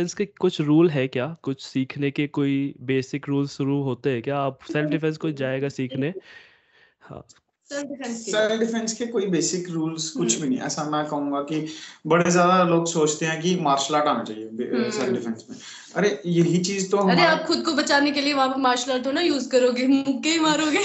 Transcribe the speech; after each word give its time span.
Defence 0.00 0.14
के 0.14 0.26
कुछ 0.40 0.60
rule 0.60 0.90
है 0.90 1.06
क्या? 1.08 1.26
कुछ 1.42 1.62
सीखने 1.62 2.10
के 2.10 2.26
कोई 2.26 2.74
बेसिक 2.82 3.28
रूल 3.28 3.46
शुरू 3.48 3.82
होते 3.82 4.10
हैं 4.10 4.22
क्या? 4.22 4.38
आप 4.38 4.58
सेल्फ 4.72 4.90
डिफेंस 4.90 5.16
को 5.16 5.30
जाएगा 5.30 5.68
सीखने? 5.68 6.12
हाँ। 7.02 7.24
सेल्फ 7.70 8.60
डिफेंस 8.60 8.92
के 8.92 9.06
कोई 9.06 9.26
बेसिक 9.26 9.68
रूल्स 9.70 10.08
कुछ 10.10 10.40
भी 10.40 10.48
नहीं। 10.48 10.58
ऐसा 10.60 10.84
मैं 10.84 11.04
कहूँगा 11.06 11.40
कि 11.42 11.66
बड़े 12.06 12.30
ज़्यादा 12.30 12.62
लोग 12.64 12.86
सोचते 12.86 13.26
हैं 13.26 13.40
कि 13.42 13.54
मार्शल 13.60 13.94
आर्ट 13.94 14.06
आना 14.06 14.24
चाहिए 14.24 14.90
सेल्फ 14.90 15.12
डिफेंस 15.12 15.46
में। 15.50 15.56
अरे 15.96 16.20
यही 16.26 16.58
चीज़ 16.58 16.90
तो 16.90 16.98
अरे 16.98 17.22
आप 17.24 17.44
खुद 17.46 17.64
को 17.64 17.72
बचाने 17.72 18.10
के 18.10 18.20
लिए 18.20 18.34
वहाँ 18.34 18.48
पे 18.48 18.60
मार्शल 18.60 18.92
आर्ट 18.92 19.04
तो 19.04 19.12
ना 19.12 19.20
यूज़ 19.20 19.50
करोगे 19.50 19.86
मुक्के 19.86 20.28
ही 20.28 20.38
मारोगे। 20.38 20.84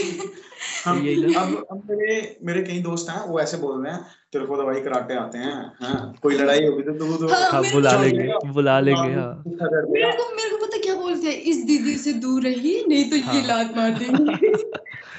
हम 0.85 0.97
अब 1.37 1.65
अब 1.71 1.81
मेरे 1.89 2.37
मेरे 2.43 2.63
कई 2.63 2.79
दोस्त 2.79 3.09
हैं 3.09 3.21
वो 3.27 3.39
ऐसे 3.39 3.57
बोल 3.57 3.83
रहे 3.83 3.93
हैं 3.93 4.05
तेरे 4.35 4.45
को 4.45 4.55
दवाई 4.57 4.81
कराटे 4.81 5.13
आते 5.15 5.37
हैं 5.37 5.53
हाँ? 5.81 6.13
कोई 6.21 6.37
लड़ाई 6.37 6.65
होगी 6.65 6.83
तो 6.83 6.93
तू 6.93 7.17
तो 7.17 7.27
हाँ, 7.33 7.61
बुला 7.73 7.91
लेंगे 8.01 8.51
बुला 8.51 8.79
लेंगे 8.79 9.13
हाँ। 9.13 9.43
मेरे 9.47 10.11
को 10.11 10.35
मेरे 10.35 10.49
को 10.49 10.57
पता 10.65 10.77
क्या 10.77 10.95
बोलते 10.95 11.27
हैं? 11.27 11.35
इस 11.51 11.63
दीदी 11.65 11.95
से 11.97 12.13
दूर 12.25 12.41
रही 12.43 12.83
नहीं 12.87 13.09
तो 13.09 13.15
ये 13.15 13.41
लात 13.47 13.73
मार 13.77 13.91
देंगे। 13.91 14.53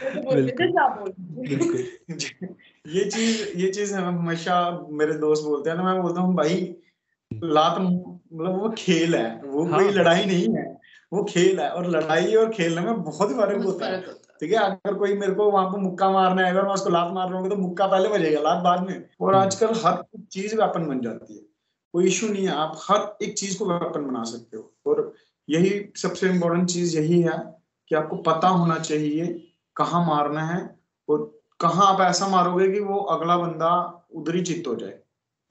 ये 2.86 3.04
चीज़ 3.04 3.56
ये 3.56 3.68
चीज़ 3.68 3.94
हमेशा 3.94 4.86
मेरे 4.92 5.12
दोस्त 5.18 5.44
बोलते 5.44 5.70
हैं 5.70 5.76
ना 5.76 5.82
मैं 5.82 6.02
बोलता 6.02 6.20
हूँ 6.20 6.34
भाई 6.36 6.74
लात 7.30 7.80
मतलब 7.80 8.60
वो 8.60 8.74
खेल 8.78 9.14
है 9.14 9.40
वो 9.44 9.64
हाँ। 9.64 9.80
कोई 9.80 9.92
लड़ाई 9.92 10.24
नहीं 10.24 10.54
है 10.54 10.76
वो 11.12 11.24
खेल 11.24 11.60
है 11.60 11.70
और 11.70 11.90
लड़ाई 11.90 12.34
और 12.34 12.50
खेलने 12.50 12.80
में 12.80 13.02
बहुत 13.02 13.32
फ़र्क 13.32 13.64
होता 13.64 13.86
है। 13.86 14.00
ठीक 14.40 14.52
है 14.52 14.58
अगर 14.58 14.94
कोई 14.94 15.14
मेरे 15.14 15.32
को 15.34 15.50
वहाँ 15.50 15.66
पर 15.66 15.78
मुक्का 15.78 16.10
मारना 16.10 16.42
है 16.42 16.50
अगर 16.50 16.62
मैं 16.62 16.74
उसको 16.74 16.90
लात 16.90 17.12
मार 17.12 17.28
रहा 17.30 17.40
हूँ 17.40 17.50
तो 17.50 17.56
मुक्का 17.56 17.86
पहले 17.86 18.08
बजेगा 18.08 18.40
लात 18.40 18.62
बाद 18.64 18.80
में। 18.80 18.94
और 19.20 19.34
हम्म। 19.34 19.44
आजकल 19.44 19.74
हर 19.86 20.02
चीज़ 20.32 20.56
वेपन 20.56 20.86
बन 20.86 21.00
जाती 21.00 21.34
है। 21.34 21.40
कोई 21.94 22.06
इशू 22.06 22.28
नहीं 22.28 22.46
है 22.46 22.52
आप 22.52 22.78
हर 22.90 23.16
एक 23.22 23.34
चीज़ 23.38 23.58
को 23.58 23.66
वेपन 23.66 24.06
बना 24.06 24.24
सकते 24.24 24.56
हो। 24.56 24.72
और 24.86 25.12
यही 25.48 25.92
सबसे 25.96 26.30
इम्पोर्टेंट 26.30 26.68
चीज़ 26.68 26.98
यही 26.98 27.20
है 27.22 27.38
कि 27.90 27.94
आपको 27.94 28.16
पता 28.16 28.48
होना 28.48 28.78
चाहिए 28.78 29.26
कहाँ 29.76 30.06
मारना 30.06 30.42
है 30.46 30.60
और 31.08 31.40
कहाँ 31.60 31.94
आप 31.94 32.00
ऐसा 32.00 32.28
मारोगे 32.28 32.68
कि 32.72 32.80
वो 32.80 32.98
अगला 32.98 33.36
बंदा 33.38 33.70
उधर 34.14 34.34
ही 34.34 34.42
चित्त 34.42 34.68
हो 34.68 34.74
जाए। 34.74 34.98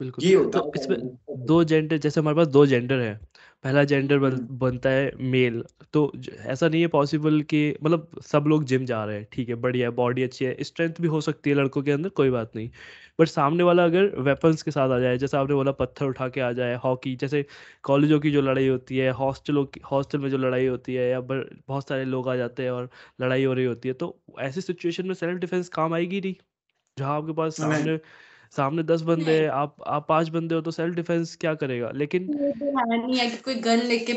बिल्कुल। 0.00 0.24
ये 0.24 0.34
होता 0.34 0.58
तो 0.58 0.64
है। 0.66 0.80
इसमें 0.80 1.18
दो 1.46 1.64
जेंडर 1.64 1.98
जैसे 1.98 2.20
हमारे 2.20 2.36
पास 2.36 2.46
दो 2.46 2.66
जेंडर 2.66 2.98
है। 3.00 3.20
पहला 3.64 3.82
जेंडर 3.84 4.18
बन, 4.18 4.32
हम्म। 4.32 4.58
बनता 4.58 4.90
है 4.90 5.10
मेल 5.30 5.62
तो 5.92 6.00
ऐसा 6.46 6.68
नहीं 6.68 6.80
है 6.80 6.86
पॉसिबल 6.88 7.40
कि 7.44 7.60
मतलब 7.82 8.20
सब 8.24 8.44
लोग 8.48 8.64
जिम 8.64 8.84
जा 8.84 9.04
रहे 9.04 9.16
हैं 9.16 9.26
ठीक 9.32 9.48
है 9.48 9.54
बढ़िया 9.56 9.90
बॉडी 9.92 10.22
अच्छी 10.22 10.44
है 10.44 10.56
स्ट्रेंथ 10.64 11.00
भी 11.00 11.08
हो 11.08 11.20
सकती 11.20 11.50
है 11.50 11.56
लड़कों 11.56 11.82
के 11.82 11.90
अंदर 11.92 12.08
कोई 12.10 12.30
बात 12.30 12.56
नहीं. 12.56 12.70
बट 13.20 13.28
सामने 13.28 13.62
वाला 13.62 13.84
अगर 13.84 14.06
वेपन्स 14.20 14.62
के 14.62 14.70
साथ 14.70 14.90
आ 14.90 14.98
जाए 14.98 15.18
जैसे 15.18 15.36
आपने 15.36 15.54
बोला 15.54 15.72
पत्थर 15.72 16.06
उठा 16.06 16.28
के 16.28 16.40
आ 16.40 16.52
जाए 16.52 16.74
हॉकी 16.84 17.14
जैसे 17.16 17.44
कॉलेजों 17.84 18.20
की 18.20 18.30
जो 18.30 18.42
लड़ाई 18.42 18.68
होती 18.68 18.98
है 18.98 19.10
हॉस्टलों 19.14 19.64
की 19.66 19.80
हॉस्टल 19.90 20.18
में 20.18 20.28
जो 20.30 20.38
लड़ाई 20.38 20.66
होती 20.66 20.94
है 20.94 21.08
या 21.10 21.20
बहुत 21.20 21.88
सारे 21.88 22.04
लोग 22.06 22.28
आ 22.28 22.36
जाते 22.36 22.62
हैं 22.62 22.70
और 22.70 22.90
लड़ाई 23.20 23.44
हो 23.44 23.52
रही 23.54 23.64
होती 23.64 23.88
है 23.88 23.94
तो 23.94 24.16
ऐसी 24.40 24.60
सिचुएशन 24.60 25.06
में 25.06 25.14
सेल्फ 25.14 25.38
डिफेंस 25.40 25.68
काम 25.70 25.94
आएगी 25.94 26.20
नहीं. 26.20 26.34
जहाँ 26.96 27.16
आपके 27.16 27.32
पास 27.32 27.56
सामने 27.56 27.98
सामने 28.50 28.82
दस 28.82 29.02
बंदे 29.02 29.40
हैं 29.40 29.48
आप 29.48 29.76
आप 29.86 30.06
पाँच 30.08 30.28
बंदे 30.28 30.54
हो 30.54 30.60
तो 30.60 30.70
सेल्फ 30.70 30.94
डिफेंस 30.94 31.36
क्या 31.36 31.54
करेगा? 31.54 31.90
लेकिन 31.90 32.28
तो 32.28 33.06
नहीं 33.06 33.16
है 33.16 33.30
कि 33.30 33.36
कोई 33.36 33.54
गन 33.54 33.76
लेके 33.76 34.12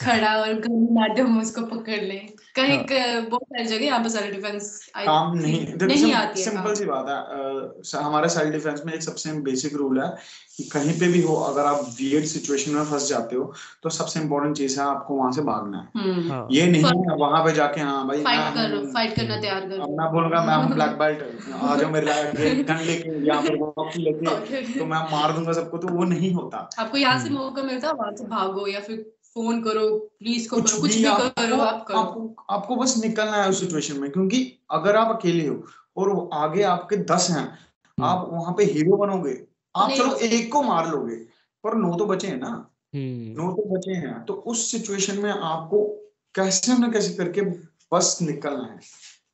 खड़ा 0.00 0.34
और 0.36 0.52
गन 0.60 0.86
मैडम 0.92 1.38
उसको 1.40 1.62
पकड़ 1.68 2.00
ले 2.02 2.18
कहीं 2.56 2.76
हाँ। 2.78 3.20
बहुत 3.22 3.42
सारी 3.42 3.64
जगह 3.64 3.84
यहाँ 3.84 4.02
पे 4.02 4.08
सेल्फ 4.08 4.34
डिफेंस 4.34 4.68
काम 4.96 5.36
नहीं 5.36 5.60
नहीं 5.82 6.12
आती 6.14 6.40
है 6.40 6.44
सिंपल 6.44 6.74
सी 6.74 6.84
बात 6.86 7.08
है 7.08 8.02
हमारे 8.02 8.28
सेल्फ 8.30 8.52
डिफेंस 8.52 8.82
में 8.86 8.92
एक 8.92 9.02
सबसे 9.02 9.32
बेसिक 9.42 9.74
रूल 9.74 10.00
है 10.00 10.08
कि 10.56 10.64
कहीं 10.68 10.98
पे 11.00 11.08
भी 11.08 11.20
हो 11.22 11.34
अगर 11.42 11.66
आप 11.66 11.84
वियर्ड 11.90 12.24
सिचुएशन 12.26 12.72
में 12.72 12.84
फंस 12.84 13.08
जाते 13.08 13.36
हो 13.36 13.52
तो 13.82 13.90
सबसे 13.90 14.20
इम्पोर्टेंट 14.20 14.56
चीज़ 14.56 14.78
है 14.80 14.86
आपको 14.86 15.14
वहाँ 15.14 15.30
से 15.32 15.42
भागना 15.42 15.78
है 15.78 16.02
हम्म। 16.02 16.30
हाँ। 16.30 16.46
ये 16.50 16.66
नहीं 16.66 16.84
है 16.84 17.16
वहाँ 17.16 17.44
पे 17.44 17.52
जाके 17.52 17.80
हाँ 17.82 18.06
भाई 18.08 18.22
फाइट 18.22 18.54
करो 18.54 18.82
फाइट 18.92 19.14
करना 19.16 19.40
तैयार 19.40 19.68
करो 19.68 19.82
अब 19.82 19.96
मैं 20.00 20.10
बोलूँगा 20.12 20.42
मैं 20.42 20.56
हूँ 20.64 20.74
ब्लैक 20.74 20.98
बेल्ट 20.98 21.54
आ 21.54 21.76
जाओ 21.76 21.90
मेरे 21.90 22.54
गन 22.64 22.84
लेके 22.86 23.16
यहाँ 23.20 23.42
पर 23.42 23.56
वॉकी 23.58 24.02
लेके 24.02 24.62
तो 24.74 24.86
मैं 24.86 25.04
मार 25.12 25.32
दूँगा 25.32 25.52
सबको 25.54 25.78
तो 25.78 25.94
वो 25.94 26.04
नहीं 26.08 26.32
होता 26.34 26.68
आपको 26.78 26.98
यहाँ 26.98 27.18
से 27.18 27.28
हम्म। 27.28 27.38
मौका 27.38 27.62
मिलता 27.62 27.88
है 27.88 27.94
वहाँ 27.94 28.12
से 28.12 28.24
भागो 28.28 28.66
या 28.66 28.80
फिर 28.80 29.04
फ़ोन 29.34 29.62
करो 29.62 29.98
पुलिस 29.98 30.50
को 30.50 30.56
करो 30.56 30.80
कुछ 30.80 30.96
भी 30.96 31.04
आप, 31.04 31.20
करो 31.20 31.56
आप 31.56 31.84
करो। 31.86 31.98
आपको 31.98 32.44
आपको 32.50 32.76
बस 32.76 32.96
निकलना 33.04 33.42
है 33.42 33.48
उस 33.48 33.60
सिचुएशन 33.60 34.00
में 34.00 34.10
क्योंकि 34.10 34.58
अगर 34.70 34.96
आप 34.96 35.16
अकेले 35.16 35.46
हो 35.46 35.64
और 35.96 36.30
आगे 36.32 36.62
आपके 36.62 36.96
दस 36.96 37.30
हैं 37.30 37.48
हम्म। 37.48 38.04
आप 38.04 38.28
वहाँ 38.32 38.54
पे 38.54 38.64
हीरो 38.64 38.96
बनोगे। 38.96 39.44
आप 39.76 39.90
चलो 39.90 40.16
एक 40.16 40.52
को 40.52 40.62
मार 40.62 40.90
लोगे 40.90 41.16
पर 41.64 41.74
नौ 41.74 41.96
तो 41.96 42.06
बचे 42.06 42.26
हैं 42.26 42.40
ना। 42.40 42.70
हम्म। 42.94 43.42
नौ 43.42 43.52
तो 43.52 43.78
बचे 43.78 43.90
हैं 43.90 44.24
तो 44.24 44.34
उस 44.34 44.70
सिचुएशन 44.70 45.18
में 45.18 45.30
आपको 45.30 46.10
कैसे 46.34 46.72
न 46.72 46.92
कैसे 46.92 47.14
करके 47.14 47.40
बस 47.92 48.18
निकलना 48.22 48.64
है। 48.64 48.80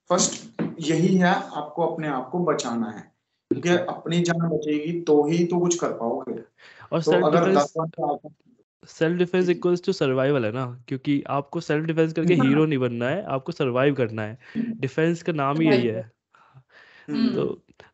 फ़र्स्ट 0.08 0.62
यही 0.80 1.16
है 1.16 1.34
आपको 1.34 1.86
अपने 1.86 2.08
आप 2.08 2.30
को 2.30 2.38
बचाना 2.38 2.90
है। 2.90 3.12
क्योंकि 3.50 3.68
अपनी 3.68 4.20
जान 4.20 4.48
बचेगी 4.48 5.00
तो 5.00 5.24
ही 5.24 5.44
तो 5.44 5.58
कुछ 5.58 5.78
कर 5.78 5.88
पाओगे। 5.88 6.40
और 6.92 7.02
तो 7.02 7.10
सर, 7.10 7.22
अगर 7.22 7.66
self 8.82 9.19
defence 9.19 9.48
equals 9.48 9.82
to 9.84 9.92
survival 9.92 10.44
है 10.44 10.50
ना? 10.53 10.64
क्योंकि 10.88 11.22
आपको 11.31 11.60
सेल्फ 11.60 11.84
डिफेंस 11.87 12.12
करके 12.12 12.34
हीरो 12.37 12.64
हाँ। 12.64 12.66
नहीं 12.66 12.78
बनना 12.78 13.09
है 13.09 13.22
आपको 13.31 13.53
सर्वाइव 13.53 13.94
करना 13.94 14.22
है। 14.22 14.38
डिफेंस 14.81 15.22
का 15.22 15.32
नाम 15.34 15.60
ही 15.60 15.69
यही 15.69 15.84
है। 15.84 16.10
हम्म। 17.09 17.34
तो 17.34 17.44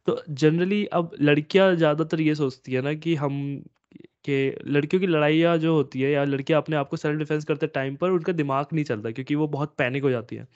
तो 0.07 0.23
जनरली 0.31 0.85
अब 0.95 1.11
लड़कियाँ 1.21 1.75
ज़्यादातर 1.77 2.21
ये 2.21 2.35
सोचती 2.35 2.73
है 2.73 2.81
ना 2.83 2.93
कि 2.97 3.15
हम 3.17 3.35
के 4.25 4.37
लड़कियों 4.67 5.01
की 5.01 5.07
लड़ाइयाँ 5.07 5.57
जो 5.59 5.75
होती 5.75 6.01
है 6.03 6.11
या 6.11 6.25
लड़कियाँ 6.25 6.61
अपने 6.63 6.77
आप 6.77 6.89
को 6.89 6.97
सेल्फ 6.97 7.19
डिफेंस 7.19 7.45
करते 7.45 7.67
टाइम 7.69 7.97
पर 7.97 8.11
उनका 8.11 8.33
दिमाग 8.33 8.67
नहीं 8.73 8.85
चलता 8.85 9.11
क्योंकि 9.11 9.35
वो 9.35 9.47
बहुत 9.49 9.75
पैनिक 9.79 10.03
हो 10.03 10.11
जाती 10.11 10.37
है। 10.37 10.47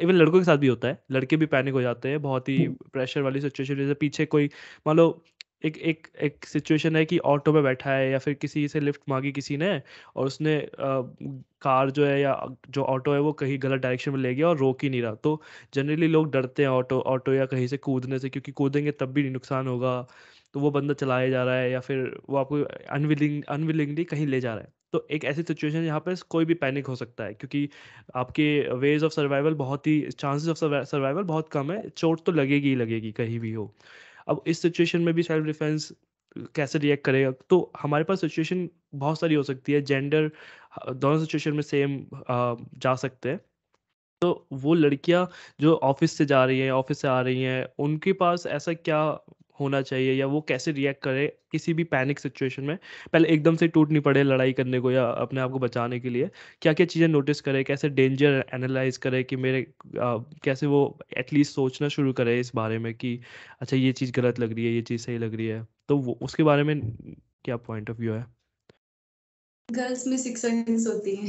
इवन 0.00 0.14
लड़कों 0.14 0.38
के 0.38 0.44
साथ 0.44 0.58
भी 0.58 0.68
होता 0.68 0.88
है 0.88 1.02
लड़के 1.12 1.36
भी 1.36 1.46
पैनिक 1.48 1.74
हो 1.74 1.82
जाते 1.82 2.08
हैं 2.08 2.22
बहुत 2.22 2.48
ही 2.48 2.66
प्रेशर 2.92 3.22
वाली 3.22 3.40
सिचुएशन 3.40 3.76
जैसे 3.76 3.94
पीछे 3.96 4.26
कोई 4.28 4.50
मान 4.86 4.96
लो 4.96 5.08
एक 5.62 5.76
एक 5.80 6.06
एक 6.22 6.44
सिचुएशन 6.46 6.96
है 6.96 7.04
कि 7.04 7.18
ऑटो 7.26 7.52
में 7.52 7.62
बैठा 7.62 7.90
है 7.92 8.10
या 8.10 8.18
फिर 8.18 8.34
किसी 8.34 8.66
से 8.68 8.80
लिफ्ट 8.80 9.00
मांगी 9.08 9.32
किसी 9.32 9.56
ने 9.56 9.70
और 10.16 10.26
उसने 10.26 10.56
आ, 10.58 11.02
कार 11.62 11.90
जो 11.90 12.06
है 12.06 12.20
या 12.20 12.34
जो 12.70 12.82
ऑटो 12.84 13.12
है 13.14 13.20
वो 13.20 13.32
कहीं 13.34 13.58
गलत 13.62 13.80
डायरेक्शन 13.80 14.10
में 14.12 14.18
ले 14.18 14.34
गया 14.34 14.48
और 14.48 14.56
रोक 14.58 14.82
ही 14.84 14.90
नहीं 14.90 15.02
रहा। 15.02 15.14
तो 15.16 15.40
जनरली 15.74 16.06
लोग 16.08 16.30
डरते 16.32 16.62
हैं 16.62 16.68
ऑटो 16.70 17.00
ऑटो 17.06 17.32
या 17.32 17.46
कहीं 17.46 17.66
से 17.66 17.76
कूदने 17.78 18.18
से 18.18 18.28
क्योंकि 18.30 18.52
कूदेंगे 18.52 18.90
तब 18.92 19.12
भी 19.12 19.28
नुकसान 19.30 19.66
होगा। 19.68 20.00
तो 20.54 20.60
वो 20.60 20.70
बंदा 20.70 20.94
चलाया 20.94 21.28
जा 21.28 21.42
रहा 21.44 21.54
है 21.56 21.70
या 21.70 21.80
फिर 21.80 21.98
वो 22.30 22.36
आपको 22.36 22.62
अनविलिंग 22.90 23.42
अनविलिंगली 23.48 24.04
कहीं 24.04 24.26
ले 24.26 24.40
जा 24.40 24.54
रहा 24.54 24.64
है। 24.64 24.72
तो 24.92 25.06
एक 25.10 25.24
ऐसी 25.24 25.42
सिचुएशन 25.42 25.84
यहाँ 25.84 26.00
पर 26.00 26.14
कोई 26.30 26.44
भी 26.44 26.54
पैनिक 26.56 26.86
हो 26.86 26.94
सकता 26.96 27.24
है 27.24 27.34
क्योंकि 27.34 27.68
आपके 28.16 28.44
वेज 28.76 29.04
ऑफ़ 29.04 29.12
सर्वाइवल 29.12 29.54
बहुत 29.56 29.86
ही 29.86 30.00
चांसेस 30.10 30.48
ऑफ़ 30.64 30.84
सर्वाइवल 30.86 31.22
बहुत 31.24 31.48
कम 31.48 31.72
है। 31.72 31.88
चोट 31.90 32.24
तो 32.26 32.32
लगेगी 32.32 32.68
ही 32.68 32.74
लगेगी 32.76 33.12
कहीं 33.12 33.38
भी 33.40 33.52
हो। 33.52 33.72
अब 34.28 34.42
इस 34.46 34.62
सिचुएशन 34.62 35.00
में 35.02 35.14
भी 35.14 35.22
सेल्फ 35.22 35.46
डिफेंस 35.46 35.92
कैसे 36.56 36.78
रिएक्ट 36.78 37.04
करेगा? 37.04 37.30
तो 37.50 37.72
हमारे 37.80 38.04
पास 38.04 38.20
सिचुएशन 38.20 38.68
बहुत 38.96 39.20
सारी 39.20 39.34
हो 39.34 39.42
सकती 39.44 39.72
है 39.72 39.80
जेंडर 39.82 40.30
दोनों 40.90 41.18
सिचुएशन 41.20 41.52
में 41.54 41.62
सेम 41.64 41.98
जा 42.78 42.94
सकते 42.96 43.28
हैं। 43.30 43.40
तो 44.22 44.48
वो 44.54 44.74
लड़कियाँ 44.74 45.28
जो 45.60 45.74
ऑफ़िस 45.84 46.12
से 46.12 46.26
जा 46.26 46.44
रही 46.44 46.60
हैं 46.60 46.70
ऑफ़िस 46.72 47.00
से 47.00 47.08
आ 47.08 47.20
रही 47.22 47.42
हैं, 47.42 47.66
उनके 47.80 48.12
पास 48.14 48.46
ऐसा 48.48 48.72
क्या 48.74 49.00
होना 49.60 49.80
चाहिए 49.82 50.12
या 50.14 50.26
वो 50.26 50.40
कैसे 50.48 50.72
रिएक्ट 50.72 51.02
करे 51.02 51.26
किसी 51.52 51.74
भी 51.74 51.84
पैनिक 51.86 52.18
सिचुएशन 52.18 52.64
में? 52.64 52.76
पहले 53.12 53.28
एकदम 53.28 53.56
से 53.56 53.68
टूट 53.68 53.90
नहीं 53.90 54.02
पड़े 54.02 54.22
लड़ाई 54.22 54.52
करने 54.52 54.80
को 54.80 54.90
या 54.90 55.04
अपने 55.06 55.40
आप 55.40 55.50
को 55.50 55.58
बचाने 55.58 56.00
के 56.00 56.10
लिए। 56.10 56.30
क्या 56.62 56.72
क्या 56.72 56.86
चीज़ें 56.86 57.06
नोटिस 57.08 57.40
करे 57.40 57.62
कैसे 57.64 57.88
डेंजर 57.90 58.44
एनालाइज 58.54 58.96
करे 58.98 59.22
कि 59.24 59.36
मेरे 59.38 59.60
आ, 60.00 60.16
कैसे 60.44 60.66
वो 60.66 60.98
एटलीस्ट 61.16 61.54
सोचना 61.54 61.88
शुरू 61.88 62.12
करे 62.14 62.38
इस 62.40 62.52
बारे 62.54 62.78
में 62.78 62.92
कि 62.94 63.18
अच्छा 63.60 63.76
ये 63.76 63.92
चीज़ 63.92 64.12
गलत 64.12 64.38
लग 64.40 64.52
रही 64.54 64.66
है 64.66 64.72
ये 64.72 64.82
चीज़ 64.82 65.02
सही 65.02 65.18
लग 65.18 65.34
रही 65.34 65.46
है। 65.46 65.66
तो 65.88 65.96
वो 65.98 66.18
उसके 66.22 66.42
बारे 66.42 66.62
में 66.64 66.80
क्या 67.44 67.56
पॉइंट 67.58 67.90
ऑफ़ 67.90 67.98
व्यू 67.98 68.12
है? 68.14 68.24
गर्ल्स 69.68 70.06
में 70.06 70.16
सिक्स 70.16 70.42
सेंस 70.42 70.86
होती 70.86 71.14
है। 71.16 71.28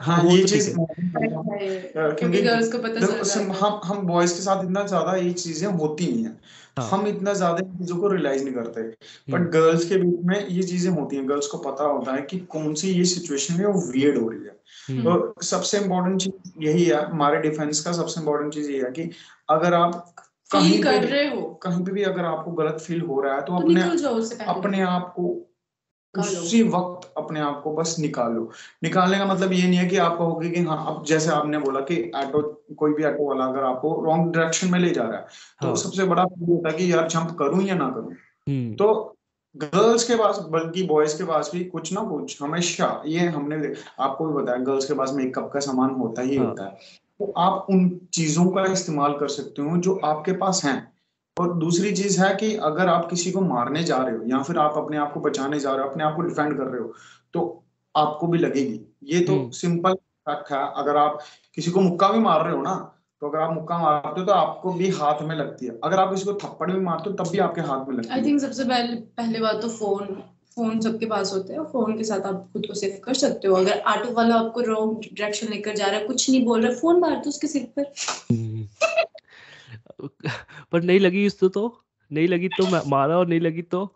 हाँ 0.00 0.22
ये 0.24 0.40
तो 0.42 0.48
चीज़ 0.48 0.70
क्योंकि 0.76 2.40
गर्ल्स 2.42 2.72
को 2.72 2.78
पता 2.78 3.00
चल 3.00 3.50
हम 3.52 3.80
हम 3.84 4.06
बॉयज़ 4.06 4.34
के 4.34 4.42
साथ 4.42 4.64
इतना 4.64 4.84
ज़्यादा 4.86 5.14
ये 5.16 5.32
चीज़ें 5.34 5.66
होती 5.68 6.06
नहीं 6.06 6.24
है। 6.24 6.32
हाँ. 6.80 6.88
हम 6.90 7.06
इतना 7.06 7.32
ज़्यादा 7.34 7.62
चीज़ों 7.68 7.96
को 7.96 8.08
रियलाइज़ 8.08 8.44
नहीं 8.44 8.54
करते 8.54 8.82
बट 8.82 9.34
हम्म। 9.34 9.50
गर्ल्स 9.50 9.88
के 9.88 9.96
बीच 9.96 10.24
में 10.24 10.48
ये 10.48 10.62
चीज़ें 10.62 10.90
होती 10.90 11.16
हैं 11.16 11.28
गर्ल्स 11.28 11.46
को 11.46 11.58
पता 11.60 11.84
होता 11.84 12.14
है 12.14 12.22
कि 12.22 12.38
कौन 12.48 12.74
सी 12.74 12.90
ये 12.90 13.04
सिचुएशन 13.04 13.54
है 13.54 13.66
वो 13.66 13.80
वियर्ड 13.90 14.18
हो 14.18 14.28
रही 14.28 14.40
है 14.40 14.56
हम्म। 14.88 15.02
तो 15.04 15.42
सबसे 15.42 15.78
इम्पोर्टेंट 15.78 16.20
चीज़ 16.20 16.64
यही 16.64 16.84
है 16.84 17.04
हमारे 17.04 17.40
डिफेंस 17.40 17.84
का 17.84 17.92
सबसे 17.92 18.20
इम्पोर्टेंट 18.20 18.52
चीज़ 18.54 18.70
ये 18.70 18.82
है 18.84 18.90
कि 18.92 19.10
अगर 19.50 19.74
आप 19.74 20.14
कहीं 20.50 20.82
कर 20.82 21.04
रहे 21.04 21.26
हो 21.28 21.42
कहीं 21.62 21.84
पे 21.84 21.92
भी 21.92 22.02
अगर 22.04 22.24
आपको 22.24 22.52
गलत 22.52 22.80
फील 22.80 23.00
हो 23.00 23.20
रहा 23.20 23.34
है 23.34 23.40
तो, 23.40 23.58
तो 23.58 23.62
अपने 23.62 24.44
अपने 24.46 24.80
आप 24.82 25.12
को 25.16 25.49
उसी 26.14 26.62
वक्त 26.62 27.12
अपने 27.18 27.40
आप 27.40 27.60
को 27.64 27.72
बस 27.74 27.96
निकालो 27.98 28.50
निकालने 28.82 29.18
का 29.18 29.26
मतलब 29.26 29.52
ये 29.52 29.66
नहीं 29.68 29.78
है 29.78 29.86
कि 29.86 29.96
आप 29.96 30.16
कहोगे 30.18 30.50
कि 30.50 30.60
हाँ 30.60 30.84
अब 30.86 31.04
जैसे 31.04 31.30
आपने 31.30 31.58
बोला 31.58 31.80
कि 31.80 32.00
ऑटो 32.16 32.42
कोई 32.76 32.92
भी 32.92 33.04
ऑटो 33.04 33.28
वाला 33.28 33.44
अगर 33.44 33.64
आपको 33.64 33.94
रॉन्ग 34.04 34.32
डायरेक्शन 34.34 34.70
में 34.70 34.78
ले 34.78 34.90
जा 34.90 35.02
रहा 35.02 35.18
है 35.18 35.26
तो 35.60 35.66
हाँ. 35.66 35.76
सबसे 35.76 36.04
बड़ा 36.04 36.22
होता 36.22 36.70
है 36.70 36.76
कि 36.76 36.92
यार 36.92 37.08
जंप 37.08 37.36
करूँ 37.38 37.62
या 37.62 37.74
ना 37.74 37.88
करूँ 37.90 38.12
हम्म। 38.46 38.74
तो 38.74 39.16
गर्ल्स 39.54 40.04
के 40.04 40.16
पास 40.16 40.38
बल्कि 40.50 40.82
बॉयज़ 40.82 41.16
के 41.18 41.24
पास 41.24 41.50
भी 41.54 41.64
कुछ 41.64 41.92
ना 41.92 42.00
कुछ 42.00 42.42
हमेशा 42.42 43.02
ये 43.06 43.26
हमने 43.28 43.56
आपको 44.00 44.26
भी 44.26 44.42
बताया 44.42 44.58
गर्ल्स 44.64 44.84
के 44.84 44.94
पास 44.94 45.12
मेकअप 45.12 45.50
का 45.52 45.60
सामान 45.60 45.90
होता 45.90 46.22
ही 46.22 46.36
हाँ. 46.36 46.46
होता 46.46 46.64
है 46.64 46.78
तो 47.20 47.32
आप 47.38 47.66
उन 47.70 47.88
चीज़ों 48.12 48.50
का 48.50 48.64
इस्तेमाल 48.72 49.12
कर 49.12 49.28
सकते 49.28 49.62
हो 49.62 49.76
जो 49.76 49.94
आपके 50.04 50.32
पास 50.34 50.60
हैं 50.64 50.78
और 51.40 51.54
दूसरी 51.58 51.92
चीज़ 51.92 52.20
है 52.22 52.34
कि 52.34 52.54
अगर 52.64 52.88
आप 52.88 53.08
किसी 53.10 53.30
को 53.32 53.40
मारने 53.40 53.82
जा 53.84 53.96
रहे 53.96 54.16
हो 54.16 54.24
या 54.26 54.42
फिर 54.42 54.58
आप 54.58 54.74
अपने 54.76 54.96
आप 54.96 55.12
को 55.12 55.20
बचाने 55.20 55.60
जा 55.60 55.72
रहे 55.72 55.84
हो 55.84 55.90
अपने 55.90 56.04
आप 56.04 56.16
को 56.16 56.22
डिफेंड 56.22 56.56
कर 56.56 56.64
रहे 56.64 56.80
हो 56.80 56.92
तो 57.34 57.42
आपको 57.94 58.26
भी 58.26 58.38
लगेगी। 58.38 58.80
ये 59.04 59.20
तो 59.20 59.50
सिंपल 59.52 59.90
हम्म। 59.90 60.34
फैक्ट 60.34 60.52
है। 60.52 60.58
अगर 60.76 60.96
आप 60.96 61.18
किसी 61.54 61.70
को 61.70 61.80
मुक्का 61.80 62.08
भी 62.08 62.18
मार 62.18 62.44
रहे 62.44 62.56
हो 62.56 62.62
ना 62.62 62.74
तो 63.22 63.28
अगर 63.28 63.38
आप 63.38 63.52
मुक्का 63.54 63.78
मारते 63.78 64.20
हो 64.20 64.26
तो 64.26 64.32
आपको 64.32 64.72
भी 64.72 64.88
हाथ 64.90 65.22
में 65.22 65.34
लगती 65.36 65.66
है। 65.66 65.78
अगर 65.84 65.98
आप 65.98 66.10
किसी 66.10 66.24
को 66.24 66.32
थप्पड़ 66.34 66.70
भी 66.72 66.80
मारते 66.80 67.10
हो 67.10 67.16
तब 67.16 67.30
भी 67.30 67.38
आपके 67.38 67.60
हाथ 67.60 67.88
में 67.88 67.96
लगती 67.96 68.08
है। 68.08 68.14
आई 68.14 68.24
थिंक 68.26 68.40
सबसे 68.40 68.64
पहले 68.64 68.94
पहले 69.18 69.40
बात 69.40 69.60
तो 69.62 69.68
फ़ोन 69.68 70.22
फ़ोन 70.54 70.80
सबके 70.80 71.06
पास 71.06 71.32
होते 71.32 71.52
हैं। 71.52 71.64
फ़ोन 71.64 71.96
के 71.96 72.04
साथ 72.04 72.26
आप 72.26 72.48
खुद 72.52 72.66
को 72.66 72.74
सेव 72.74 73.00
कर 73.04 73.14
सकते 73.14 73.48
हो। 73.48 73.54
अगर 73.54 73.82
ऑटो 73.88 74.12
वाला 74.12 74.34
आपको 74.34 74.60
रॉन्ग 74.60 74.96
डायरेक्शन 75.12 75.48
लेकर 75.48 75.74
जा 75.74 75.86
रहा 75.86 75.98
है 75.98 76.06
कुछ 76.06 76.28
नहीं 76.30 76.44
बोल 76.44 76.62
रहा 76.62 76.74
फ़ोन 76.74 77.00
मार 77.00 77.14
दो 77.16 77.28
उसके 77.28 77.46
सिर 77.46 77.68
पर। 77.78 77.92
पर 80.72 80.82
नहीं 80.82 81.00
लगी 81.00 81.26
इसको 81.26 81.48
तो 81.48 81.82
नहीं 82.12 82.28
लगी 82.28 82.48
तो 82.48 82.84
मारा 82.84 83.18
और 83.18 83.26
नहीं 83.26 83.40
लगी 83.40 83.62
तो? 83.62 83.86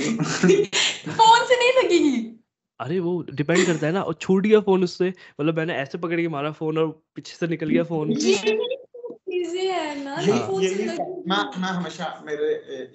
फ़ोन 0.00 1.44
से 1.44 1.56
नहीं 1.56 1.82
लगेगी। 1.82 2.40
अरे 2.80 3.00
वो 3.00 3.24
डिपेंड 3.30 3.66
करता 3.66 3.86
है 3.86 3.92
ना 3.92 4.02
और 4.02 4.14
छूट 4.14 4.42
गया 4.42 4.60
फ़ोन 4.60 4.84
उससे। 4.84 5.12
मतलब 5.40 5.56
मैंने 5.56 5.74
ऐसे 5.74 5.98
पकड़ 5.98 6.20
के 6.20 6.28
मारा 6.28 6.50
फ़ोन 6.52 6.78
और 6.78 7.02
पीछे 7.14 7.36
से 7.36 7.46
निकल 7.46 7.68
गया 7.68 7.82
फ़ोन। 7.82 8.14
चीज़ें 8.14 9.72
है 9.72 10.04
ना 10.04 10.20
ये, 10.20 10.32
ये, 10.32 10.74
ये 10.74 10.86
मैं 11.26 11.60
मैं 11.60 11.68
हमेशा 11.68 12.22
मेरे 12.26 12.44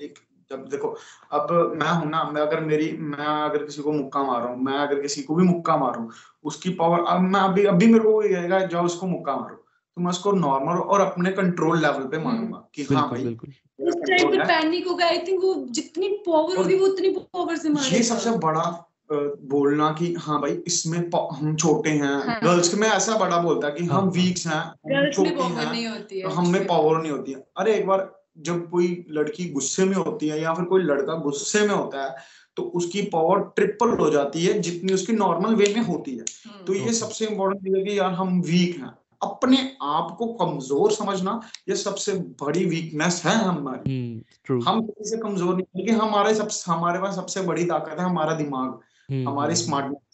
एक 0.05 0.13
जब 0.51 0.67
देखो 0.67 0.97
अब 1.31 1.73
मैं 1.81 1.91
हूँ 1.91 2.09
ना 2.09 2.23
मैं 2.23 2.41
अगर 2.41 2.59
मेरी 2.59 2.91
मैं 2.91 3.25
अगर 3.25 3.65
किसी 3.65 3.81
को 3.81 3.91
मुक्का 3.91 4.23
मार 4.23 4.41
रहा 4.41 4.49
हूँ 4.49 4.63
मैं 4.63 4.73
अगर 4.73 5.01
किसी 5.01 5.23
को 5.23 5.35
भी 5.35 5.43
मुक्का 5.43 5.77
मारूं 5.77 6.09
उसकी 6.43 6.69
पावर 6.69 6.99
अब 6.99 7.21
मैं 7.21 7.39
अभी 7.39 7.65
अभी 7.65 7.87
मेरे 7.87 8.03
को 8.03 8.21
कहेगा 8.21 8.59
जाओ 8.59 8.85
उसको 8.85 9.07
मुक्का 9.07 9.35
मारो। 9.35 9.60
तो 9.97 10.01
मैं 10.01 10.09
उसको 10.09 10.31
नॉर्मल 10.31 10.77
और 10.77 11.01
अपने 11.01 11.31
कंट्रोल 11.31 11.81
लेवल 11.81 12.03
पे 12.03 12.17
मारूँगा 12.17 12.57
हम्म। 12.57 12.63
कि 12.75 12.83
हाँ 12.93 13.09
भाई 13.09 13.35
उस 13.79 13.95
टाइम 14.09 14.29
पे 14.31 14.37
पैनिक 14.37 14.87
होगा 14.87 15.05
आई 15.05 15.17
थिंक 15.17 15.43
वो 15.43 15.53
जितनी 15.69 16.07
पावर 16.27 16.57
होगी 16.57 16.75
वो 16.75 16.85
उतनी 16.87 17.09
पावर 17.09 17.57
से 17.57 17.69
मारेगा। 17.69 17.95
ये 17.97 18.03
सबसे 18.03 18.31
बड़ा 18.37 18.63
बोलना 19.11 19.89
कि 19.91 20.13
हाँ 20.19 20.39
भाई 20.41 20.51
इसमें 20.67 20.99
हम 21.15 21.55
छोटे 21.55 21.89
हैं। 21.89 22.13
हाँ। 22.27 22.39
गर्ल्स 22.43 22.73
में 22.73 22.87
ऐसा 22.87 23.17
बड़ा 23.17 23.37
बोलता 23.37 23.67
है। 23.67 23.73
कि 23.73 23.85
हम 23.85 24.09
वीक्स 24.09 24.47
हैं 24.47 24.61
हम 24.95 25.11
छोटे 25.11 25.29
हैं 25.29 26.05
तो 26.21 26.29
हम 26.29 26.49
में 26.49 26.65
पावर 26.67 27.01
नहीं 27.01 27.11
होती 27.11 27.31
है। 27.31 27.45
अरे 27.57 27.75
एक 27.75 27.87
बार 27.87 28.09
जब 28.39 28.69
कोई 28.69 29.05
लड़की 29.09 29.49
गुस्से 29.49 29.85
में 29.85 29.95
होती 29.95 30.27
है 30.27 30.41
या 30.41 30.53
फिर 30.53 30.65
कोई 30.65 30.83
लड़का 30.83 31.15
गुस्से 31.19 31.67
में 31.67 31.75
होता 31.75 32.03
है 32.03 32.15
तो 32.57 32.63
उसकी 32.75 33.01
पावर 33.01 33.39
ट्रिपल 33.55 33.89
हो 33.97 34.09
जाती 34.09 34.45
है 34.45 34.59
जितनी 34.59 34.93
उसकी 34.93 35.13
नॉर्मल 35.13 35.55
वे 35.55 35.73
में 35.77 35.83
होती 35.83 36.11
है। 36.11 36.25
हम्म। 36.45 36.65
तो 36.65 36.73
ये 36.73 36.93
सबसे 36.93 37.25
इम्पोर्टेंट 37.25 37.63
चीज़ 37.63 37.77
है 37.77 37.83
कि 37.83 37.99
यार 37.99 38.13
हम 38.13 38.41
वीक 38.41 38.77
हैं। 38.77 38.93
अपने 39.21 39.57
आप 39.81 40.15
को 40.19 40.25
कमज़ोर 40.35 40.91
समझना 40.91 41.39
ये 41.69 41.75
सबसे 41.75 42.13
बड़ी 42.41 42.65
वीकनेस 42.65 43.21
है 43.25 43.35
हमारी। 43.35 43.97
hmm, 44.43 44.67
हम 44.67 44.81
किसी 44.81 45.09
से 45.09 45.17
कमज़ोर 45.17 45.55
नहीं 45.55 45.65
क्योंकि 45.65 45.91
हमारे 46.01 46.33
सब 46.35 46.49
हमारे 46.67 46.99
पास 46.99 47.15
सबसे 47.15 47.41
बड़ी 47.41 47.65
ताकत 47.65 47.99
है 47.99 48.05
हमारा 48.05 48.33
दिमाग 48.35 48.69
hmm, 49.09 49.27
हमारी 49.27 49.55
स्मार्टनेस 49.55 49.97
hmm. 49.97 50.09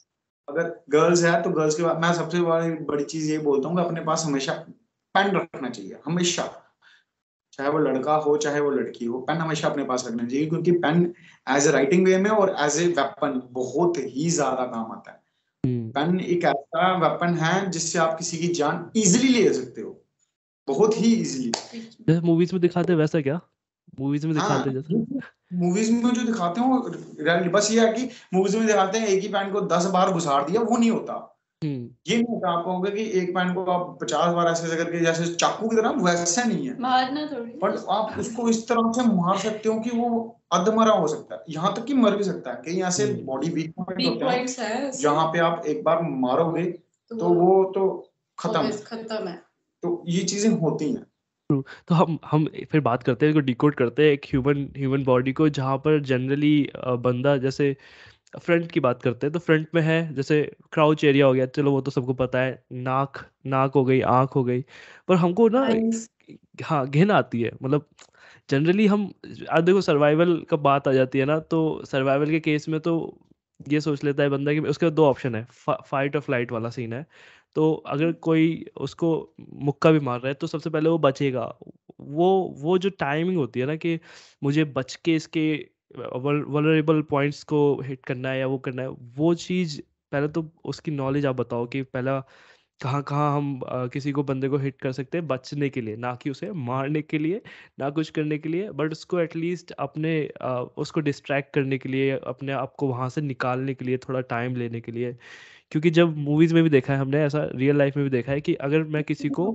अगर 0.48 0.69
गर्ल्स 0.89 1.24
है 1.24 1.42
तो 1.44 1.50
गर्ल्स 1.51 1.75
के 1.75 1.83
बाद 1.83 2.01
मैं 2.01 2.13
सबसे 2.13 2.42
बड़ी 2.42 2.69
बड़ी 2.86 3.04
चीज़ 3.06 3.31
ये 3.31 3.38
बोलता 3.39 3.69
हूँ 3.69 3.80
अपने 3.86 4.01
पास 4.04 4.24
हमेशा 4.25 4.54
पेन 5.15 5.36
रखना 5.36 5.69
चाहिए 5.69 6.00
हमेशा। 6.06 6.50
चाहे 7.54 7.69
वो 7.69 7.80
लड़का 7.80 8.15
हो 8.15 8.36
चाहे 8.38 8.59
वो 8.59 8.69
लड़की 8.71 9.06
हो 9.06 9.19
पेन 9.19 9.38
हमेशा 9.38 9.68
अपने 9.68 9.83
पास 9.83 10.06
रखना 10.07 10.27
चाहिए 10.27 10.45
क्योंकि 10.45 10.71
pen 10.80 11.13
as 11.48 11.68
a 11.68 11.71
writing 11.71 12.06
way 12.06 12.18
में 12.18 12.30
और 12.30 12.56
एज 12.59 12.81
ए 12.81 12.86
वेपन 12.88 13.42
बहुत 13.51 13.98
ही 13.98 14.30
ज़्यादा 14.30 14.65
काम 14.65 14.92
आता 14.92 15.12
है। 15.12 15.21
पेन 15.63 16.19
एक 16.19 16.44
ऐसा 16.44 16.95
वेपन 16.98 17.33
है 17.33 17.71
जिससे 17.71 18.00
आप 18.00 18.18
किसी 18.18 18.38
की 18.38 18.48
जान 18.48 18.89
इजीली 18.95 19.27
ले 19.27 19.54
सकते 19.54 19.81
हो। 19.81 20.04
बहुत 20.68 20.98
ही 20.98 21.13
इजीली 21.13 21.51
जैसे 22.09 22.21
मूवीज़ 22.21 22.54
में 22.54 22.62
दिखाते 22.62 22.94
हैं 22.94 23.00
वैसा 23.00 23.21
क्या? 23.21 23.39
मूवीज़ 24.00 24.27
में 24.27 24.36
दिखाते 24.36 24.69
हैं 24.69 24.81
जैसे। 24.81 25.19
मूवीज़ 25.57 25.92
में 25.92 26.13
जो 26.13 26.24
दिखाते 26.24 26.62
हैं 26.62 26.68
वो 26.68 27.50
बस 27.50 27.71
ये 27.71 27.88
है 27.88 27.94
कि 27.94 28.09
मूवीज़ 28.33 28.57
में 28.57 28.68
दिखाते 28.68 29.00
हैं 29.00 29.07
एक 29.07 29.21
ही 29.21 29.27
पेन 29.27 29.51
को 29.51 29.62
दस 29.62 29.86
बार 29.86 30.12
घुसार 30.12 30.50
दिया 30.50 30.62
वो 30.62 30.77
नहीं 30.77 30.92
होता। 30.92 31.13
हम्म। 31.13 31.37
ये 31.63 32.18
नहीं 32.18 32.24
होता 32.24 32.50
आप 32.50 32.63
कहोगे 32.65 32.89
कि 32.92 33.04
एक 33.19 33.30
पैन 33.36 33.54
को 33.54 33.63
आप 33.65 33.98
पचास 34.01 34.33
बार 34.33 34.48
ऐसे 34.48 34.75
करके 34.77 35.00
जैसे 35.00 35.25
चाकू 35.33 35.69
की 35.69 35.75
तरह 35.75 35.89
वैसा 36.04 36.44
नहीं 36.44 36.68
है। 36.68 36.80
मारना 36.80 37.25
थोड़ी 37.25 37.51
बट 37.63 37.77
आप 37.89 38.19
उसको 38.19 38.50
इस 38.50 38.68
तरह 38.68 38.92
से 38.92 39.06
मार 39.07 39.38
सकते 39.38 39.69
हो 39.69 39.80
कि 39.80 39.89
वो 39.89 40.09
अधमरा 40.51 40.94
हो 40.94 41.07
सकता 41.07 41.36
है। 41.36 41.44
यहाँ 41.50 41.74
तक 41.75 41.86
कि 41.86 41.94
मर 41.94 42.15
भी 42.18 42.24
सकता 42.24 42.51
है। 42.51 42.62
कहीं 42.65 42.83
ऐसे 42.83 43.06
बॉडी 43.25 43.50
वीक 43.50 43.74
पॉइंट 43.80 44.24
होते 44.24 44.63
हैं 44.63 44.92
जहाँ 44.92 45.25
पे 45.27 45.39
आप 45.39 45.63
एक 45.68 45.83
बार 45.83 46.01
मारोगे 46.01 46.63
तो, 46.65 47.15
तो 47.18 47.30
वो 47.30 47.63
तो 47.75 47.89
खत्म। 48.38 48.71
खत्म 48.86 49.27
है। 49.27 49.36
तो 49.83 50.04
ये 50.07 50.24
चीज़ें 50.24 50.50
होती 50.51 50.92
हैं। 50.94 51.06
तो 51.50 51.95
हम 51.95 52.18
हम 52.31 52.45
फिर 52.71 52.81
बात 52.81 53.04
करते 53.04 53.25
हैं 53.25 53.45
डिकोड 53.45 53.75
करते 53.75 54.04
हैं 54.04 54.12
एक 54.12 54.25
ह्यूमन 54.25 54.68
ह्यूमन 54.77 55.04
बॉडी 55.04 55.33
को 55.33 55.48
जहाँ 55.50 55.77
पर 55.77 56.00
जनरली 56.04 56.69
बंदा 57.01 57.38
जैसे 57.38 57.75
फ्रंट 58.34 58.72
की 58.72 58.80
बात 58.80 59.02
करते 59.04 59.28
हैं 59.28 59.34
तो 59.34 59.40
फ्रंट 59.40 59.68
में 59.76 59.82
है 59.82 59.98
जैसे 60.16 60.42
क्राउच 60.74 61.04
एरिया 61.04 61.26
हो 61.26 61.34
गया 61.34 61.46
चलो 61.46 61.72
वो 61.72 61.82
तो 61.82 61.92
सबको 61.92 62.14
पता 62.14 62.40
है 62.42 62.64
नाक 62.74 63.26
नाक 63.46 63.74
हो 63.74 63.84
गई 63.86 64.02
आँख 64.02 64.36
हो 64.36 64.44
गई 64.44 64.64
पर 65.08 65.16
हमको 65.16 65.48
ना 65.50 65.68
हाँ 66.64 66.88
घिन 66.90 67.12
आती 67.12 67.42
है 67.42 67.52
मतलब 67.64 67.86
जनरली 68.50 68.88
हम 68.88 69.12
आज 69.52 69.64
देखो 69.64 69.82
सर्वाइवल 69.82 70.40
का 70.50 70.58
बात 70.58 70.88
आ 70.88 70.92
जाती 70.92 71.20
है 71.20 71.26
ना 71.26 71.40
तो 71.40 71.60
सर्वाइवल 71.86 72.30
के 72.30 72.40
केस 72.40 72.68
में 72.70 72.80
तो 72.80 72.94
ये 73.70 73.82
सोच 73.82 74.04
लेता 74.04 74.24
है 74.24 74.30
बंदा 74.30 74.54
कि 74.54 74.60
उसके 74.60 74.90
दो 74.90 75.06
ऑप्शन 75.06 75.36
है 75.36 75.46
फाइट 75.62 76.16
और 76.16 76.22
फ़्लाइट 76.22 76.52
वाला 76.52 76.70
सीन 76.70 76.94
है 76.94 77.06
तो 77.56 77.74
अगर 77.88 78.12
कोई 78.22 78.66
उसको 78.78 79.10
मुक्का 79.64 79.92
भी 79.92 80.00
मार 80.00 80.20
रहा 80.20 80.28
है 80.28 80.34
तो 80.34 80.48
सबसे 80.48 80.70
पहले 80.70 80.90
वो 80.90 80.98
बचेगा 80.98 81.46
वो 82.00 82.30
वो 82.58 82.78
जो 82.78 82.90
टाइमिंग 82.90 83.38
होती 83.38 83.60
है 83.60 83.66
ना 83.66 83.76
कि 83.76 84.00
मुझे 84.44 84.64
बच 84.66 84.96
के 84.96 85.16
इसके 85.16 85.48
वलरेबल 85.98 87.02
पॉइंट्स 87.10 87.44
को 87.46 87.60
हिट 87.82 88.06
करना 88.06 88.30
है 88.30 88.40
या 88.40 88.48
वो 88.48 88.58
करना 88.60 88.82
है 88.82 88.88
वो 89.18 89.34
चीज़ 89.38 89.80
पहले 90.12 90.28
तो 90.30 90.50
उसकी 90.66 90.92
नॉलेज 90.92 91.26
आप 91.26 91.36
बताओ 91.36 91.66
कि 91.68 91.82
पहला 91.84 92.20
कहाँ 92.80 93.02
कहाँ 93.04 93.36
हम 93.38 93.62
आ, 93.66 93.88
किसी 93.88 94.12
को 94.12 94.24
बंदे 94.24 94.50
को 94.50 94.58
हिट 94.58 94.80
कर 94.82 94.92
सकते 94.94 95.18
हैं 95.18 95.28
बचने 95.28 95.69
के 95.69 95.81
लिए 95.81 95.95
ना 95.98 96.14
कि 96.18 96.30
उसे 96.30 96.52
मारने 96.54 97.02
के 97.04 97.18
लिए 97.19 97.42
ना 97.80 97.90
कुछ 97.92 98.10
करने 98.12 98.38
के 98.38 98.50
लिए 98.50 98.69
बट 98.74 98.92
उसको 98.92 99.19
एटलीस्ट 99.19 99.71
अपने 99.74 100.14
आ, 100.42 100.60
उसको 100.62 101.00
डिस्ट्रैक्ट 101.02 101.54
करने 101.56 101.78
के 101.78 101.90
लिए 101.90 102.12
अपने 102.19 102.52
आप 102.54 102.76
को 102.80 102.88
वहाँ 102.88 103.10
से 103.10 103.21
निकालने 103.24 103.74
के 103.74 103.86
लिए 103.86 103.98
थोड़ा 104.00 104.21
टाइम 104.24 104.56
लेने 104.56 104.81
के 104.81 104.92
लिए 104.92 105.14
क्योंकि 105.71 105.90
जब 105.92 106.18
मूवीज़ 106.19 106.54
में 106.54 106.64
भी 106.64 106.69
देखा 106.69 106.94
है 106.94 107.00
हमने 107.00 107.24
ऐसा 107.24 107.44
रियल 107.56 107.78
लाइफ 107.78 107.98
में 107.98 108.06
भी 108.06 108.10
देखा 108.12 108.31
है 108.31 108.42
कि 108.42 108.56
अगर 108.62 108.83
मैं 108.90 109.04
किसी 109.06 109.30
को 109.31 109.52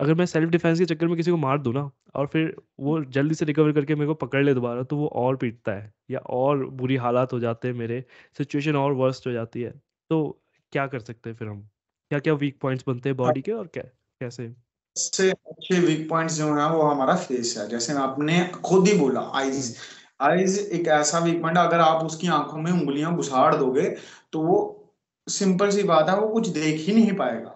अगर 0.00 0.14
मैं 0.14 0.26
सेल्फ 0.26 0.50
डिफेंस 0.50 0.78
के 0.78 0.84
चक्कर 0.84 1.06
में 1.06 1.16
किसी 1.16 1.30
को 1.30 1.36
मार 1.36 1.58
दूँ 1.58 1.72
ना 1.74 1.90
और 2.14 2.26
फिर 2.26 2.56
वो 2.80 3.04
जल्दी 3.04 3.34
से 3.34 3.44
रिकवर 3.44 3.72
करके 3.72 3.94
मेरे 3.94 4.06
को 4.06 4.14
पकड़ 4.14 4.44
ले 4.44 4.54
दोबारा 4.54 4.82
तो 4.82 4.96
वो 4.96 5.06
और 5.06 5.36
पीटता 5.36 5.72
है 5.72 5.92
या 6.10 6.18
और 6.18 6.64
बुरी 6.66 6.96
हालात 6.96 7.32
हो 7.32 7.40
जाते 7.40 7.68
हैं 7.68 7.74
मेरे 7.74 8.04
सिचुएशन 8.38 8.76
और 8.76 8.92
वर्स्ट 8.92 9.26
हो 9.26 9.32
जाती 9.32 9.62
है। 9.62 9.70
तो 10.10 10.42
क्या 10.72 10.86
कर 10.86 11.00
सकते 11.00 11.30
हैं 11.30 11.36
फिर 11.36 11.48
हम? 11.48 11.60
क्या 12.10 12.18
क्या 12.18 12.34
वीक 12.34 12.58
पॉइंट्स 12.60 12.84
बनते 12.88 13.08
हैं 13.08 13.16
बॉडी 13.16 13.42
के 13.42 13.52
और 13.52 13.66
क्या 13.66 13.82
कैसे? 14.20 14.48
सबसे 14.96 15.30
अच्छे 15.30 15.80
वीक 15.80 16.08
पॉइंट्स 16.08 16.36
जो 16.38 16.54
है 16.54 16.70
वो 16.70 16.82
हमारा 16.82 17.16
फेस 17.16 17.54
है 17.58 17.68
जैसे 17.68 17.92
आपने 17.92 18.46
खुद 18.64 18.88
ही 18.88 18.98
बोला 18.98 19.20
आईज 19.20 19.76
आईज 20.20 20.58
एक 20.72 20.88
ऐसा 20.88 21.18
वीक 21.18 21.42
पॉइंट 21.42 21.58
अगर 21.58 21.80
आप 21.80 22.04
उसकी 22.04 22.28
आँखों 22.28 22.58
में 22.58 22.72
उंगलियाँ 22.72 23.16
घुसाड़ 23.16 23.54
दोगे 23.54 23.96
तो 24.32 24.40
वो 24.40 24.58
सिंपल 25.28 25.70
सी 25.70 25.82
बात 25.82 26.08
है 26.08 26.20
वो 26.20 26.28
कुछ 26.28 26.48
देख 26.48 26.80
ही 26.80 26.94
नहीं 26.94 27.12
पाएगा। 27.12 27.48
हम्म। 27.48 27.55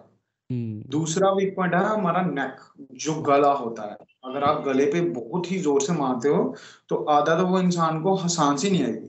दूसरा 0.91 1.31
वीक 1.33 1.55
पॉइंट 1.55 1.73
है 1.73 1.83
हमारा 1.85 2.21
नेक 2.23 2.57
जो 3.01 3.13
गला 3.23 3.51
होता 3.53 3.83
है। 3.83 3.97
अगर 4.25 4.43
आप 4.43 4.63
गले 4.65 4.85
पे 4.87 5.01
बहुत 5.11 5.51
ही 5.51 5.59
ज़ोर 5.59 5.81
से 5.81 5.93
मारते 5.93 6.29
हो 6.29 6.43
तो 6.89 7.03
आधा 7.11 7.37
तो 7.37 7.45
वो 7.47 7.59
इंसान 7.59 8.01
को 8.01 8.15
हसांस 8.15 8.63
ही 8.63 8.71
नहीं 8.71 8.83
आएगी। 8.83 9.07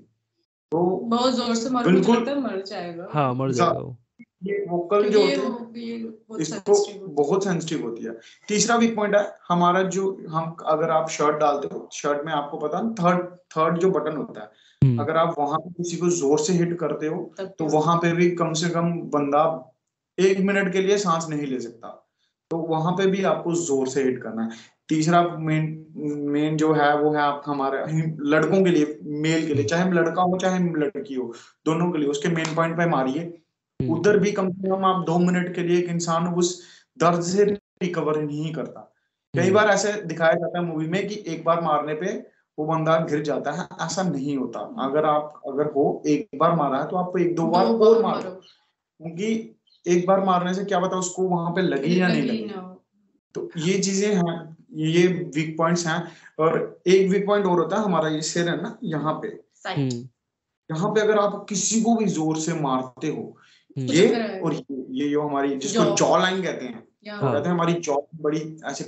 तो 0.73 0.85
बहुत 1.07 1.35
ज़ोर 1.35 1.55
से 1.55 1.71
मारो 1.71 1.91
बिल्कुल 1.91 2.39
मर 2.41 2.63
जाएगा। 2.67 3.09
हाँ 3.13 3.33
मर 3.35 3.53
जाएगा 3.53 3.97
ये 4.45 4.55
वोकल 4.69 5.09
जो 5.11 5.21
होती 5.21 5.89
है 5.89 5.97
इसको 6.41 6.75
बहुत 7.15 7.45
सेंसिटिव 7.45 7.83
होती 7.83 8.05
है। 8.05 8.13
तीसरा 8.49 8.77
वीक 8.77 8.95
पॉइंट 8.97 9.15
है 9.15 9.23
हमारा 9.49 9.83
जो 9.97 10.07
हम 10.31 10.57
अगर 10.69 10.91
आप 10.91 11.09
शर्ट 11.11 11.37
डालते 11.41 11.69
हो 11.73 11.89
शर्ट 11.93 12.25
में 12.27 12.33
आपको 12.33 12.59
पता 12.59 12.81
थर्ड 13.01 13.25
थर्ड 13.57 13.79
जो 13.79 13.91
बटन 13.91 14.17
होता 14.17 14.41
है 14.41 14.51
हम्म। 14.83 15.03
अगर 15.03 15.17
आप 15.17 15.35
वहाँ 15.39 15.59
पे 15.59 15.71
किसी 15.73 15.97
को 15.97 16.09
ज़ोर 16.13 16.39
से 16.41 16.53
हिट 16.53 16.79
करते 16.79 17.07
हो 17.07 17.23
तो 17.59 17.67
वहाँ 17.69 17.97
पे 17.97 18.13
भी 18.13 18.31
कम 18.37 18.53
से 18.55 18.69
कम 18.71 18.91
बंदा 19.11 19.45
एक 20.23 20.41
मिनट 20.41 20.73
के 20.73 20.81
लिए 20.83 20.99
सांस 20.99 21.27
नहीं 21.29 21.47
ले 21.47 21.61
सकता। 21.61 21.89
तो 22.51 22.59
वहाँ 22.59 22.93
पे 22.93 23.07
भी 23.07 23.23
आपको 23.25 23.55
ज़ोर 23.55 23.89
से 23.89 24.03
हिट 24.03 24.23
करना 24.23 24.43
है। 24.43 24.51
तीसरा 24.89 25.23
मेन 25.39 25.87
मेन 26.33 26.57
जो 26.57 26.73
है 26.73 26.97
वो 26.99 27.11
है 27.13 27.21
आप 27.21 27.43
हमारे 27.47 27.79
लड़कों 28.21 28.63
के 28.65 28.71
लिए 28.71 28.99
मेल 29.03 29.47
के 29.47 29.55
लिए। 29.55 29.65
चाहे 29.65 29.91
लड़का 29.93 30.23
हो 30.23 30.39
चाहे 30.39 30.59
लड़की 30.65 31.15
हो 31.15 31.33
दोनों 31.67 31.91
के 31.93 31.99
लिए। 31.99 32.09
उसके 32.09 32.29
मेन 32.29 32.55
पॉइंट 32.57 32.77
पे 32.77 32.87
मारिए। 32.87 33.21
हम्म। 33.21 33.93
उधर 33.93 34.19
भी 34.19 34.33
कम 34.33 34.51
से 34.51 34.69
कम 34.71 34.85
आप 34.85 35.05
दो 35.07 35.19
मिनट 35.19 35.55
के 35.55 35.63
लिए 35.63 35.79
एक 35.79 35.89
इंसान 35.89 36.27
उस 36.35 36.61
दर्द 37.01 37.23
से 37.23 37.45
रिकवर 37.45 38.21
नहीं 38.23 38.53
करता। 38.53 38.81
कई 39.35 39.43
हम्म। 39.43 39.55
बार 39.55 39.69
ऐसे 39.69 39.93
दिखाया 40.03 40.33
जाता 40.33 40.59
है 40.59 40.65
मूवी 40.65 40.87
में 40.89 41.07
कि 41.09 41.23
एक 41.29 41.45
बार 41.45 41.61
मारने 41.61 41.95
पे 41.95 42.07
वो 42.59 42.65
बंदा 42.67 42.97
गिर 43.11 43.23
जाता 43.23 43.53
है। 43.53 43.67
ऐसा 43.87 44.03
नहीं 44.03 44.37
होता। 44.37 44.61
अगर 44.85 45.05
आप 45.05 45.41
अगर 45.49 45.67
हो 45.67 46.03
एक 46.07 46.29
बार 46.35 46.55
मारा 46.57 46.79
है 46.79 46.89
तो 46.89 46.97
आपको 46.97 47.19
एक 47.19 47.35
दो 47.37 47.47
बार 47.47 47.67
और 47.67 48.03
मारो। 48.03 48.31
क्योंकि 48.31 49.57
एक 49.87 50.07
बार 50.07 50.25
मारने 50.25 50.55
से 50.55 50.65
क्या 50.65 50.81
पता 50.81 50.97
उसको 50.97 51.23
वहाँ 51.29 51.51
पे 51.51 51.63
लगी 51.63 52.01
या 52.01 52.09
नहीं 52.09 52.23
लगी 52.23 52.51
तो 53.35 53.49
ये 53.59 53.79
चीज़ें 53.79 54.15
हैं 54.15 54.57
ये 54.77 55.07
वीक 55.35 55.57
पॉइंट्स 55.59 55.87
हैं 55.87 56.03
और 56.39 56.81
एक 56.87 57.09
वीक 57.11 57.27
पॉइंट 57.27 57.47
और 57.47 57.59
होता 57.59 57.77
है 57.77 57.85
हमारा 57.85 58.09
ये 58.09 58.23
सिर 58.23 58.49
है 58.49 58.61
ना 58.63 58.77
यहाँ 58.85 59.13
पे। 59.15 59.29
हम्म। 59.69 59.89
यहाँ 60.71 60.91
पे 60.91 61.01
अगर 61.01 61.19
आप 61.19 61.45
किसी 61.49 61.81
को 61.83 61.95
भी 61.97 62.05
ज़ोर 62.07 62.39
से 62.39 62.55
मारते 62.55 63.09
हो 63.09 63.23
हम्म। 63.77 63.87
ये 63.87 64.39
और 64.39 64.55
ये 64.55 64.85
ये 64.91 65.09
जो 65.11 65.23
हमारी 65.23 65.57
जिसको 65.57 65.85
जॉ 65.97 66.17
लाइन 66.19 66.43
कहते 66.43 66.65
हैं 66.65 66.81
कहते 67.05 67.49
हैं 67.49 67.55
हमारी 67.55 67.73
जॉ 67.81 67.97
बड़ी 68.23 68.41
ऐसे 68.67 68.85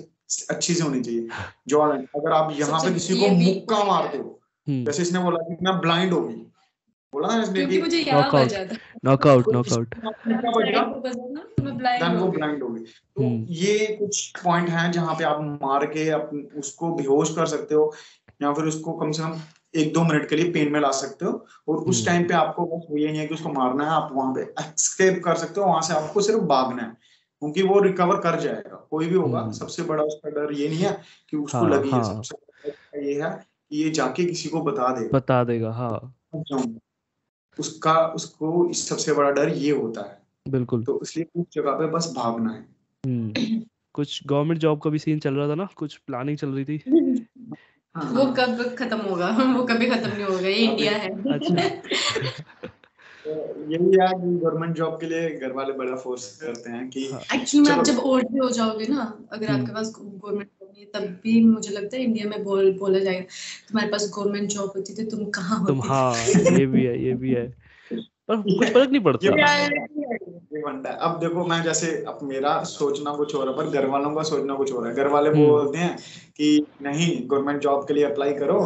अच्छी 0.51 0.75
से 0.75 0.83
होनी 0.83 1.01
चाहिए। 1.01 1.29
जॉ 1.69 1.87
लाइन 1.87 2.07
अगर 2.17 2.33
आप 2.33 2.53
यहाँ 2.61 2.81
पे 2.81 2.93
किसी 2.93 3.21
को 3.21 3.29
मुक्का 3.29 3.85
मारते 3.85 4.19
हो। 4.19 4.41
हम्म। 4.67 4.85
जैसे 4.85 5.03
इसने 5.03 5.19
बोला 5.19 5.39
कि 5.49 5.65
मैं 5.65 5.79
ब्लाइंड 5.81 6.13
होगी 6.13 6.35
बोला 7.15 7.29
ना 7.29 7.43
इसने 7.43 7.67
कि 7.67 7.81
मुझे 7.81 7.99
याद 8.01 8.35
आ 8.35 8.45
जाता 8.47 8.77
नॉकआउट 9.05 9.49
नॉकआउट 9.53 9.95
देन 11.05 12.17
वो 12.17 12.29
ब्लाइंड 12.29 12.63
हो 12.63 12.69
गई 12.69 12.81
तो 12.81 13.23
हम्म। 13.23 13.47
ये 13.57 13.87
कुछ 13.97 14.31
पॉइंट 14.39 14.69
हैं 14.69 14.91
जहाँ 14.93 15.15
पे 15.15 15.25
आप 15.25 15.41
मार 15.63 15.87
के 15.89 16.13
उसको 16.59 16.95
बेहोश 16.95 17.35
कर 17.37 17.47
सकते 17.49 17.75
हो 17.75 17.93
या 18.43 18.53
फिर 18.53 18.65
उसको 18.67 18.93
कम 18.95 19.13
से 19.13 19.23
कम 19.23 19.39
एक 19.75 19.93
दो 19.93 20.03
मिनट 20.05 20.29
के 20.29 20.37
लिए 20.37 20.51
पेन 20.53 20.73
में 20.73 20.81
ला 20.81 20.91
सकते 20.97 21.25
हो 21.25 21.33
और 21.69 21.77
उस 21.85 22.05
टाइम 22.07 22.17
हम्म। 22.17 22.29
पे 22.29 22.35
आपको 22.37 22.67
बस 22.67 22.87
ये 22.93 23.09
नहीं 23.09 23.21
है 23.21 23.27
कि 23.27 23.35
उसको 23.35 23.53
मारना 23.53 23.85
है 23.85 23.91
आप 23.93 24.11
वहाँ 24.13 24.35
पे 24.35 24.43
एक्सकेप 24.61 25.23
कर 25.25 25.37
सकते 25.37 25.61
हो 25.61 25.67
वहाँ 25.67 25.81
से 25.83 25.95
आपको 25.95 26.21
सिर्फ़ 26.23 26.43
भागना 26.49 26.83
है 26.83 26.93
क्योंकि 27.43 27.63
वो 27.65 27.81
रिकवर 27.81 28.21
कर 28.21 28.39
जाएगा 28.41 28.77
कोई 28.91 29.07
भी 29.07 29.15
होगा 29.15 29.41
हम्म। 29.41 29.53
सबसे 29.55 29.83
बड़ा 29.85 30.03
उसका 30.05 30.31
डर 30.33 30.53
ये 30.55 30.69
नहीं 30.69 30.79
है 30.81 30.93
कि 31.31 31.37
उसको 31.37 31.59
हाँ, 31.59 31.71
लगी 31.71 31.91
हाँ. 31.91 31.99
है 31.99 32.05
सबसे 32.07 32.37
बड़ा 32.37 33.03
ये 33.03 33.23
है 33.23 33.31
कि 33.71 33.83
ये 33.83 33.91
जाके 33.93 34.25
किसी 34.25 34.49
को 34.49 34.63
बता 34.63 34.95
देगा 34.95 35.19
बता 35.19 35.43
देगा 35.45 35.71
हाँ 35.73 36.15
उसका 37.59 38.07
उसको 38.07 38.73
सबसे 38.73 39.13
बड़ा 39.13 39.31
डर 39.31 39.49
ये 39.49 39.71
होता 39.71 40.01
है। 40.01 40.19
बिल्कुल। 40.49 40.85
तो 40.85 41.01
इसलिए 41.03 41.27
उस 41.37 41.47
जगह 41.53 41.71
पे 41.71 41.87
बस 41.87 42.13
भागना 42.17 42.53
है। 42.53 42.67
हम्म। 43.07 43.63
कुछ 43.93 44.27
गवर्नमेंट 44.27 44.61
जॉब 44.61 44.81
का 44.81 44.91
भी 44.91 44.99
सीन 44.99 45.19
चल 45.19 45.35
रहा 45.35 45.49
था 45.49 45.55
ना? 45.55 45.69
कुछ 45.77 45.97
प्लानिंग 45.97 46.39
चल 46.39 46.49
रही 46.49 46.65
थी? 46.65 46.77
वो 47.97 48.33
कब 48.33 48.77
खत्म 48.79 48.99
होगा? 48.99 49.29
वो 49.57 49.65
कभी 49.65 49.87
खत्म 49.87 50.09
नहीं 50.09 50.25
होगा 50.25 50.49
ये 50.49 50.55
इंडिया 50.55 50.93
है। 50.93 51.33
अच्छा। 51.33 51.69
तो 53.27 53.31
यही 53.71 53.85
है 53.85 54.09
कि 54.09 54.37
गवर्नमेंट 54.39 54.77
जॉब 54.77 55.01
के 55.01 55.07
लिए 55.07 55.31
घर 55.31 55.53
वाले 55.53 55.73
बड़ा 55.73 55.97
फोर्स 55.97 56.37
करते 56.37 56.71
हैं 56.71 56.91
कि 56.91 57.05
एक्चुअली 57.35 57.71
में 57.71 57.77
आप 57.77 57.85
जब 57.85 57.99
ओल्ड 57.99 58.43
हो 58.43 58.51
जाओगे 58.51 58.87
ना 58.87 59.27
अगर 59.33 59.47
आपके 59.47 59.63
हम्म। 59.63 59.75
पास 59.75 59.95
गवर्नमेंट 59.99 60.49
जॉब 60.75 60.87
तब 60.95 61.03
भी 61.03 61.45
मुझे 61.45 61.71
लगता 61.71 61.97
है 61.97 62.03
इंडिया 62.03 62.29
में 62.29 62.45
बोल 62.45 62.73
बोला 62.73 62.99
जाएगा 62.99 63.23
तुम्हारे 63.69 63.91
पास 63.91 64.13
गवर्नमेंट 64.19 64.49
जॉब 64.51 64.73
होती 64.77 64.95
थी 64.95 65.05
तुम 65.05 65.25
कहाँ 65.25 65.59
होते? 65.59 65.73
तुम 65.73 65.83
हाँ 65.83 66.17
ये 66.59 66.67
भी 66.67 66.85
है 66.85 67.05
ये 67.05 67.15
भी 67.15 67.31
है। 67.31 67.65
पर 68.29 68.37
कुछ 68.37 68.73
फ़र्क 68.73 68.91
नहीं 68.91 69.01
पड़ता। 69.01 70.91
अब 70.91 71.21
देखो 71.21 71.47
मैं 71.47 71.63
जैसे 71.63 72.05
अब 72.09 72.19
मेरा 72.23 72.63
सोचना 72.63 73.11
कुछ 73.11 73.35
हो 73.35 73.45
रहा 73.45 73.51
है 73.51 73.57
पर 73.57 73.67
घर 73.71 73.87
वालों 73.87 74.15
का 74.15 74.23
सोचना 74.23 74.55
कुछ 74.55 74.73
हो 74.73 74.81
रहा 74.81 74.91
है। 74.91 74.97
घर 74.97 75.09
वाले 75.09 75.31
हम्म। 75.31 75.47
बोलते 75.47 75.79
हैं 75.79 75.97
कि 76.37 76.67
नहीं 76.83 77.31
गवर्नमेंट 77.31 77.61
जॉब 77.61 77.85
के 77.89 77.95
लिए 77.95 78.05
अप्लाई 78.05 78.33
करो। 78.33 78.61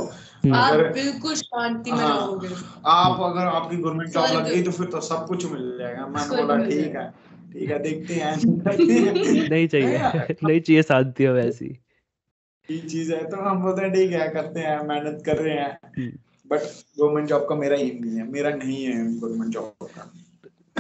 अगर 0.55 0.93
बिल्कुल 0.93 1.35
शांति 1.35 1.93
में 1.93 1.99
हाँ, 1.99 2.17
रहोगे। 2.17 2.49
आप 2.87 3.21
अगर 3.21 3.47
आपकी 3.47 3.77
गवर्नमेंट 3.77 4.11
जॉब 4.11 4.25
लग 4.25 4.49
गई 4.49 4.63
तो 4.63 4.71
फिर 4.71 4.87
तो 4.87 5.01
सब 5.01 5.27
कुछ 5.27 5.53
मिल 5.53 5.79
जाएगा। 5.79 6.07
मैं 6.07 6.29
बोला 6.29 6.65
ठीक 6.65 6.97
है 6.97 7.11
ठीक 7.53 7.71
है 7.71 7.79
देखते 7.79 8.15
हैं। 8.15 8.37
नहीं 9.51 9.69
चाहिए 9.69 9.99
नहीं 10.45 10.61
चाहिए 10.61 10.83
शांति 10.83 11.25
हो 11.25 11.35
वैसी 11.35 11.79
चीज़ 12.73 13.15
है 13.15 13.31
तो 13.31 13.37
हम 13.37 13.63
बोलते 13.63 13.83
हैं 13.83 13.93
ठीक 13.93 14.13
है 14.13 14.29
करते 14.29 14.61
हैं 14.61 14.89
मेहनत 14.89 15.23
कर 15.27 15.37
रहे 15.37 15.55
हैं। 15.55 15.79
हम्म। 15.99 16.11
बट 16.51 16.61
गवर्नमेंट 16.99 17.29
जॉब 17.29 17.47
का 17.49 17.55
मेरा 17.55 17.77
एम 17.77 18.05
नहीं 18.05 18.17
है 18.17 18.33
मेरा 18.33 18.51
नहीं 18.51 18.85
है 18.85 19.21
गवर्नमेंट 19.21 19.53
जॉब 19.53 19.73
का। 19.83 20.13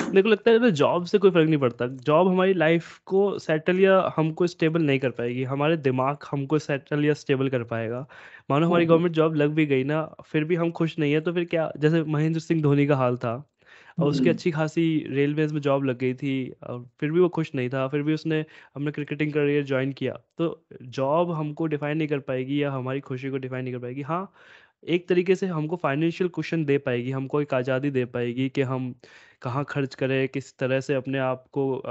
मेरे 0.08 0.22
को 0.22 0.28
लगता 0.28 0.50
है 0.50 0.70
जॉब 0.70 1.04
से 1.04 1.18
कोई 1.18 1.30
फ़र्क 1.30 1.48
नहीं 1.48 1.60
पड़ता। 1.60 1.86
जॉब 1.86 2.28
हमारी 2.28 2.54
लाइफ 2.54 2.98
को 3.06 3.38
सेटल 3.38 3.80
या 3.80 4.12
हमको 4.16 4.46
स्टेबल 4.46 4.82
नहीं 4.82 4.98
कर 4.98 5.10
पाएगी। 5.10 5.44
हमारे 5.44 5.76
दिमाग 5.76 6.16
हमको 6.30 6.58
सेटल 6.58 7.04
या 7.04 7.14
स्टेबल 7.14 7.48
कर 7.48 7.62
पाएगा। 7.62 8.06
मानो 8.50 8.66
हमारी 8.66 8.86
गवर्नमेंट 8.86 9.14
जॉब 9.14 9.34
लग 9.34 9.50
भी 9.50 9.66
गई 9.66 9.84
ना 9.84 10.14
फिर 10.26 10.44
भी 10.44 10.54
हम 10.54 10.70
खुश 10.70 10.98
नहीं 10.98 11.12
है 11.12 11.20
तो 11.20 11.32
फिर 11.32 11.44
क्या? 11.44 11.72
जैसे 11.78 12.02
महेंद्र 12.02 12.40
सिंह 12.40 12.62
धोनी 12.62 12.86
का 12.86 12.96
हाल 12.96 13.16
था। 13.16 13.50
और 13.98 14.08
उसकी 14.08 14.30
अच्छी 14.30 14.50
खासी 14.50 14.82
रेलवेज 15.10 15.52
में 15.52 15.60
जॉब 15.60 15.84
लग 15.84 15.98
गई 15.98 16.14
थी 16.14 16.32
और 16.62 16.84
फिर 17.00 17.10
भी 17.12 17.20
वो 17.20 17.28
खुश 17.30 17.54
नहीं 17.54 17.68
था 17.70 17.86
फिर 17.88 18.02
भी 18.02 18.14
उसने 18.14 18.40
अपना 18.76 18.90
क्रिकेटिंग 18.90 19.32
करियर 19.32 19.64
ज्वाइन 19.64 19.92
किया। 19.92 20.12
तो 20.38 20.64
जॉब 20.82 21.30
हमको 21.32 21.66
डिफाइन 21.66 21.98
नहीं 21.98 22.08
कर 22.08 22.18
पाएगी 22.22 22.62
या 22.62 22.72
हमारी 22.72 23.00
खुशी 23.02 23.30
को 23.30 23.36
डिफाइन 23.38 23.64
नहीं 23.64 23.74
कर 23.74 23.80
पाएगी। 23.80 24.02
हाँ 24.02 24.32
एक 24.86 25.08
तरीके 25.08 25.34
से 25.34 25.46
हमको 25.46 25.76
फाइनेंशियल 25.76 26.28
क्वेश्चन 26.30 26.64
दे 26.64 26.76
पाएगी 26.78 27.10
हमको 27.10 27.40
एक 27.42 27.54
आज़ादी 27.54 27.90
दे 27.90 28.04
पाएगी 28.06 28.48
कि 28.50 28.62
हम 28.64 28.94
कहाँ 29.42 29.64
खर्च 29.68 29.94
करें 29.94 30.28
किस 30.28 30.56
तरह 30.58 30.80
से 30.80 30.94
अपने 30.94 31.18
आप 31.18 31.44
को 31.52 31.82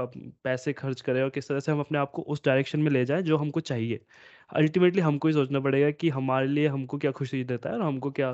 पैसे 0.44 0.72
खर्च 0.72 1.00
करें 1.00 1.22
और 1.22 1.30
किस 1.30 1.48
तरह 1.48 1.60
से 1.60 1.72
हम 1.72 1.80
अपने 1.80 1.98
आप 1.98 2.10
को 2.10 2.22
उस 2.24 2.42
डायरेक्शन 2.44 2.80
में 2.80 2.90
ले 2.90 3.04
जाएँ 3.04 3.22
जो 3.22 3.36
हमको 3.36 3.60
चाहिए। 3.62 4.00
अल्टीमेटली 4.50 5.02
हमको 5.02 5.28
ही 5.28 5.34
सोचना 5.34 5.60
पड़ेगा 5.60 5.90
कि 5.92 6.08
हमारे 6.10 6.46
लिए 6.48 6.66
हमको 6.68 6.98
क्या 6.98 7.10
खुशी 7.12 7.42
देता 7.44 7.70
है 7.70 7.76
और 7.76 7.82
हमको 7.82 8.10
क्या 8.12 8.32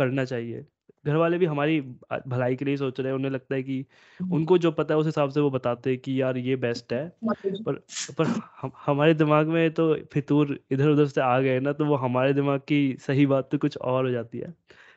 करना 0.00 0.24
चाहिए। 0.24 0.64
घर 1.04 1.16
वाले 1.16 1.38
भी 1.38 1.46
हमारी 1.46 1.80
भलाई 2.28 2.56
के 2.56 2.64
लिए 2.64 2.76
सोच 2.76 3.00
रहे 3.00 3.08
हैं 3.08 3.14
उन्हें 3.14 3.30
लगता 3.30 3.54
है 3.54 3.62
कि 3.62 3.84
उनको 4.30 4.58
जो 4.58 4.70
पता 4.72 4.94
है 4.94 5.00
उस 5.00 5.06
हिसाब 5.06 5.30
से 5.30 5.40
वो 5.40 5.50
बताते 5.50 5.90
हैं 5.90 5.98
कि 6.00 6.20
यार 6.20 6.36
ये 6.38 6.56
बेस्ट 6.58 6.92
है। 6.92 7.08
पर 7.66 7.74
पर 8.18 8.26
हम, 8.62 8.72
हमारे 8.86 9.14
दिमाग 9.14 9.48
में 9.48 9.72
तो 9.74 9.94
फितूर 10.12 10.58
इधर 10.70 10.88
उधर 10.88 11.06
से 11.06 11.20
आ 11.20 11.38
गए 11.40 11.60
ना 11.60 11.72
तो 11.72 11.84
वो 11.86 11.96
हमारे 11.96 12.32
दिमाग 12.34 12.60
की 12.68 12.80
सही 13.00 13.26
बात 13.26 13.48
तो 13.52 13.58
कुछ 13.58 13.76
और 13.78 14.04
हो 14.06 14.10
जाती 14.10 14.38
है। 14.38 14.52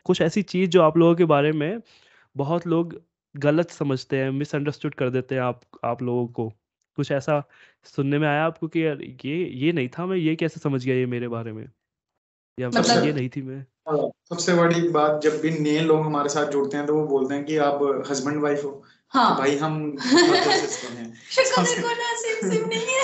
कुछ 0.05 0.21
ऐसी 0.21 0.41
चीज़ 0.43 0.69
जो 0.71 0.81
आप 0.83 0.97
लोगों 0.97 1.15
के 1.15 1.25
बारे 1.25 1.51
में 1.53 1.81
बहुत 2.35 2.67
लोग 2.67 3.01
गलत 3.35 3.69
समझते 3.71 4.19
हैं 4.19 4.31
मिसअंडरस्टूड 4.31 4.95
कर 4.95 5.09
देते 5.11 5.35
हैं 5.35 5.41
आप 5.43 5.61
आप 5.85 6.03
लोगों 6.03 6.27
को। 6.29 6.49
कुछ 6.97 7.11
ऐसा 7.11 7.43
सुनने 7.87 8.19
में 8.19 8.27
आया 8.27 8.45
आपको 8.45 8.67
कि 8.69 8.85
यार 8.85 9.01
ये 9.25 9.37
ये 9.55 9.71
नहीं 9.73 9.89
था 9.89 10.05
मैं 10.05 10.17
ये 10.17 10.35
कैसे 10.37 10.59
समझ 10.59 10.85
गया 10.85 10.95
ये 10.95 11.05
मेरे 11.07 11.27
बारे 11.29 11.53
में? 11.53 11.69
या 12.57 12.69
मतलब 12.71 12.97
ये 12.97 13.13
नहीं 13.13 13.29
थी 13.29 13.41
मैं। 13.43 13.65
सबसे 13.87 14.53
बड़ी 14.53 14.89
बात 14.89 15.21
जब 15.23 15.41
भी 15.41 15.49
नए 15.49 15.79
लोग 15.79 16.05
हमारे 16.05 16.29
साथ 16.29 16.45
जुड़ते 16.45 16.77
हैं 16.77 16.85
तो 16.85 16.93
वो 16.93 17.07
बोलते 17.07 17.35
हैं 17.35 17.43
कि 17.45 17.57
आप 17.57 18.05
हस्बैंड 18.09 18.41
वाइफ 18.41 18.63
हो। 18.63 18.83
हाँ। 19.09 19.35
तो 19.35 19.41
भाई 19.41 19.55
हम 19.55 19.95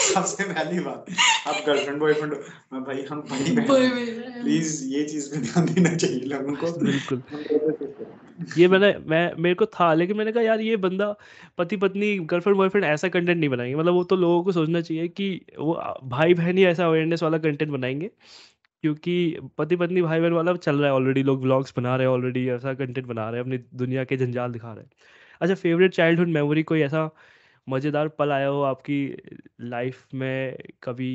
सबसे 0.01 0.43
पहली 0.43 0.79
बात 0.79 1.05
आप 1.47 1.63
गर्लफ्रेंड 1.67 1.99
बॉयफ्रेंड 1.99 2.33
हो। 2.33 2.81
भाई 2.81 3.05
हम 3.09 3.21
भाई 3.21 3.55
बहन 3.55 3.89
प्लीज़ 4.43 4.85
ये 4.85 5.03
चीज़ 5.03 5.29
पे 5.29 5.37
ध्यान 5.41 5.65
देना 5.65 5.95
चाहिए 5.95 6.19
लोगों 6.19 6.55
को। 6.55 6.71
बिल्कुल। 6.85 7.23
ये 8.57 8.67
मैंने 8.67 8.93
मैं 9.05 9.33
मेरे 9.35 9.55
को 9.55 9.65
था 9.65 9.93
लेकिन 9.93 10.17
मैंने 10.17 10.31
कहा 10.31 10.43
यार 10.43 10.59
ये 10.59 10.77
बंदा 10.77 11.15
पति 11.57 11.77
पत्नी 11.77 12.17
गर्लफ्रेंड 12.17 12.57
बॉयफ्रेंड 12.57 12.85
ऐसा 12.85 13.07
कंटेंट 13.07 13.37
नहीं 13.39 13.49
बनाएँगे। 13.49 13.75
मतलब 13.75 13.93
वो 13.93 14.03
तो 14.03 14.15
लोगों 14.15 14.43
को 14.43 14.51
सोचना 14.51 14.81
चाहिए 14.81 15.07
कि 15.07 15.45
वो 15.59 15.73
भाई 16.03 16.33
बहन 16.33 16.57
ही 16.57 16.65
ऐसा 16.65 16.85
अवेयरनेस 16.85 17.23
वाला 17.23 17.37
कंटेंट 17.37 17.71
बनाएँगे। 17.71 18.11
क्योंकि 18.83 19.13
पति 19.57 19.75
पत्नी 19.75 20.01
भाई 20.01 20.19
बहन 20.19 20.33
वाला 20.33 20.53
चल 20.55 20.75
रहा 20.75 20.87
है 20.87 20.93
ऑलरेडी 20.93 21.23
लोग 21.23 21.41
व्लॉग्स 21.41 21.73
बना 21.77 21.95
रहे 21.95 22.07
हैं 22.07 22.13
ऑलरेडी 22.13 22.47
ऐसा 22.49 22.73
कंटेंट 22.73 23.07
बना 23.07 23.29
रहे 23.29 23.39
हैं 23.39 23.45
अपनी 23.45 23.57
दुनिया 23.77 24.03
के 24.03 24.17
जंजाल 24.17 24.51
दिखा 24.51 24.73
रहे 24.73 24.83
हैं। 24.83 24.91
अच्छा 25.41 25.55
फेवरेट 25.55 25.93
चाइल्डहुड 25.93 26.27
मेमोरी 26.27 26.63
कोई 26.63 26.81
ऐसा 26.81 27.09
मज़ेदार 27.67 28.07
पल 28.09 28.31
आया 28.31 28.47
हो 28.47 28.61
आपकी 28.63 28.99
लाइफ 29.61 30.07
में 30.13 30.57
कभी 30.83 31.13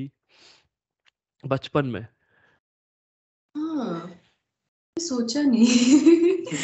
बचपन 1.45 1.87
में? 1.87 2.07
हाँ 3.55 4.11
सोचा 4.97 5.43
नहीं। 5.43 5.67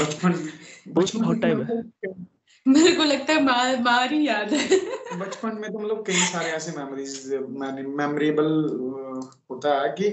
बचपन 0.01 0.33
बचपन 0.95 1.21
बहुत 1.23 1.41
टाइम 1.43 1.63
है। 1.63 2.32
मेरे 2.67 2.93
को 2.97 3.05
लगता 3.05 3.33
है 3.33 3.43
मार 3.45 3.81
मार 3.83 4.13
ही 4.13 4.27
याद 4.27 4.53
है। 4.53 4.79
बचपन 5.19 5.57
में 5.61 5.73
तो 5.73 5.79
मतलब 5.79 6.05
कई 6.07 6.13
सारे 6.13 6.51
ऐसे 6.51 6.73
मेमोरीज 6.79 7.33
मेमोरेबल 7.99 8.47
होता 9.51 9.81
है 9.81 9.95
कि 10.01 10.11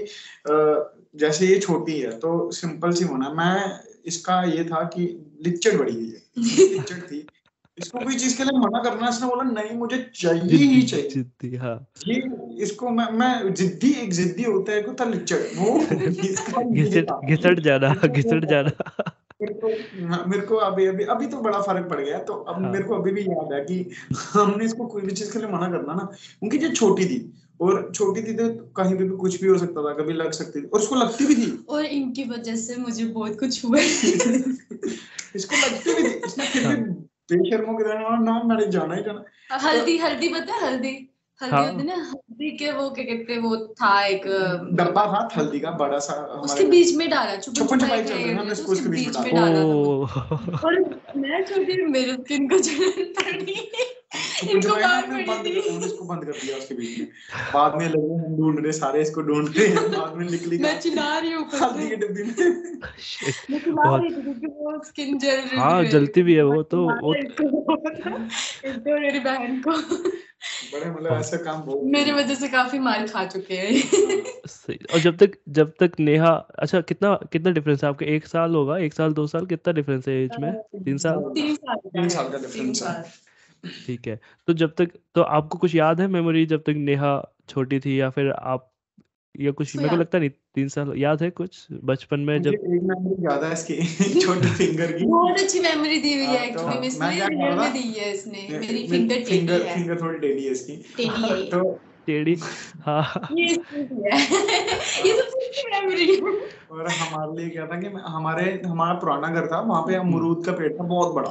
जैसे 1.18 1.46
ये 1.46 1.58
छोटी 1.58 1.98
है 2.00 2.10
तो 2.18 2.50
सिंपल 2.50 2.92
सी 2.92 3.04
होना। 3.04 3.30
मैं 3.30 3.80
इसका 4.06 4.42
ये 4.44 4.64
था 4.64 4.82
कि 4.84 5.06
लिचड़ 5.46 5.76
बड़ी 5.76 5.94
है। 5.94 6.22
लिचड़ 6.38 7.00
थी। 7.00 7.26
इसको 7.78 7.98
कोई 7.98 8.14
चीज़ 8.14 8.36
के 8.38 8.44
लिए 8.44 8.58
मना 8.58 8.82
करना 8.82 9.08
इसने 9.08 9.28
बोला 9.28 9.42
नहीं 9.42 9.76
मुझे 9.78 9.98
चाहिए 10.14 10.56
ही 10.56 10.82
चाहिए। 10.82 11.08
जिद्दी 11.08 11.56
हाँ। 11.56 11.86
ये 12.08 12.22
इसको 12.62 12.90
मैं 12.90 13.10
मैं 13.12 13.54
जिद्दी 13.54 13.92
एक 13.92 14.12
जिद्दी 14.12 14.42
होता 14.42 14.72
है 14.72 14.82
को 14.82 15.04
लिचड़ 15.10 15.40
वो 15.56 15.78
घिसट 17.26 17.60
जाना 17.60 17.94
घिसट 18.08 18.44
जाना। 18.44 18.70
हाँ, 19.40 20.24
मेरे 20.26 20.42
को 20.42 20.56
अभी 20.56 20.86
अभी 20.86 21.04
अभी 21.04 21.26
तो 21.26 21.40
बड़ा 21.40 21.60
फ़र्क 21.62 21.88
पड़ 21.90 22.00
गया 22.00 22.18
तो 22.18 22.34
अब 22.34 22.62
हाँ। 22.62 22.70
मेरे 22.72 22.84
को 22.84 22.94
अभी 22.94 23.12
भी 23.12 23.22
याद 23.22 23.52
है 23.52 23.60
कि 23.60 23.84
हमने 24.32 24.64
इसको 24.64 24.86
कोई 24.86 25.02
भी 25.02 25.12
चीज़ 25.12 25.32
के 25.32 25.38
लिए 25.38 25.48
मना 25.48 25.68
करना 25.68 25.94
ना 25.94 26.08
उनकी 26.42 26.58
जो 26.58 26.72
छोटी 26.72 27.04
थी 27.04 27.20
और 27.60 27.90
छोटी 27.94 28.22
थी 28.22 28.34
तो 28.34 28.48
कहीं 28.76 28.96
पे 28.96 29.04
भी 29.04 29.16
कुछ 29.16 29.40
भी 29.42 29.48
हो 29.48 29.58
सकता 29.58 29.82
था 29.82 29.92
कभी 29.94 30.12
लग 30.12 30.30
सकती 30.32 30.60
थी 30.60 30.66
और 30.66 30.80
उसको 30.80 30.94
लगती 30.94 31.26
भी 31.26 31.34
थी 31.34 31.50
और 31.68 31.84
इनकी 31.84 32.24
वजह 32.24 32.56
से 32.56 32.76
मुझे 32.76 33.04
बहुत 33.04 33.38
कुछ 33.40 33.64
हुआ 33.64 33.78
इसको 35.36 35.56
लगती 35.56 35.94
भी 35.94 36.02
थी 36.02 36.14
इसने 36.26 36.46
फिर 36.46 36.62
भी 36.62 36.74
हाँ। 36.74 36.76
बेशर्मों 37.32 37.76
की 37.78 37.84
तरह 37.84 38.18
ना 38.20 38.42
मैंने 38.44 38.66
जाना 38.66 38.94
ही 38.94 39.02
जाना 39.02 39.58
हल्दी 39.68 39.96
हल्दी 39.98 40.28
पता 40.28 40.54
है 40.54 40.66
हल्दी 40.66 41.09
हल्दी 41.42 41.56
हाँ। 41.56 41.84
ना 41.84 41.94
हल्दी 41.94 42.50
के 42.50 42.72
वो 42.72 42.90
क्या 42.90 43.04
कहते 43.04 43.32
हैं 43.32 43.40
वो 43.40 43.56
था 43.82 44.06
एक 44.06 44.26
डब्बा 44.72 45.04
था 45.06 45.28
हल्दी 45.36 45.60
का 45.60 45.70
बड़ा 45.70 45.98
सा 45.98 46.14
उसके 46.44 46.64
बीच 46.64 46.94
में 46.96 47.08
डाला 47.10 47.36
छुपन 47.36 47.66
छुपाई 47.80 47.98
हैं, 47.98 48.38
हमने 48.38 48.50
रहे 48.50 48.62
के 48.66 48.72
उसके 48.72 48.88
बीच 48.88 49.18
में 49.18 49.34
डाला 49.34 49.60
और 50.58 50.78
मैं 51.16 51.44
छोटी 51.44 51.84
मेरे 51.86 52.12
स्किन 52.12 52.48
को 52.48 52.58
जलन 52.58 53.04
पड़ी 53.20 53.70
इनको 54.52 54.74
पड़ी 54.74 55.62
थी। 55.62 55.68
हमने 55.68 55.86
इसको 55.86 56.04
बंद 56.04 56.24
कर 56.24 56.32
दिया 56.32 56.56
उसके 56.56 56.74
बीच 56.74 56.98
में। 56.98 57.08
बाद 57.54 57.74
में 57.78 57.88
लगे 57.88 58.14
हम 58.14 58.36
ढूंढ 58.36 58.60
रहे 58.62 58.72
सारे 58.72 59.02
इसको 59.02 59.22
ढूंढ 59.22 59.48
रहे 59.56 59.66
हैं 59.66 59.90
बाद 59.92 60.16
में 60.16 60.30
निकली 60.30 60.58
मैं 60.58 60.80
चिल्ला 60.80 61.18
रही 61.18 61.32
हूँ 61.32 61.42
ऊपर 61.42 61.62
हल्दी 61.62 61.88
के 61.88 61.96
डिब्बी 61.96 62.22
में। 62.22 62.34
मैं 63.50 63.58
चिल्ला 63.60 63.82
बहुत- 63.84 64.04
रही 64.04 64.16
थी 64.16 64.22
क्योंकि 64.22 64.46
वो 64.46 64.82
स्किन 64.84 65.18
जल 65.18 65.28
रही 65.28 65.58
हाँ, 65.58 65.84
थी। 65.84 65.88
जलती 65.88 66.22
भी 66.22 66.34
है 66.34 66.44
वो 66.44 66.62
तो- 66.62 66.90
वो- 67.02 67.16
तो 68.66 69.00
मेरी 69.00 69.18
बहन 69.18 69.62
को। 69.68 69.72
बड़े 70.72 70.90
मतलब 70.90 71.12
ऐसे 71.12 71.38
काम 71.38 71.62
बहुत 71.62 71.84
मेरी 71.84 72.12
वजह 72.12 72.34
से 72.34 72.48
काफ़ी 72.48 72.78
मार 72.78 73.06
खा 73.08 73.24
चुके 73.24 73.54
हैं। 73.54 74.22
सही। 74.46 74.78
और 74.90 74.98
जब 74.98 75.16
तक 75.16 75.32
जब 75.48 75.72
तक 75.80 75.92
नेहा 76.00 76.30
अच्छा 76.58 76.80
कितना 76.80 77.14
कितना 77.32 77.50
डिफरेंस 77.50 77.84
है 77.84 77.90
आपके? 77.90 78.04
एक 78.04 78.26
साल 78.26 78.54
होगा 78.54 78.78
एक 78.78 78.94
साल 78.94 79.12
दो 79.12 79.26
साल 79.26 79.46
कितना 79.46 79.72
डिफरेंस 79.72 80.08
है 80.08 80.14
एज 80.14 80.30
में? 80.38 80.52
तीन 80.84 80.98
साल? 80.98 81.20
तीन 81.34 81.54
साल 81.56 81.76
तीन 81.76 82.08
साल 82.08 82.30
का 82.30 82.38
डिफरेंस 82.38 82.82
है। 82.82 83.02
ठीक 83.86 84.08
है। 84.08 84.18
तो 84.46 84.52
जब 84.52 84.74
तक 84.74 84.90
तो 85.14 85.22
आपको 85.22 85.58
कुछ 85.58 85.74
याद 85.74 86.00
है 86.00 86.06
मेमोरी 86.06 86.46
जब 86.46 86.62
तक 86.62 86.74
नेहा 86.76 87.12
छोटी 87.48 87.80
थी 87.80 88.00
या 88.00 88.10
फिर 88.10 88.30
आप 88.30 88.69
या 89.34 89.52
कुछ 89.52 89.74
मेरे 89.76 89.88
को 89.88 89.96
लगता 89.96 90.18
नहीं 90.18 90.30
तीन 90.54 90.68
साल 90.68 90.92
याद 90.98 91.22
है 91.22 91.30
कुछ? 91.32 91.66
बचपन 91.84 92.20
में 92.22 92.40
जब 92.42 92.52
एक 92.52 92.82
मेमोरी 92.84 93.24
याद 93.26 93.44
है 93.44 93.52
इसकी 93.52 94.20
छोटी 94.20 94.54
फिंगर 94.54 94.92
की। 94.92 95.04
बहुत 95.06 95.38
अच्छी 95.38 95.60
मेमोरी 95.60 96.00
दी 96.00 96.14
हुई 96.14 96.32
है 96.32 96.36
हाँ, 96.36 96.46
तो 96.48 96.64
एक्चुअली 96.74 97.16
कर 97.18 97.36
रहा 97.36 97.54
में 97.56 97.72
दी 97.72 97.82
है 97.94 98.10
इसने 98.12 98.46
मेरी 98.50 98.86
फिंगर 98.86 99.24
टेढ़ी 99.24 99.28
फिंगर 99.28 99.62
है। 99.62 99.68
फिंगर 99.68 100.00
थोड़ी 100.00 100.18
टेढ़ी 100.18 100.44
है 100.44 100.50
इसकी। 100.52 100.72
है 101.18 101.36
तो 101.50 101.62
टेढ़ी 102.06 102.36
हाँ। 102.80 103.28
ये 103.38 103.46
है। 103.46 104.20
तो 106.20 106.74
और 106.74 106.88
हमारे 106.88 107.42
लिए 107.42 107.50
क्या 107.50 107.66
था 107.66 107.80
कि 107.80 107.86
हमारे 107.86 108.62
हमारा 108.66 108.94
पुराना 108.94 109.28
घर 109.28 109.46
था 109.46 109.60
वहाँ 109.60 109.82
पे 109.82 109.94
अमरूद 109.94 110.46
का 110.46 110.52
पेड़ 110.52 110.72
था 110.72 110.84
बहुत 110.84 111.14
बड़ा। 111.14 111.30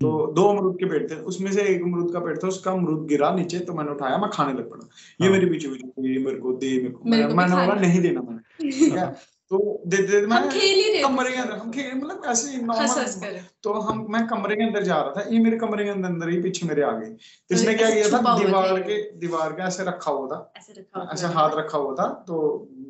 तो 0.00 0.32
दो 0.32 0.44
अमरूद 0.44 0.74
के 0.74 0.84
पेड़ 0.84 1.10
थे 1.10 1.14
उसमें 1.14 1.52
से 1.52 1.62
एक 1.62 1.82
अमरूद 1.82 2.12
का 2.12 2.20
पेड़ 2.20 2.38
था 2.38 2.48
उसका 2.48 2.70
अमरूद 2.70 3.06
गिरा 3.06 3.34
नीचे 3.34 3.58
तो 3.58 3.74
मैंने 3.74 3.90
उठाया 3.90 4.18
मैं 4.18 4.30
खाने 4.30 4.52
लग 4.52 4.70
पड़ा। 4.70 4.88
ये 5.20 5.28
हाँ। 5.28 5.38
मेरे 5.38 5.50
पीछे 5.50 5.68
पीछे 5.68 6.18
मेरे 6.24 6.36
को 6.36 6.52
दे 6.52 6.76
मेरे 6.76 6.88
को। 6.88 7.08
मैंने 7.08 7.26
बोला 7.26 7.74
नहीं 7.74 8.00
देना 8.00 8.20
मैंने। 8.20 8.70
ठीक 8.70 8.98
है? 8.98 9.39
तो 9.50 9.58
दे 9.86 9.96
दे 10.06 10.18
हम 10.18 10.28
मैं 10.30 10.48
खेल 10.48 10.80
रहे 10.92 11.02
कमरे 11.02 11.30
के 11.32 11.38
अंदर 11.38 11.54
हम 11.56 11.70
खेल 11.72 11.94
मतलब 11.94 12.22
ऐसे 12.32 12.60
नॉर्मल 12.62 13.38
तो 13.62 13.72
हम 13.86 14.04
मैं 14.12 14.26
कमरे 14.26 14.56
के 14.56 14.62
अंदर 14.64 14.82
जा 14.82 15.00
रहा 15.00 15.12
था 15.16 15.28
ये 15.30 15.38
मेरे 15.46 15.56
कमरे 15.62 15.84
के 15.84 15.90
अंदर 15.90 16.08
अंदर 16.08 16.28
ही 16.28 16.40
पीछे 16.42 16.66
मेरे 16.66 16.82
आ 16.82 16.90
गई 16.98 17.10
तो 17.10 17.54
इसने 17.54 17.72
तो 17.72 17.78
क्या 17.78 17.90
किया 17.90 18.08
था 18.12 18.36
दीवार 18.38 18.80
के 18.82 19.00
दीवार 19.24 19.52
के 19.52 19.62
ऐसे 19.62 19.84
रखा 19.84 20.10
हुआ 20.10 20.26
था। 20.28 20.38
ऐसे 20.58 20.72
रखा 20.78 21.00
हुआ 21.00 21.12
ऐसे 21.12 21.26
था। 21.26 21.32
हाथ 21.38 21.56
रखा 21.56 21.78
हुआ 21.78 21.94
था 22.00 22.08
तो 22.28 22.38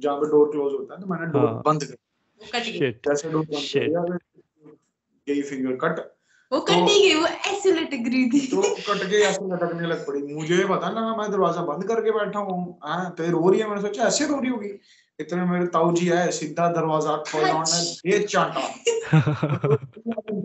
जहाँ 0.04 0.16
पे 0.16 0.30
डोर 0.30 0.50
क्लोज 0.50 0.72
होता 0.72 0.94
है 0.94 1.00
तो 1.00 1.06
मैंने 1.14 1.26
डोर 1.32 1.46
हाँ। 1.48 1.62
बंद 1.66 1.84
कर 1.84 1.94
वो 1.94 2.46
कट 2.52 2.64
गई। 2.66 2.78
शिट 2.78 3.08
जैसे 3.08 3.30
डोर 3.30 3.44
बंद 3.46 3.68
कर 3.74 4.18
गई 5.28 5.42
फिंगर 5.42 5.76
कट 5.84 6.06
वो 6.52 6.58
तो- 6.58 6.68
कट 6.68 6.88
ही 6.90 7.00
गई 7.00 7.18
वो 7.20 7.26
ऐसे 7.26 7.72
लटक 7.72 8.06
रही 8.12 8.24
थी। 8.30 8.46
तो 8.46 8.62
कट 8.62 9.02
के 9.10 9.18
ऐसे 9.24 9.44
लटकने 9.52 9.86
लग 9.88 10.06
पड़ी। 10.06 10.22
मुझे 10.34 10.64
पता 10.70 10.88
लगा 10.90 11.14
मैं 11.16 11.30
दरवाज़ा 11.32 11.62
बंद 11.64 11.84
करके 11.88 12.10
बैठा 12.10 12.38
हूँ। 12.38 12.56
हाँ 12.84 13.10
तो 13.18 13.24
ये 13.24 13.30
रो 13.30 13.48
रही 13.50 13.60
है 13.60 13.68
मैंने 13.68 13.82
सोचा 13.82 14.06
ऐसे 14.06 14.26
रो 14.26 14.38
रही 14.40 14.50
होगी। 14.50 14.68
इतने 15.20 15.44
मेरे 15.44 15.66
ताऊ 15.66 15.92
जी 15.94 16.06
है 16.06 16.30
सीधा 16.32 16.68
दरवाज़ा 16.72 17.16
खोला 17.30 17.50
उन्होंने 17.50 18.10
ये 18.12 18.18
चांटा। 18.24 18.60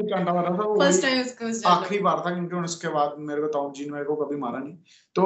चांटा 0.09 0.33
मारा 0.33 0.49
था 0.49 0.63
वो। 0.63 0.75
फ़र्स्ट 0.79 1.01
टाइम 1.01 1.21
उसको 1.21 1.69
आखिरी 1.69 1.99
बार 2.03 2.23
था 2.25 2.33
क्योंकि 2.35 2.55
उसके 2.65 2.87
बाद 2.87 3.15
मेरे 3.19 3.41
को 3.41 3.47
ताऊ 3.47 3.71
जी 3.71 3.85
ने 3.85 3.91
मेरे 3.91 4.05
को 4.05 4.15
कभी 4.15 4.37
मारा 4.37 4.59
नहीं। 4.59 4.75
तो 5.15 5.23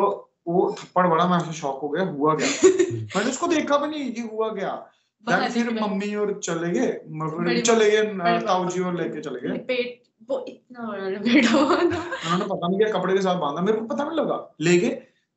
वो 0.48 0.75
थप्पड़ 0.79 1.08
बड़ा 1.08 1.27
मैं 1.27 1.39
शॉक 1.53 1.79
हो 1.82 1.89
गया 1.89 2.03
हुआ 2.06 2.36
क्या? 2.36 2.48
मैंने 3.15 3.29
उसको 3.29 3.48
देखा 3.48 3.77
भी 3.77 3.88
नहीं 3.88 4.12
ये 4.12 4.29
हुआ 4.33 4.50
गया 4.50 4.75
फिर 5.53 5.70
मम्मी 5.81 6.14
और 6.16 6.40
चले 6.44 6.70
गए 6.72 7.62
चले 7.62 7.90
गए 7.92 8.40
ताऊ 8.40 8.70
जी 8.70 8.79
और 8.81 8.96
लेके 9.01 9.22
चले 9.22 9.40
गए। 9.40 9.57
पेट 9.70 10.01
वो 10.29 10.46
इतना 10.48 10.81
बड़ा 10.81 11.05
उन्होंने 11.05 12.46
पता 12.46 12.68
नहीं 12.68 12.79
क्या 12.79 12.92
कपड़े 12.92 13.14
के 13.14 13.22
साथ 13.22 13.40
बांधा 13.40 13.62
मेरे 13.62 13.77
को 13.77 13.85
पता 13.85 14.03
नहीं 14.03 14.18
लगा। 14.18 14.38
ले 14.62 14.77
गए 14.77 14.90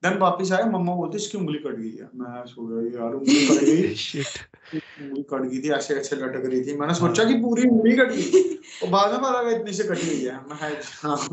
देन 0.05 0.19
वापिस 0.19 0.53
आए 0.53 0.65
मम्मा 0.65 0.95
बोलते 0.95 1.17
इसकी 1.17 1.39
उंगली 1.39 1.59
कट 1.59 1.77
गई 1.77 1.91
है। 1.91 2.09
मैं 2.15 2.47
सो 2.47 2.67
गया 2.67 3.03
यार 3.03 3.15
उंगली 3.15 3.47
कट 3.47 3.65
गई। 3.65 3.83
उंगली 5.03 5.23
कट 5.23 5.43
गई 5.43 5.59
थी 5.59 5.71
ऐसे 5.71 5.95
ऐसे 5.95 6.17
लटक 6.17 6.43
रही 6.45 6.65
थी। 6.65 6.77
मैंने 6.77 6.95
सोचा 6.95 7.25
कि 7.25 7.35
पूरी 7.35 7.69
उंगली 7.69 7.97
कट 7.97 8.11
गई। 8.11 8.55
और 8.83 8.89
बाद 8.89 9.11
में 9.11 9.21
पता 9.21 9.41
लगा 9.41 9.51
इतनी 9.51 9.73
से 9.73 9.85
कटी 9.85 10.07
गई 10.07 10.25
है। 10.25 10.37
मैं 10.37 10.81
हाँ 10.95 11.29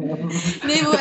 नहीं 0.66 0.82
वो 0.82 0.94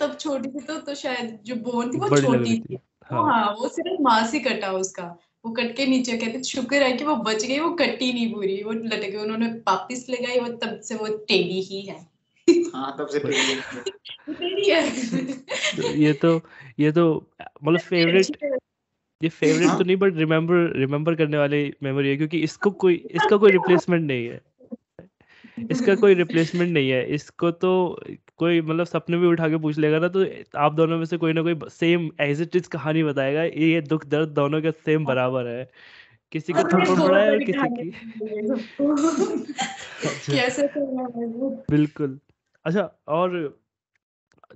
तब 0.00 0.16
छोटी 0.20 0.48
थी 0.48 0.60
तो 0.60 0.78
तो 0.78 0.94
शायद 0.94 1.40
जो 1.44 1.54
बोन 1.54 1.94
थी 1.94 1.98
वो 1.98 2.20
छोटी 2.20 2.58
थी। 2.58 2.78
हाँ। 3.10 3.22
हाँ 3.22 3.56
वो 3.60 3.68
सिर्फ़ 3.68 4.02
माँ 4.02 4.26
से 4.26 4.40
कटा 4.40 4.72
उसका। 4.72 5.18
वो 5.44 5.52
कट 5.52 5.76
के 5.76 5.86
नीचे 5.86 6.16
कहते 6.16 6.42
शुक्र 6.42 6.82
है 6.82 6.92
कि 6.92 7.04
वो 7.04 7.16
बच 7.16 7.44
गई 7.44 7.58
वो 7.58 7.70
कटी 7.70 8.12
नहीं 8.12 8.34
पूरी। 8.34 8.62
वो 8.62 8.72
लटक 8.72 9.10
गई 9.10 9.16
उन्होंने 9.16 9.46
वापिस 9.46 10.10
लगाई 10.10 10.40
वो 10.40 10.48
तब 10.48 10.80
से 10.80 10.94
वो 10.94 11.06
टेढ़ी 11.06 11.60
ही 11.62 11.82
है। 11.82 12.11
हाँ 12.48 12.96
तब 12.98 13.06
से 13.06 13.18
है। 13.18 13.24
है। 13.24 13.60
तो 15.76 15.82
ये 15.82 16.12
तो 16.12 16.42
ये 16.78 16.92
तो 16.92 17.30
मतलब 17.64 17.80
फेवरेट 17.80 18.42
ये 19.22 19.28
फेवरेट 19.28 19.68
हाँ। 19.68 19.78
तो 19.78 19.84
नहीं 19.84 19.96
बट 19.96 20.16
रिमेम्बर 20.16 20.76
रिमेम्बर 20.76 21.14
करने 21.14 21.38
वाली 21.38 21.74
मेमोरी 21.82 22.08
है 22.08 22.16
क्योंकि 22.16 22.38
इसको 22.38 22.70
कोई 22.70 22.94
इसका 22.94 23.36
कोई 23.36 23.50
रिप्लेसमेंट 23.50 24.06
नहीं 24.06 24.26
है। 24.26 24.40
इसका 25.70 25.94
कोई 25.94 26.14
रिप्लेसमेंट 26.14 26.72
नहीं 26.72 26.90
है। 26.90 27.06
इसको 27.06 27.50
तो 27.50 28.00
कोई 28.36 28.60
मतलब 28.60 28.86
सपने 28.86 29.16
भी 29.16 29.26
उठा 29.26 29.48
के 29.48 29.56
पूछ 29.56 29.78
लेगा 29.78 29.98
ना 29.98 30.08
तो 30.08 30.26
आप 30.56 30.74
दोनों 30.74 30.98
में 30.98 31.04
से 31.04 31.16
कोई 31.16 31.32
ना 31.32 31.42
कोई 31.42 31.56
सेम 31.70 32.10
एज 32.20 32.42
इट 32.42 32.56
इज़ 32.56 32.68
कहानी 32.68 33.02
बताएगा 33.02 33.44
ये 33.44 33.80
दुख 33.80 34.06
दर्द 34.06 34.28
दोनों 34.28 34.62
का 34.62 34.70
सेम 34.70 35.04
बराबर 35.04 35.46
है। 35.46 35.70
किसी 36.32 36.52
का 36.52 36.62
थप्पड़ 36.62 37.00
पड़ा 37.00 37.18
है 37.18 37.30
और 37.30 37.44
किसी 37.44 37.52
की। 37.52 37.90
कैसे 40.32 40.62
है 40.62 40.72
बिल्कुल। 41.70 42.20
अच्छा 42.64 42.82
और 43.10 43.30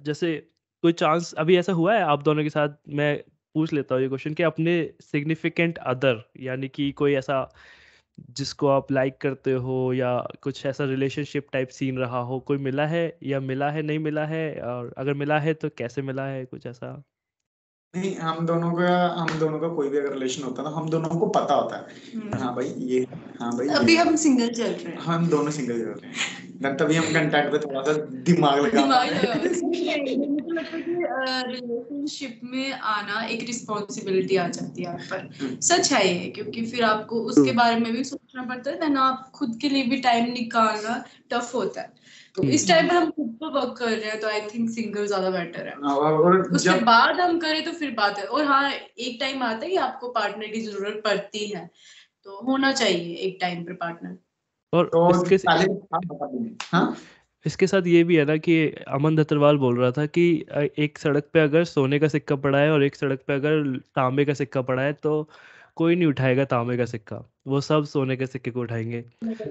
जैसे 0.00 0.36
कोई 0.84 0.92
चांस 0.94 1.32
अभी 1.34 1.56
ऐसा 1.58 1.72
हुआ 1.72 1.94
है 1.94 2.02
आप 2.04 2.22
दोनों 2.22 2.42
के 2.42 2.50
साथ? 2.50 2.68
मैं 2.90 3.16
पूछ 3.54 3.72
लेता 3.72 3.94
हूँ 3.94 4.02
ये 4.02 4.08
क्वेश्चन 4.08 4.34
कि 4.34 4.42
अपने 4.42 4.72
सिग्निफिकेंट 5.02 5.78
अदर 5.86 6.22
यानी 6.40 6.68
कि 6.70 6.90
कोई 6.94 7.14
ऐसा 7.14 7.48
जिसको 8.32 8.68
आप 8.68 8.92
लाइक 8.92 9.18
करते 9.20 9.52
हो 9.60 9.92
या 9.94 10.10
कुछ 10.42 10.64
ऐसा 10.66 10.84
रिलेशनशिप 10.84 11.48
टाइप 11.52 11.68
सीन 11.70 11.98
रहा 11.98 12.18
हो, 12.20 12.38
कोई 12.40 12.58
मिला 12.60 12.86
है 12.86 13.04
या 13.24 13.40
मिला 13.42 13.70
है, 13.70 13.82
नहीं 13.82 13.98
मिला 14.00 14.26
है? 14.26 14.60
और 14.62 14.92
अगर 14.98 15.14
मिला 15.14 15.38
है 15.40 15.54
तो 15.56 15.68
कैसे 15.78 16.02
मिला 16.02 16.26
है? 16.26 16.44
कुछ 16.46 16.66
ऐसा 16.66 17.02
नहीं 17.94 18.16
हम 18.16 18.46
दोनों 18.46 18.70
का 18.72 18.88
हम 19.18 19.38
दोनों 19.38 19.58
का 19.58 19.68
कोई 19.68 19.88
भी 19.88 19.98
अगर 19.98 20.12
रिलेशन 20.12 20.42
होता 20.42 20.62
है 20.62 20.70
ना 20.70 20.76
हम 20.76 20.88
दोनों 20.90 21.08
को 21.08 21.26
पता 21.26 21.54
होता 21.54 21.76
है। 21.76 21.84
हम्म। 22.14 22.38
हाँ 22.38 22.54
भाई 22.54 22.72
ये 22.78 22.98
हाँ 23.40 23.50
भाई 23.52 23.68
अभी 23.68 23.96
हम 23.96 24.16
सिंगल 24.16 24.48
चल 24.48 24.62
रहे 24.62 24.92
हैं। 24.92 24.98
हम 24.98 25.28
दोनों 25.28 25.50
सिंगल 25.50 25.78
चल 25.78 25.84
रहे 25.84 26.08
हैं। 26.08 26.34
Then 26.62 26.76
तभी 26.80 26.94
हम 26.94 27.04
कंटेंट 27.04 27.50
पे 27.52 27.58
थोड़ा 27.58 27.82
सा 27.82 27.92
दिमाग 28.28 28.58
लगा 28.58 28.82
दिमाग 28.82 29.08
लगा 29.08 29.34
मुझे 29.34 30.52
लगता 30.52 30.76
है 30.76 30.82
कि 30.82 30.94
रिलेशनशिप 31.50 32.40
में 32.44 32.72
आना 32.72 33.24
एक 33.26 33.46
रिस्पॉन्सिबिलिटी 33.46 34.36
आ 34.36 34.48
जाती 34.48 34.82
है 34.82 34.92
आप 34.92 35.00
पर। 35.10 35.28
हम्म। 35.40 35.60
सच 35.60 35.92
है 35.92 36.06
ये 36.08 36.30
क्योंकि 36.30 36.66
फिर 36.66 36.84
आपको 36.84 37.20
उसके 37.22 37.52
बारे 37.52 37.76
में 37.76 37.92
भी 37.92 38.04
सोचना 38.04 38.42
पड़ता 38.42 38.70
है 38.70 38.80
देन 38.80 38.96
आप 38.96 39.30
खुद 39.34 39.58
के 39.62 39.68
लिए 39.68 39.84
भी 39.84 40.00
टाइम 40.00 40.32
निकालना 40.32 41.04
टफ 41.30 41.54
होता 41.54 41.80
है। 41.80 42.05
तो 42.36 42.42
इस 42.50 42.66
टाइम 42.68 42.90
हम 42.90 43.10
खुद 43.10 43.28
पर 43.40 43.50
वर्क 43.50 43.76
कर 43.78 43.90
रहे 43.90 44.10
हैं 44.10 44.18
तो 44.20 44.28
आई 44.28 44.40
थिंक 44.54 44.68
सिंगल 44.70 45.06
ज़्यादा 45.06 45.30
बेटर 45.30 45.66
है। 45.66 45.74
और 45.74 46.12
और 46.14 46.40
उसके 46.40 46.58
जब 46.70 46.84
बाद 46.84 47.20
हम 47.20 47.38
करें 47.38 47.64
तो 47.64 47.72
फिर 47.72 47.90
बात 47.94 48.18
है। 48.18 48.24
और 48.26 48.44
हाँ 48.44 48.70
एक 48.70 49.16
टाइम 49.20 49.42
आता 49.42 49.64
है 49.64 49.70
कि 49.70 49.76
आपको 49.82 50.08
पार्टनर 50.10 50.46
की 50.46 50.60
ज़रूरत 50.60 51.00
पड़ती 51.04 51.46
है 51.46 51.66
तो 52.24 52.40
होना 52.46 52.72
चाहिए 52.72 53.14
एक 53.16 53.38
टाइम 53.40 53.62
पर 53.64 53.72
पार्टनर 53.74 54.16
और 54.72 54.86
तो 54.86 55.10
इसके 55.10 55.36
हाँ। 55.48 56.00
हाँ? 56.72 56.96
इसके 57.46 57.66
साथ 57.66 57.86
ये 57.86 58.02
भी 58.04 58.16
है 58.16 58.24
ना 58.24 58.36
कि 58.36 58.54
अमन 58.88 59.16
दत्तरवाल 59.16 59.56
बोल 59.56 59.78
रहा 59.80 59.90
था 59.90 60.06
कि 60.08 60.24
एक 60.78 60.98
सड़क 60.98 61.28
पे 61.32 61.40
अगर 61.40 61.64
सोने 61.64 61.98
का 61.98 62.08
सिक्का 62.08 62.36
पड़ा 62.36 62.58
है 62.58 62.70
और 62.72 62.82
एक 62.84 62.96
सड़क 62.96 63.20
पे 63.26 63.34
अगर 63.34 63.76
तांबे 63.96 64.24
का 64.24 64.34
सिक्का 64.34 64.62
पड़ा 64.62 64.82
है 64.82 64.92
तो 64.92 65.28
कोई 65.76 65.96
नहीं 65.96 66.06
उठाएगा 66.08 66.44
तांबे 66.46 66.76
का 66.76 66.84
सिक्का 66.86 67.16
वो 67.46 67.60
सब 67.62 67.84
सोने 67.86 68.16
के 68.16 68.26
सिक्के 68.26 68.50
को 68.50 68.60
उठाएँगे। 68.60 69.02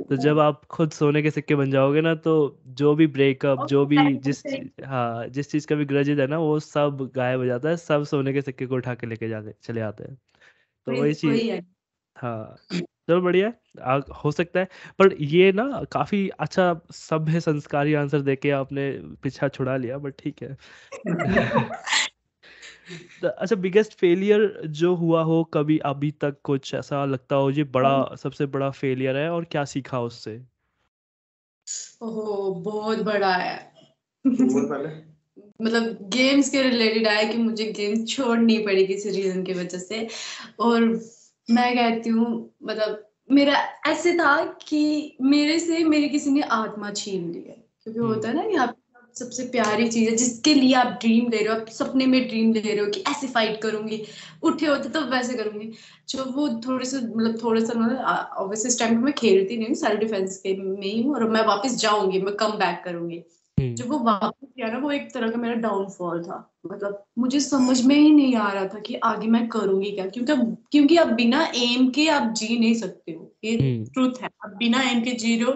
तो 0.09 0.15
जब 0.17 0.39
आप 0.39 0.65
खुद 0.67 0.91
सोने 0.91 1.21
के 1.21 1.31
सिक्के 1.31 1.55
बन 1.55 1.71
जाओगे 1.71 2.01
ना 2.01 2.13
तो 2.17 2.33
जो 2.75 2.93
भी 2.95 3.07
ब्रेकअप 3.09 3.63
जो 3.65 3.85
भी 3.87 4.01
जिस 4.19 4.43
हाँ। 4.85 5.27
जिस 5.29 5.51
चीज़ 5.51 5.67
का 5.67 5.75
भी 5.75 5.85
ग्रजेज 5.85 6.19
है 6.19 6.27
ना 6.27 6.37
वो 6.39 6.59
सब 6.61 7.09
गायब 7.15 7.39
हो 7.39 7.45
जाता 7.45 7.69
है 7.69 7.77
सब 7.77 8.03
सोने 8.05 8.33
के 8.33 8.41
सिक्के 8.41 8.65
को 8.65 8.75
उठा 8.75 8.95
के 8.95 9.07
लेके 9.07 9.29
जाते 9.29 9.53
चले 9.61 9.81
आते 9.81 10.03
हैं। 10.03 10.17
तो 10.87 10.95
वही 10.95 11.13
चीज़ 11.15 11.45
हाँ। 12.17 12.57
चलो 13.07 13.21
बढ़िया 13.21 13.53
आ, 13.81 13.99
हो 14.17 14.31
सकता 14.31 14.59
है 14.59 14.67
पर 14.99 15.13
ये 15.23 15.51
ना 15.53 15.83
काफ़ी 15.91 16.27
अच्छा 16.39 16.73
सभ्य 16.93 17.39
संस्कारी 17.41 17.93
आंसर 17.95 18.21
देके 18.23 18.51
आपने 18.53 18.91
पीछा 19.23 19.47
छुड़ा 19.49 19.77
लिया 19.77 19.97
बट 19.99 20.15
ठीक 20.19 20.41
है। 20.43 20.55
तो 21.07 21.15
अच्छा 23.23 23.55
बिगेस्ट 23.55 23.93
फेलियर 23.93 24.61
जो 24.65 24.95
हुआ 24.95 25.21
हो 25.23 25.43
कभी 25.43 25.77
अभी 25.77 26.11
तक 26.11 26.35
कुछ 26.43 26.73
ऐसा 26.73 27.05
लगता 27.05 27.35
हो? 27.35 27.51
ये 27.51 27.63
बड़ा 27.63 28.15
सबसे 28.15 28.45
बड़ा 28.45 28.69
फेलियर 28.69 29.17
है 29.17 29.29
और 29.31 29.45
क्या 29.45 29.65
सीखा 29.65 29.99
उससे? 29.99 30.41
ओहो 32.01 32.51
बहुत 32.51 32.99
बड़ा 32.99 33.35
है। 33.35 33.73
मतलब 35.61 36.09
गेम्स 36.13 36.49
के 36.49 36.61
रिलेटेड 36.61 37.07
आया 37.07 37.31
कि 37.31 37.37
मुझे 37.37 37.65
गेम 37.71 38.05
छोड़नी 38.05 38.57
पड़ी 38.57 38.87
किसी 38.87 39.09
रीजन 39.09 39.43
की 39.43 39.53
वजह 39.53 39.77
से। 39.77 40.07
और 40.59 40.81
मैं 41.49 41.75
कहती 41.75 42.09
हूँ 42.09 42.55
मतलब 42.63 43.09
मेरा 43.31 43.53
ऐसे 43.87 44.13
था 44.13 44.45
कि 44.45 45.17
मेरे 45.21 45.59
से 45.59 45.83
मेरी 45.83 46.09
किसी 46.09 46.31
ने 46.31 46.41
आत्मा 46.41 46.91
छीन 46.91 47.31
ली 47.31 47.41
है 47.41 47.65
क्योंकि 47.83 47.99
हम्म। 47.99 48.13
होता 48.13 48.29
है 48.29 48.35
ना 48.35 48.49
कि 48.49 48.55
आप 48.55 48.77
सबसे 49.15 49.43
प्यारी 49.47 49.87
चीज़ 49.87 50.09
है 50.09 50.15
जिसके 50.15 50.53
लिए 50.53 50.73
आप 50.75 50.87
ड्रीम 51.01 51.29
ले 51.31 51.37
रहे 51.37 51.47
हो 51.47 51.59
आप 51.59 51.69
सपने 51.69 52.05
में 52.05 52.27
ड्रीम 52.27 52.51
ले 52.53 52.61
रहे 52.61 52.79
हो 52.79 52.85
कि 52.91 53.03
ऐसे 53.09 53.27
फाइट 53.27 53.61
करूँगी 53.61 54.01
उठे 54.43 54.65
होते 54.65 54.89
तो 54.89 55.01
वैसे 55.11 55.33
करूँगी। 55.33 55.71
जो 56.09 56.25
वो 56.25 56.47
थोड़े 56.67 56.85
से 56.85 56.97
मतलब 56.97 57.37
थोड़े 57.43 57.61
से 57.65 57.79
मतलब 57.79 57.97
ऑब्वियसली 58.37 58.69
इस 58.69 58.79
टाइम 58.79 58.95
पे 58.95 59.03
मैं 59.03 59.13
खेलती 59.13 59.57
नहीं 59.57 59.67
हूँ 59.67 59.75
सेल्फ 59.75 59.99
डिफेंस 59.99 60.37
के 60.37 60.55
में 60.57 60.87
ही 60.87 61.01
हूँ 61.01 61.15
और 61.15 61.29
मैं 61.29 61.45
वापस 61.47 61.75
जाऊँगी 61.81 62.21
मैं 62.21 62.35
कम 62.35 62.51
बैक 62.57 62.81
करूँगी। 62.85 63.23
हम्म। 63.57 63.75
जब 63.75 63.89
वो 63.89 63.97
वापस 63.99 64.47
किया 64.47 64.67
ना 64.67 64.77
वो 64.77 64.91
एक 64.91 65.13
तरह 65.13 65.29
का 65.31 65.37
मेरा 65.37 65.55
डाउनफॉल 65.61 66.23
था। 66.23 66.39
मतलब 66.65 67.03
मुझे 67.19 67.39
समझ 67.39 67.81
में 67.85 67.95
ही 67.95 68.11
नहीं 68.11 68.35
आ 68.35 68.51
रहा 68.51 68.65
था 68.67 68.79
कि 68.79 68.95
आगे 69.03 69.27
मैं 69.27 69.47
करूँगी 69.49 69.91
क्या 69.91 70.05
क्योंकि 70.07 70.33
क्योंकि 70.71 70.97
आप 70.97 71.07
बिना 71.13 71.43
एम 71.55 71.89
के 71.89 72.07
आप 72.09 72.31
जी 72.33 72.57
नहीं 72.59 72.73
सकते 72.75 73.11
हो। 73.11 73.31
ये 73.45 73.57
ट्रुथ 73.85 74.05
हम्म। 74.05 74.23
है 74.23 74.29
आप 74.45 74.55
बिना 74.57 74.81
एम 74.91 75.01
के 75.01 75.11
जी 75.13 75.35
रहे 75.35 75.45
हो 75.45 75.51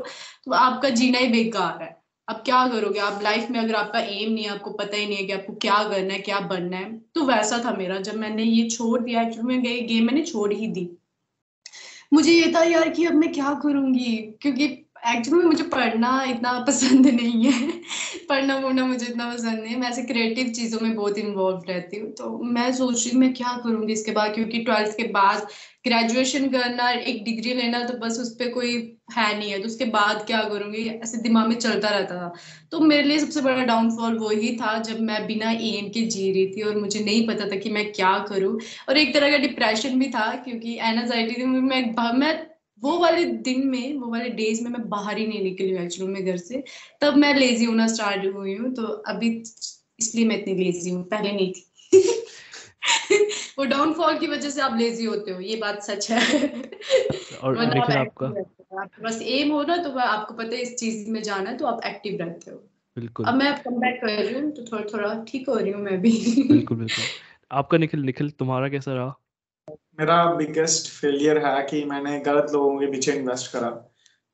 तो 0.45 0.51
आपका 0.53 0.89
जीना 0.91 1.17
ही 1.17 1.27
बेकार 1.27 1.81
है। 1.83 1.97
अब 2.29 2.41
क्या 2.45 2.67
करोगे? 2.67 2.99
आप 2.99 3.21
लाइफ 3.23 3.49
में 3.51 3.59
अगर 3.59 3.75
आपका 3.75 3.99
एम 3.99 4.31
नहीं 4.31 4.43
है, 4.43 4.49
आपको 4.51 4.71
पता 4.71 4.97
ही 4.97 5.05
नहीं 5.05 5.17
है 5.17 5.23
कि 5.23 5.33
आपको 5.33 5.53
क्या 5.53 5.83
करना 5.83 6.13
है, 6.13 6.19
क्या 6.19 6.39
बनना 6.39 6.77
है 6.77 6.91
तो 7.15 7.23
वैसा 7.25 7.61
था 7.65 7.71
मेरा 7.73 7.97
जब 7.99 8.15
मैंने 8.15 8.43
ये 8.43 8.69
छोड़ 8.69 8.99
दिया। 9.01 9.21
एक्चुअली 9.21 9.47
मैं 9.47 9.63
गई 9.63 9.81
गेम 9.87 10.05
मैंने 10.05 10.23
छोड़ 10.25 10.51
ही 10.53 10.67
दी। 10.67 10.89
मुझे 12.13 12.33
ये 12.33 12.51
था 12.55 12.63
यार 12.63 12.89
कि 12.89 13.05
अब 13.05 13.13
मैं 13.13 13.31
क्या 13.33 13.53
करूँगी? 13.63 14.15
क्योंकि 14.41 14.65
एक्चुअली 15.07 15.45
मुझे 15.45 15.63
पढ़ना 15.63 16.23
इतना 16.23 16.51
पसंद 16.59 17.07
नहीं 17.07 17.45
है। 17.45 17.81
पढ़ना 18.29 18.55
वढ़ना 18.57 18.85
मुझे 18.85 19.05
इतना 19.05 19.29
पसंद 19.33 19.59
नहीं 19.59 19.73
है। 19.73 19.79
मैं 19.79 19.89
ऐसे 19.89 20.01
क्रिएटिव 20.03 20.49
चीज़ों 20.53 20.79
में 20.81 20.93
बहुत 20.95 21.17
इन्वॉल्व 21.17 21.61
रहती 21.69 21.99
हूँ। 21.99 22.11
तो 22.13 22.37
मैं 22.45 22.71
सोच 22.73 23.05
रही 23.05 23.13
हूँ, 23.13 23.19
मैं 23.21 23.33
क्या 23.33 23.57
करूँगी 23.63 23.93
इसके 23.93 24.11
बाद? 24.11 24.33
क्योंकि 24.33 24.63
ट्वेल्थ 24.63 24.97
के 24.97 25.03
बाद 25.09 25.47
ग्रेजुएशन 25.87 26.47
करना, 26.49 26.89
एक 26.91 27.23
डिग्री 27.25 27.53
लेना 27.53 27.83
तो 27.83 27.97
बस 27.97 28.19
उस 28.19 28.33
पर 28.35 28.49
कोई 28.51 28.71
है 29.13 29.37
नहीं 29.37 29.51
है। 29.51 29.59
तो 29.59 29.65
उसके 29.65 29.85
बाद 29.87 30.23
क्या 30.27 30.41
करूँगी? 30.43 30.85
ऐसे 30.87 31.17
दिमाग 31.21 31.47
में 31.47 31.55
चलता 31.57 31.89
रहता 31.89 32.15
था। 32.15 32.33
तो 32.71 32.79
मेरे 32.81 33.03
लिए 33.03 33.19
सबसे 33.19 33.41
बड़ा 33.41 33.63
डाउनफॉल 33.65 34.17
वही 34.19 34.55
था 34.57 34.77
जब 34.81 34.99
मैं 35.01 35.25
बिना 35.27 35.51
एम 35.51 35.89
के 35.89 36.01
जी 36.07 36.31
रही 36.31 36.45
थी 36.47 36.61
और 36.61 36.77
मुझे 36.77 36.99
नहीं 36.99 37.27
पता 37.27 37.49
था 37.51 37.55
कि 37.57 37.69
मैं 37.69 37.91
क्या 37.93 38.17
करूँ। 38.29 38.59
और 38.89 38.97
एक 38.97 39.13
तरह 39.13 39.31
का 39.31 39.37
डिप्रेशन 39.39 39.99
भी 39.99 40.09
था, 40.09 40.29
क्योंकि 40.37 40.77
एनाजाइटी 40.81 41.45
मैं 41.45 41.81
मैं 42.13 42.33
वो 42.83 42.97
वाले 42.99 43.25
दिन 43.25 43.67
में 43.67 43.97
वो 43.97 44.11
वाले 44.11 44.29
डेज़ 44.29 44.63
में 44.63 44.71
मैं 44.71 44.89
बाहर 44.89 45.17
ही 45.17 45.27
नहीं 45.27 45.43
निकली 45.43 45.71
हूँ 45.71 45.81
एक्चुअली 45.81 46.13
में 46.13 46.25
घर 46.25 46.37
से। 46.37 46.63
तब 47.01 47.15
मैं 47.15 47.33
लेजी 47.35 47.65
होना 47.65 47.87
स्टार्ट 47.87 48.35
हुई 48.35 48.55
हूँ 48.55 48.73
तो 48.73 48.83
अभी 48.83 49.43
इसलिए 49.99 50.25
मैं 50.25 50.41
इतनी 50.41 50.55
लेजी 50.55 50.89
हूँ 50.89 51.03
पहले 51.03 51.31
नहीं 51.31 51.53
थी। 51.53 51.65
वो 53.59 53.65
डाउनफॉल 53.65 54.17
की 54.17 54.27
वजह 54.27 54.49
से 54.49 54.61
आप 54.61 54.77
लेजी 54.77 55.05
होते 55.05 55.31
हो 55.31 55.39
ये 55.39 55.55
बात 55.55 55.83
सच 55.83 56.11
है। 56.11 56.49
और 57.37 57.59
लेकिन 57.59 57.97
आपका 57.97 58.25
आपके? 58.27 59.03
पास 59.03 59.21
एम 59.21 59.51
हो। 59.51 59.63
ना 59.63 59.77
तो 59.77 59.89
आपको 59.99 60.33
पता 60.33 60.55
है 60.55 60.61
इस 60.61 60.75
चीज़ 60.75 61.09
में 61.09 61.23
जाना 61.23 61.49
है 61.49 61.57
तो 61.57 61.65
आप 61.65 61.81
एक्टिव 61.85 62.17
रहते 62.19 62.51
हो। 62.51 62.57
बिल्कुल। 62.97 63.25
अब 63.25 63.33
मैं 63.33 63.61
कम 63.61 63.71
बैक 63.71 64.01
कर 64.01 64.23
रही 64.23 64.39
हूँ 64.39 64.51
तो 64.51 64.63
थोड़ा 64.63 64.83
थोड़ा 64.93 65.25
ठीक 65.27 65.49
हो 65.49 65.55
रही 65.55 65.71
हूँ 65.71 65.81
मैं 65.81 66.01
भी। 66.01 66.11
बिल्कुल 66.51 66.77
बिल्कुल। 66.77 67.03
आपका 67.51 67.77
निखिल 67.77 67.99
निखिल 67.99 68.29
तुम्हारा 68.29 68.69
कैसा 68.69 68.93
रहा? 68.93 69.19
मेरा 69.99 70.23
बिगेस्ट 70.33 70.89
फेलियर 70.91 71.37
है 71.45 71.61
कि 71.63 71.83
मैंने 71.85 72.19
गलत 72.19 72.51
लोगों 72.53 72.79
के 72.79 72.85
पीछे 72.85 73.13
इन्वेस्ट 73.13 73.51
करा। 73.53 73.69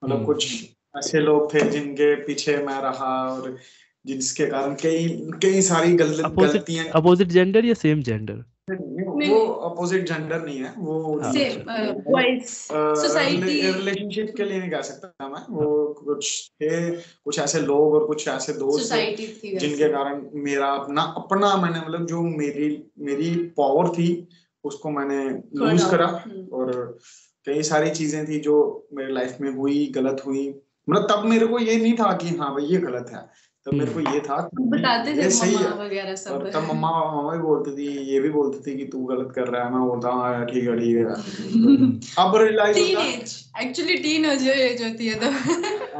मतलब 0.01 0.15
हम्म। 0.15 0.25
कुछ 0.25 0.63
ऐसे 0.97 1.19
लोग 1.19 1.53
थे 1.53 1.69
जिनके 1.69 2.15
पीछे 2.15 2.57
मैं 2.57 2.81
रहा 2.81 3.13
और 3.31 3.57
जिसके 4.05 4.45
कारण 4.45 4.73
कई 4.73 5.07
कई 5.43 5.61
सारी 5.61 5.93
गलत 5.93 6.35
गलतियाँ 6.39 6.85
अपोजिट 6.95 7.27
जेंडर 7.27 7.65
या 7.65 7.73
सेम 7.73 8.03
जेंडर 8.03 8.43
वो 8.69 9.39
अपोजिट 9.65 10.07
जेंडर 10.07 10.41
नहीं 10.41 10.59
है 10.59 10.73
वो 10.77 11.19
रिलेशनशिप 13.73 14.33
के 14.37 14.43
लिए 14.43 14.59
नहीं 14.59 14.69
कह 14.69 14.81
सकता 14.81 15.27
मैं 15.27 15.41
वो 15.49 15.67
कुछ 15.99 16.51
थे 16.51 16.91
कुछ 16.91 17.39
ऐसे 17.39 17.59
लोग 17.61 17.93
और 17.93 18.05
कुछ 18.07 18.27
ऐसे 18.27 18.53
दोस्त 18.53 18.93
जिनके 18.93 19.89
कारण 19.89 20.25
मेरा 20.43 20.67
अपना 20.67 21.01
अपना 21.17 21.55
मैंने 21.57 21.79
मतलब 21.79 22.05
जो 22.05 22.21
मेरी 22.21 22.69
मेरी 22.99 23.35
पावर 23.57 23.89
थी 23.89 24.09
उसको 24.65 24.89
मैंने 24.89 25.29
लूज 25.29 25.83
करा 25.91 26.07
हम्म। 26.07 26.47
और 26.53 26.97
कई 27.45 27.63
सारी 27.63 27.89
चीज़ें 27.89 28.27
थी 28.27 28.39
जो 28.39 28.87
मेरे 28.93 29.13
लाइफ 29.13 29.37
में 29.41 29.51
हुई 29.51 29.91
गलत 29.95 30.23
हुई। 30.25 30.55
मतलब 30.89 31.07
तब 31.11 31.25
मेरे 31.25 31.47
को 31.47 31.59
ये 31.59 31.75
नहीं 31.75 31.93
था 31.93 32.13
कि 32.13 32.29
हाँ 32.29 32.51
भाई 32.51 32.63
ये 32.63 32.77
गलत 32.77 33.05
है। 33.13 33.45
तब 33.65 33.73
मेरे 33.73 33.93
को 33.93 33.99
ये 33.99 34.19
था 34.19 34.49
बताते 34.59 35.17
थे 35.17 35.29
सही 35.29 35.55
है। 35.55 36.15
सब। 36.15 36.31
और 36.31 36.51
तब 36.51 36.61
मम्मा 36.61 37.15
मम्मा 37.15 37.31
भी 37.31 37.39
बोलती 37.39 37.71
थी 37.71 37.87
ये 38.13 38.19
भी 38.19 38.29
बोलती 38.29 38.71
थी 38.71 38.77
कि 38.77 38.85
तू 38.85 38.99
गलत 39.05 39.31
कर 39.35 39.47
रहा 39.47 39.65
है। 39.65 39.71
मैं 39.71 39.87
बोलता 39.87 40.09
हाँ 40.09 40.45
ठीक 40.45 40.63
है 40.63 40.79
ठीक 40.79 40.97
है। 40.97 41.05
अब 42.25 42.35
रियलाइज़ 42.35 42.77
होता। 42.79 43.61
एक्चुअली 43.61 43.95
टीन 43.95 44.25
एज 44.25 44.83
होती 44.83 45.07
है 45.07 45.15
तो 45.15 45.27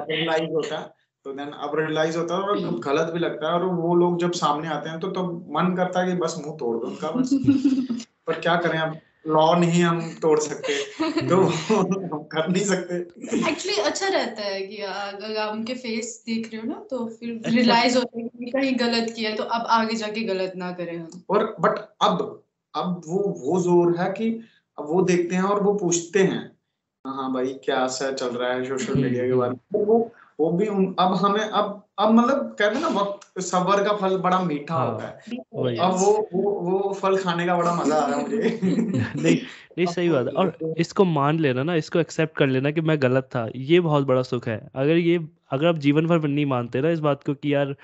रियलाइज़ 0.04 0.54
होता। 0.54 0.95
तो 1.26 1.32
देन 1.34 1.52
अब 1.58 1.72
रियलाइज़ 1.76 2.18
होता 2.18 2.36
है 2.36 2.42
और 2.42 2.58
हम्म। 2.58 2.80
गलत 2.80 3.12
भी 3.14 3.20
लगता 3.20 3.48
है 3.48 3.54
और 3.54 3.64
वो 3.76 3.94
लोग 3.96 4.20
जब 4.20 4.32
सामने 4.32 4.68
आते 4.68 4.90
हैं 4.90 5.00
तो 5.00 5.08
तब 5.08 5.14
तो 5.16 5.54
मन 5.54 5.74
करता 5.76 6.00
है 6.02 6.08
कि 6.08 6.18
बस 6.18 6.36
मुँह 6.46 6.56
तोड़ 6.56 6.76
दो 6.78 6.88
उनका 6.88 7.12
बस। 7.12 7.30
पर 8.28 8.40
क्या 8.40 8.56
करें 8.56 8.78
अब 8.80 8.96
लॉ 9.28 9.46
नहीं 9.56 9.82
हम 9.84 10.00
तोड़ 10.22 10.40
सकते 10.40 10.74
तो 11.30 11.38
हम 11.72 12.24
कर 12.32 12.48
नहीं 12.50 12.64
सकते। 12.64 12.96
एक्चुअली 13.50 13.78
अच्छा 13.82 14.08
रहता 14.08 14.42
है 14.42 14.62
कि 14.62 14.78
अगर 14.82 15.38
आप 15.38 15.54
उनके 15.54 15.74
फेस 15.74 16.24
देख 16.28 16.50
रहे 16.54 16.62
हो 16.62 16.68
ना 16.68 16.80
तो 16.90 17.06
फिर 17.16 17.42
रियलाइज़ 17.48 17.98
होता 17.98 18.20
है 18.20 18.28
कि 18.28 18.52
कहीं 18.52 18.76
गलत 18.80 19.14
किया 19.16 19.36
तो 19.36 19.44
अब 19.58 19.66
आगे 19.78 19.96
जाके 19.96 20.24
गलत 20.24 20.54
ना 20.56 20.72
करें 20.72 20.98
हम। 20.98 21.24
और 21.30 21.56
बट 21.60 21.80
अब 22.02 22.22
अब 22.74 23.02
वो 23.08 23.24
वो 23.40 23.60
ज़ोर 23.62 23.96
है 23.98 24.12
कि 24.12 24.30
अब 24.78 24.88
वो 24.90 25.02
देखते 25.02 25.36
हैं 25.36 25.44
और 25.44 25.64
वो 25.64 25.74
पूछते 25.74 26.24
हैं 26.24 26.44
हाँ 27.06 27.32
भाई 27.34 27.54
क्या 27.64 27.84
ऐसा 27.86 28.12
चल 28.12 28.28
रहा 28.28 28.52
है 28.52 28.64
सोशल 28.66 28.96
मीडिया 28.96 29.28
के 29.28 29.34
बारे 29.34 29.52
में। 29.52 29.60
तो 29.74 29.86
वो 29.86 30.00
वो 30.40 30.52
भी 30.52 30.68
उन 30.68 30.94
अब 31.00 31.14
हमें 31.16 31.42
अब 31.42 31.82
अब 32.00 32.12
मतलब 32.12 32.56
कहते 32.60 32.76
हैं 32.76 32.82
ना 32.82 32.88
वक्त 33.02 33.40
सबर 33.42 33.84
का 33.84 33.96
फल 33.98 34.18
बड़ा 34.18 34.40
मीठा 34.40 34.76
हाँ, 34.76 34.92
होता 34.92 35.08
है। 35.08 35.76
अब 35.80 35.94
वो 35.94 36.12
वो 36.34 36.52
वो 36.62 36.94
फल 36.94 37.18
खाने 37.18 37.46
का 37.46 37.56
बड़ा 37.58 37.76
मज़ा 37.76 37.96
आ 37.96 38.06
रहा 38.08 38.18
है 38.18 38.24
मुझे। 38.24 38.60
नहीं 39.16 39.36
नहीं 39.78 39.86
सही 39.86 40.10
बात। 40.10 40.26
है 40.28 40.32
और 40.34 40.58
इसको 40.78 41.06
मान 41.06 41.40
लेना 41.40 41.64
ना 41.64 41.76
इसको 41.76 42.00
एक्सेप्ट 42.00 42.38
कर 42.38 42.48
लेना 42.48 42.72
कि 42.72 42.82
मैं 42.82 43.02
गलत 43.02 43.30
था। 43.36 43.48
ये 43.56 43.80
बहुत 43.80 44.06
बड़ा 44.06 44.22
सुख 44.22 44.48
है। 44.48 44.60
अगर 44.76 44.98
ये 44.98 45.18
अगर 45.52 45.68
आप 45.68 45.78
जीवन 45.78 46.08
भर 46.08 46.28
नहीं 46.28 46.46
मानते 46.46 46.82
ना 46.82 46.90
इस 46.90 47.00
बात 47.00 47.24
को 47.24 47.34
कि 47.34 47.54
यार 47.54 47.76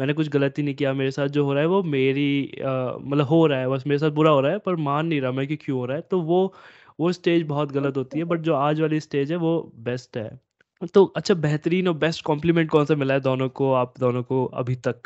मैंने 0.00 0.12
कुछ 0.12 0.28
गलती 0.28 0.62
नहीं 0.62 0.74
किया 0.74 0.92
मेरे 0.92 1.10
साथ 1.10 1.28
जो 1.28 1.44
हो 1.44 1.52
रहा 1.52 1.62
है 1.62 1.68
वो 1.68 1.82
मेरी 1.82 2.52
मतलब 2.62 3.26
हो 3.26 3.46
रहा 3.46 3.58
है 3.60 3.68
बस 3.68 3.84
मेरे 3.86 3.98
साथ 3.98 4.10
बुरा 4.10 4.30
हो 4.30 4.40
रहा 4.40 4.52
है 4.52 4.58
पर 4.58 4.76
मान 4.76 5.06
नहीं 5.06 5.20
रहा 5.20 5.32
मैं 5.32 5.46
कि 5.48 5.56
क्यों 5.56 5.78
हो 5.78 5.86
रहा 5.86 5.96
है 5.96 6.02
तो 6.02 6.20
वो 6.22 6.54
वो 7.00 7.12
स्टेज 7.12 7.42
बहुत 7.46 7.72
गलत 7.72 7.96
होती 7.96 8.18
है 8.18 8.24
बट 8.24 8.40
जो 8.40 8.54
आज 8.54 8.80
वाली 8.80 9.00
स्टेज 9.00 9.30
है 9.32 9.36
वो 9.38 9.72
बेस्ट 9.80 10.16
है। 10.16 10.49
तो 10.86 11.04
अच्छा 11.04 11.34
बेहतरीन 11.34 11.88
और 11.88 11.94
बेस्ट 11.94 12.24
कॉम्प्लीमेंट 12.24 12.70
कौन 12.70 12.84
सा 12.84 12.94
मिला 12.94 13.14
है 13.14 13.20
दोनों 13.20 13.48
को 13.48 13.72
आप 13.72 13.94
दोनों 13.98 14.22
को 14.22 14.44
अभी 14.44 14.74
तक? 14.74 15.00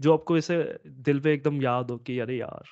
जो 0.00 0.12
आपको 0.12 0.38
ऐसे 0.38 0.78
दिल 0.86 1.20
पे 1.20 1.32
एकदम 1.34 1.62
याद 1.62 1.90
हो 1.90 1.96
कि 1.96 2.18
अरे 2.18 2.36
यार! 2.36 2.64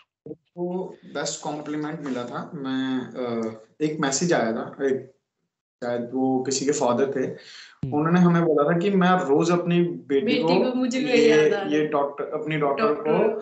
वो 0.56 0.96
बेस्ट 1.04 1.42
कॉम्प्लीमेंट 1.42 2.00
मिला 2.00 2.24
था। 2.24 2.50
मैं 2.54 3.56
एक 3.80 4.00
मैसेज 4.00 4.32
आया 4.32 4.52
था 4.52 4.86
एक 4.86 5.12
शायद 5.84 6.10
वो 6.14 6.42
किसी 6.42 6.66
के 6.66 6.72
फादर 6.72 7.12
थे। 7.16 7.20
हम्म। 7.20 7.94
उन्होंने 7.94 8.20
हमें 8.20 8.44
बोला 8.44 8.72
था 8.72 8.78
कि 8.78 8.90
मैं 8.90 9.10
रोज 9.10 9.50
अपनी 9.50 9.82
बेटी, 9.82 10.26
बेटी 10.26 10.42
को, 10.42 10.70
को 10.70 10.74
मुझे 10.74 11.00
ये 11.00 11.44
ये 11.68 11.86
डॉक्टर 11.86 12.24
अपनी 12.24 12.56
डॉक्टर 12.56 12.94
को 12.94 13.40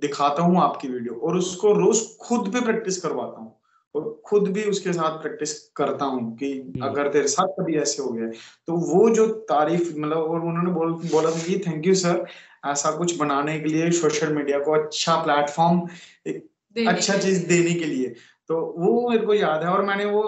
दिखाता 0.00 0.42
हूँ 0.42 0.60
आपकी 0.62 0.88
वीडियो 0.88 1.14
और 1.14 1.36
उसको 1.36 1.72
रोज 1.72 2.16
खुद 2.16 2.52
पे 2.52 2.60
प्रैक्टिस 2.60 3.00
करवाता 3.00 3.40
हूँ। 3.40 3.60
और 3.94 4.22
खुद 4.24 4.48
भी 4.48 4.62
उसके 4.62 4.92
साथ 4.92 5.20
प्रैक्टिस 5.22 5.58
करता 5.76 6.04
हूँ 6.04 6.36
कि 6.36 6.52
हम्म। 6.60 6.86
अगर 6.86 7.08
तेरे 7.08 7.28
साथ 7.28 7.46
कभी 7.46 7.76
ऐसे 7.76 8.02
हो 8.02 8.08
गया 8.10 8.28
तो 8.66 8.76
वो 8.76 9.08
जो 9.10 9.26
तारीफ़ 9.26 9.96
मतलब 9.98 10.16
और 10.16 10.40
उन्होंने 10.40 10.70
बोल 10.70 10.92
बोला 10.92 11.30
था 11.30 11.42
कि 11.46 11.58
थैंक 11.66 11.86
यू 11.86 11.94
सर 11.94 12.24
ऐसा 12.66 12.90
कुछ 12.90 13.16
बनाने 13.16 13.58
के 13.60 13.68
लिए 13.68 13.90
सोशल 13.90 14.32
मीडिया 14.32 14.58
को 14.58 14.72
अच्छा 14.72 15.16
प्लेटफॉर्म 15.16 15.82
एक 16.26 16.88
अच्छा 16.88 17.16
चीज़ 17.18 17.46
देने 17.46 17.74
के 17.74 17.84
लिए। 17.84 18.14
तो 18.48 18.56
वो 18.78 19.10
मेरे 19.10 19.26
को 19.26 19.34
याद 19.34 19.62
है 19.62 19.68
और 19.68 19.82
मैंने 19.82 20.04
वो 20.04 20.22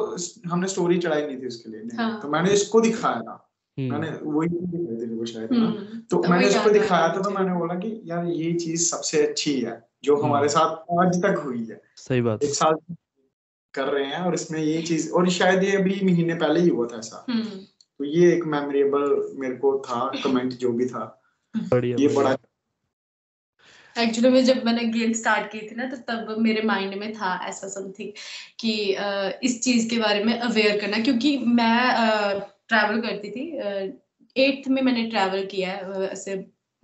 हमने 0.47 0.69
स्टोरी 0.69 0.99
चढ़ाई 0.99 1.27
नहीं 1.27 1.39
थी 1.39 1.47
उसके 1.47 1.71
लिए। 1.71 1.97
हाँ। 1.97 2.21
तो 2.21 2.29
मैंने 2.29 2.51
इसको 2.51 2.81
दिखाया 2.81 3.21
था। 3.21 3.51
हम्म। 3.79 3.93
मैंने 3.93 4.11
वही 4.23 4.49
दिखाई 4.49 5.07
थी 5.07 5.15
वो 5.15 5.25
शायद 5.27 5.53
ना? 5.53 5.59
हम्म। 5.59 6.01
तो, 6.11 6.23
तो 6.23 6.29
मैंने 6.29 6.47
इसको 6.49 6.71
दिखाया 6.71 7.09
था 7.09 7.23
तो 7.23 7.31
मैंने 7.31 7.55
बोला 7.55 7.75
कि 7.75 8.03
यार 8.05 8.27
ये 8.27 8.53
चीज़ 8.53 8.87
सबसे 8.91 9.27
अच्छी 9.27 9.61
है 9.61 9.89
जो 10.05 10.17
हमारे 10.17 10.49
साथ 10.49 10.95
आज 11.01 11.23
तक 11.23 11.39
हुई 11.39 11.65
है। 11.65 11.81
सही 11.97 12.21
बात। 12.21 12.45
एक 12.45 12.55
साल 12.55 12.77
कर 13.77 13.89
रहे 13.89 14.05
हैं 14.07 14.21
और 14.21 14.35
इसमें 14.35 14.61
ये 14.61 14.81
चीज़ 14.83 15.11
और 15.11 15.29
शायद 15.33 15.65
ये 15.65 15.77
अभी 15.77 16.01
महीने 16.05 16.35
पहले 16.35 16.61
ही 16.61 16.69
हुआ 16.69 16.87
था 16.87 16.99
ऐसा। 16.99 17.25
हम्म। 17.29 17.45
तो 18.01 18.05
ये 18.07 18.33
एक 18.33 18.45
मेमोरेबल 18.47 19.15
मेरे 19.41 19.55
को 19.57 19.79
था 19.87 20.01
कमेंट 20.25 20.53
जो 20.55 20.73
भी 20.73 20.87
था। 20.87 21.05
ये 21.55 22.09
बड़ा 22.17 22.37
एक्चुअली 23.97 24.31
में 24.31 24.45
जब 24.45 24.65
मैंने 24.65 24.83
गेम 24.95 25.13
स्टार्ट 25.13 25.51
की 25.53 25.61
थी 25.61 25.75
ना 25.75 25.85
तो 25.89 25.97
तब 26.09 26.35
मेरे 26.39 26.63
माइंड 26.63 26.95
में 26.95 27.13
था 27.13 27.31
ऐसा 27.49 27.69
समथिंग 27.69 28.11
कि 28.61 28.73
इस 29.49 29.61
चीज़ 29.65 29.89
के 29.91 29.99
बारे 29.99 30.25
में 30.25 30.39
अवेयर 30.39 30.81
करना। 30.81 30.99
क्योंकि 31.05 31.37
मैं 31.61 31.79
ट्रैवल 32.69 33.01
करती 33.01 33.31
थी 33.31 33.47
एट्थ 34.37 34.69
में 34.69 34.83
मैंने 34.83 35.07
ट्रैवल 35.11 35.45
किया 35.47 35.71
है 35.71 36.09
ऐसे 36.09 36.35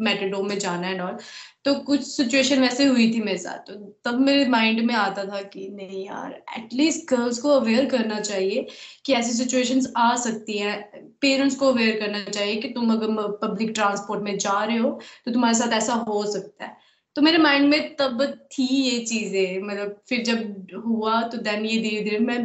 मेटाडोर 0.03 0.45
में 0.49 0.59
जाना 0.59 0.87
है 0.87 1.01
और 1.01 1.19
तो 1.65 1.75
कुछ 1.85 2.01
सिचुएशन 2.07 2.61
वैसे 2.61 2.85
हुई 2.85 3.13
थी 3.15 3.21
मेरे 3.23 3.39
साथ 3.39 3.59
तो 3.67 3.75
तब 4.05 4.21
मेरे 4.21 4.45
माइंड 4.51 4.81
में 4.87 4.95
आता 4.95 5.25
था 5.25 5.43
कि 5.43 5.69
नहीं 5.73 6.05
यार 6.07 6.33
एटलीस्ट 6.59 7.09
गर्ल्स 7.11 7.39
को 7.39 7.51
अवेयर 7.51 7.89
करना 7.91 8.21
चाहिए 8.21 8.67
कि 9.07 9.13
ऐसी 9.13 9.33
सिचुएशंस 9.33 9.93
आ 9.97 10.15
सकती 10.17 10.59
हैं. 10.59 10.81
पेरेंट्स 11.21 11.57
को 11.57 11.69
अवेयर 11.73 11.99
करना 12.01 12.25
चाहिए 12.25 12.57
कि 12.63 12.69
तुम 12.69 12.93
अगर 12.93 13.39
पब्लिक 13.43 13.71
ट्रांसपोर्ट 13.75 14.23
में 14.23 14.37
जा 14.39 14.63
रहे 14.65 14.77
हो 14.79 14.91
तो 15.27 15.33
तुम्हारे 15.33 15.59
साथ 15.59 15.73
ऐसा 15.73 15.95
हो 16.09 16.25
सकता 16.33 16.65
है. 16.65 16.77
तो 17.17 17.23
मेरे 17.23 17.39
माइंड 17.39 17.69
में 17.69 17.95
तब 17.97 18.23
थी 18.53 18.67
ये 18.67 18.99
चीज़ें 19.07 19.63
मतलब 19.63 20.01
फिर 20.09 20.23
जब 20.25 20.83
हुआ 20.87 21.21
तो 21.23 21.39
देन 21.39 21.65
ये 21.67 21.79
धीरे 21.83 22.03
धीरे 22.05 22.19
मैं 22.19 22.39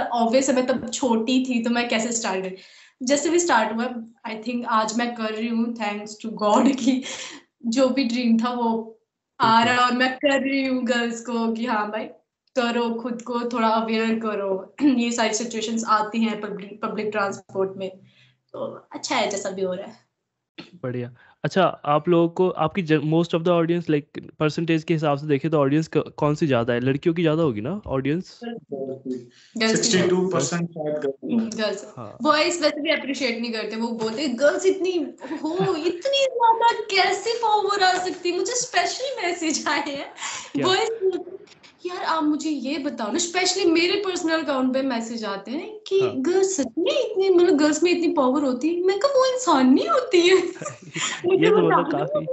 ऑब्वियस 0.00 0.50
मतलब 0.50 0.74
मैं 0.74 0.80
तब 0.80 0.90
छोटी 0.92 1.44
थी 1.44 1.62
तो 1.64 1.70
मैं 1.70 1.88
कैसे 1.88 2.12
स्टार्ट 2.12 2.44
करी? 2.44 2.56
जैसे 3.02 3.30
भी 3.30 3.38
स्टार्ट 3.38 3.76
हुआ 3.76 3.84
आई 4.26 4.38
थिंक 4.46 4.66
आज 4.66 4.98
मैं 4.98 5.14
कर 5.14 5.32
रही 5.34 5.48
हूँ 5.48 5.74
थैंक्स 5.74 6.18
टू 6.22 6.30
गॉड 6.30 6.68
की 6.68 7.04
जो 7.66 7.88
भी 7.88 8.04
ड्रीम 8.04 8.38
था 8.38 8.52
वो 8.52 8.98
आ 9.40 9.62
रहा 9.62 9.86
और 9.86 9.92
मैं 9.92 10.16
कर 10.16 10.40
रही 10.40 10.66
हूँ 10.66 10.84
गर्ल्स 10.84 11.20
को 11.20 11.52
कि 11.52 11.66
हाँ 11.66 11.90
भाई 11.90 12.04
करो 12.56 12.94
खुद 12.94 13.22
को 13.22 13.40
थोड़ा 13.40 13.68
अवेयर 13.68 14.18
करो। 14.20 14.74
ये 14.82 15.12
सारी 15.12 15.34
सिचुएशंस 15.34 15.84
आती 15.84 16.22
हैं 16.22 16.40
पब्लिक 16.40 16.82
पब्लिक 16.82 17.06
ट्रांसपोर्ट 17.06 17.76
में। 17.76 17.90
तो 18.52 18.88
अच्छा 18.92 19.16
है 19.16 19.30
जैसा 19.30 19.50
भी 19.50 19.62
हो 19.62 19.74
रहा 19.74 19.86
है। 19.86 20.05
बढ़िया। 20.82 21.10
अच्छा 21.44 21.62
आप 21.86 22.08
लोगों 22.08 22.28
को 22.38 22.48
आपकी 22.64 22.96
most 23.06 23.34
of 23.34 23.42
the 23.42 23.48
audience 23.48 23.88
like 23.90 24.18
percentage 24.38 24.84
के 24.84 24.94
हिसाब 24.94 25.18
से 25.18 25.26
देखें 25.26 25.50
तो 25.50 25.58
ऑडियंस 25.58 25.88
कौन 25.96 26.34
सी 26.34 26.46
ज़्यादा 26.46 26.72
है? 26.72 26.80
लड़कियों 26.80 27.14
की 27.14 27.22
ज़्यादा 27.22 27.42
होगी 27.42 27.60
ना 27.60 27.80
ऑडियंस 27.86 28.40
बॉयज़ 32.22 32.60
वैसे 32.62 32.80
भी 32.80 32.90
अप्रिशिएट 32.90 33.40
नहीं 33.40 33.52
करते 33.52 33.76
वो 33.76 33.88
बोलते 33.98 34.28
गर्ल्स 34.40 34.66
इतनी 34.66 34.92
हो 35.42 35.74
इतनी 35.76 36.24
ज़्यादा 36.26 36.72
कैसे 36.90 37.34
फॉरवर्ड 37.40 37.82
आ 37.82 37.92
सकती 38.04 38.32
मुझे 38.36 38.54
स्पेशल 38.56 39.22
मैसेज 39.22 39.64
आए 39.68 39.82
हैं। 39.88 40.62
बॉयज़ 40.62 40.95
यार 41.86 42.02
आप 42.04 42.22
मुझे 42.24 42.50
ये 42.50 42.78
बताओ 42.78 43.12
ना 43.12 43.18
स्पेशली 43.18 43.64
मेरे 43.64 43.92
पर्सनल 43.92 44.42
अकाउंट 44.42 44.74
पे 44.74 44.82
मैसेज 44.82 45.24
आते 45.24 45.50
हैं 45.50 45.80
कि 45.86 46.00
हाँ. 46.00 46.12
गर्ल्स 46.16 46.56
सच 46.56 46.66
में 46.78 47.10
इतनी 47.10 47.30
मतलब 47.30 47.56
गर्ल्स 47.56 47.82
में 47.82 47.90
इतनी 47.90 48.12
पावर 48.12 48.42
होती 48.42 48.74
है 48.74 48.82
मैं 48.82 48.98
कहा 48.98 49.18
वो 49.18 49.34
इंसान 49.34 49.74
नहीं 49.74 49.88
होती 49.88 50.28
है 50.28 50.36
ये 51.36 51.50
तो 51.50 51.70
मतलब 51.70 51.90
काफ़ी 51.92 52.26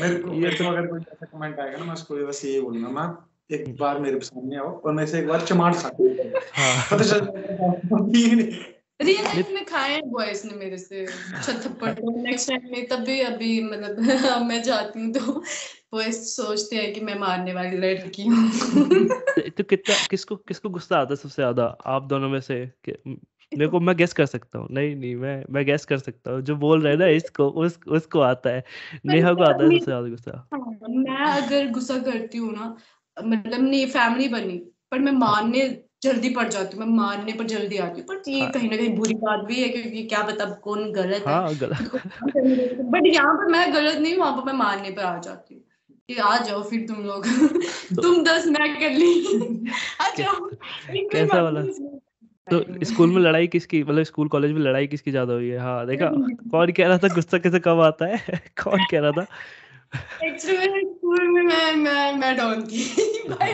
मेरे 0.00 0.16
को 0.16 0.34
ये 0.34 0.50
तो 0.50 0.64
अगर 0.68 0.86
कोई 0.86 1.00
ऐसा 1.00 1.26
कमेंट 1.26 1.60
आएगा 1.60 1.78
ना 1.78 1.84
मैं 1.84 1.94
उसको 1.94 2.26
बस 2.26 2.44
ये 2.44 2.60
बोलूँगा 2.60 2.88
मैं 2.88 3.08
एक। 3.56 3.76
बार 3.76 3.98
मेरे 3.98 4.20
सामने 4.20 4.56
आओ 4.56 4.80
और 4.80 4.92
मैं 4.92 5.06
से 5.06 5.18
एक 5.18 5.28
बार 5.28 5.40
चमाट 5.40 5.74
खाते 5.74 6.04
हाँ 6.52 6.84
पता 6.90 7.04
चल 7.04 8.64
रियल 9.00 9.24
लाइफ 9.24 9.48
में 9.50 9.64
खाए 9.64 10.00
बॉयज़ 10.00 10.46
ने 10.46 10.54
मेरे 10.54 10.78
से 10.78 11.06
थप्पड़ 11.06 11.90
तो 11.90 12.22
नेक्स्ट 12.22 12.48
टाइम 12.48 12.70
में 12.72 12.86
तब 12.86 12.98
भी 12.98 13.20
अभी 13.20 13.62
मतलब 13.62 13.98
मैं 14.48 14.62
जाती 14.62 15.00
हूँ 15.00 15.12
तो 15.12 15.32
बॉयज़ 15.92 16.16
सोचते 16.24 16.76
हैं 16.76 16.92
कि 16.92 17.00
मैं 17.00 17.18
मारने 17.18 17.52
वाली 17.52 17.76
लड़की 17.76 18.26
हूँ। 18.26 18.48
तो 19.50 19.64
कितना 19.64 20.06
किसको 20.10 20.36
किसको 20.36 20.68
गुस्सा 20.68 20.98
आता 20.98 21.12
है 21.12 21.16
सबसे 21.16 21.34
ज़्यादा? 21.34 21.64
आप 21.86 22.02
दोनों 22.02 22.28
में 22.28 22.40
से 22.40 22.72
मेरे 22.88 23.68
को 23.68 23.80
मैं 23.80 23.96
गेस 23.96 24.12
कर 24.12 24.26
सकता 24.26 24.58
हूँ। 24.58 24.68
नहीं 24.70 24.96
नहीं 24.96 25.14
मैं 25.16 25.44
मैं 25.50 25.64
गेस 25.64 25.84
कर 25.84 25.98
सकता 25.98 26.30
हूँ। 26.30 26.40
जो 26.42 26.56
बोल 26.56 26.82
रहे 26.82 26.92
हैं 26.92 27.00
ना 27.00 27.06
इसको 27.06 27.48
उस 27.48 27.78
उसको 27.88 28.20
आता 28.20 28.50
है। 28.50 28.64
नेहा 29.06 29.32
को 29.34 29.42
आता 29.42 29.64
है 29.64 29.70
सबसे 29.70 29.84
ज़्यादा 29.84 30.08
गुस्सा। 30.08 30.48
हाँ, 30.54 30.78
मैं 30.88 31.24
अगर 31.26 31.70
गुस्सा 31.70 31.98
करती 31.98 32.38
हूँ 32.38 32.52
ना 32.52 32.76
मतलब 33.16 33.60
नहीं 33.60 33.86
फैमिली 33.86 34.28
बनी 34.28 34.58
पर 34.90 34.98
मैं 34.98 35.12
मारने 35.12 35.85
जल्दी 36.06 36.28
पड़ 36.30 36.48
जाती 36.48 36.76
हूँ 36.76 36.86
मैं 36.86 36.96
मारने 36.96 37.32
पर 37.32 37.44
जल्दी 37.46 37.76
आती 37.78 38.00
हूँ 38.00 38.06
पर 38.08 38.30
ये 38.30 38.40
हाँ। 38.40 38.50
कहीं 38.50 38.70
ना 38.70 38.76
कहीं 38.76 38.94
बुरी 38.96 39.14
बात 39.14 39.44
भी 39.44 39.62
है 39.62 39.68
क्योंकि 39.68 40.02
क्या 40.04 40.22
बता 40.22 40.44
कौन 40.64 40.90
गलत 40.92 41.24
हाँ, 41.26 41.48
है 41.48 41.58
गलत। 41.58 42.00
बट 42.90 43.06
यहाँ 43.06 43.34
पर 43.34 43.52
मैं 43.52 43.72
गलत 43.74 43.98
नहीं 43.98 44.16
वहाँ 44.16 44.32
पर 44.32 44.44
मैं 44.44 44.58
मारने 44.58 44.90
पर 44.90 45.02
आ 45.02 45.18
जाती 45.18 45.54
हूँ 45.54 45.62
कि 46.08 46.16
आ 46.22 46.36
जाओ 46.38 46.62
फिर 46.62 46.86
तुम 46.88 47.04
लोग। 47.04 47.26
तो, 47.26 48.02
तुम 48.02 48.22
दस 48.24 48.46
मैं 48.46 48.74
कर 48.80 48.90
ली। 48.90 49.12
आ 50.00 50.08
जाओ। 50.18 50.48
कैसा 50.90 51.42
वाला? 51.42 51.62
तो 52.48 52.84
स्कूल 52.84 53.10
में 53.10 53.20
लड़ाई 53.22 53.46
किसकी 53.46 53.82
मतलब 53.82 54.02
स्कूल 54.02 54.28
कॉलेज 54.28 54.52
में 54.52 54.60
लड़ाई 54.60 54.86
किसकी 54.86 55.10
ज़्यादा 55.10 55.32
हुई 55.32 55.48
है? 55.48 55.58
हाँ 55.58 55.86
देखा 55.86 56.10
कौन 56.50 56.72
कह 56.72 56.88
रहा 56.88 56.98
था 56.98 57.08
गुस्सा 57.14 57.38
कैसे 57.38 57.58
कब 57.58 57.80
आता 57.80 58.06
है? 58.06 58.18
कौन 58.62 58.84
कह 58.90 59.00
रहा 59.00 59.10
था? 59.10 59.26
एक्चुअली 60.24 60.84
स्कूल 60.84 61.28
में 61.28 61.42
मैं 61.42 61.74
मैं 61.76 62.12
मैं 62.16 62.36
डॉन 62.36 62.62
थी 62.62 62.84
भाई 63.30 63.52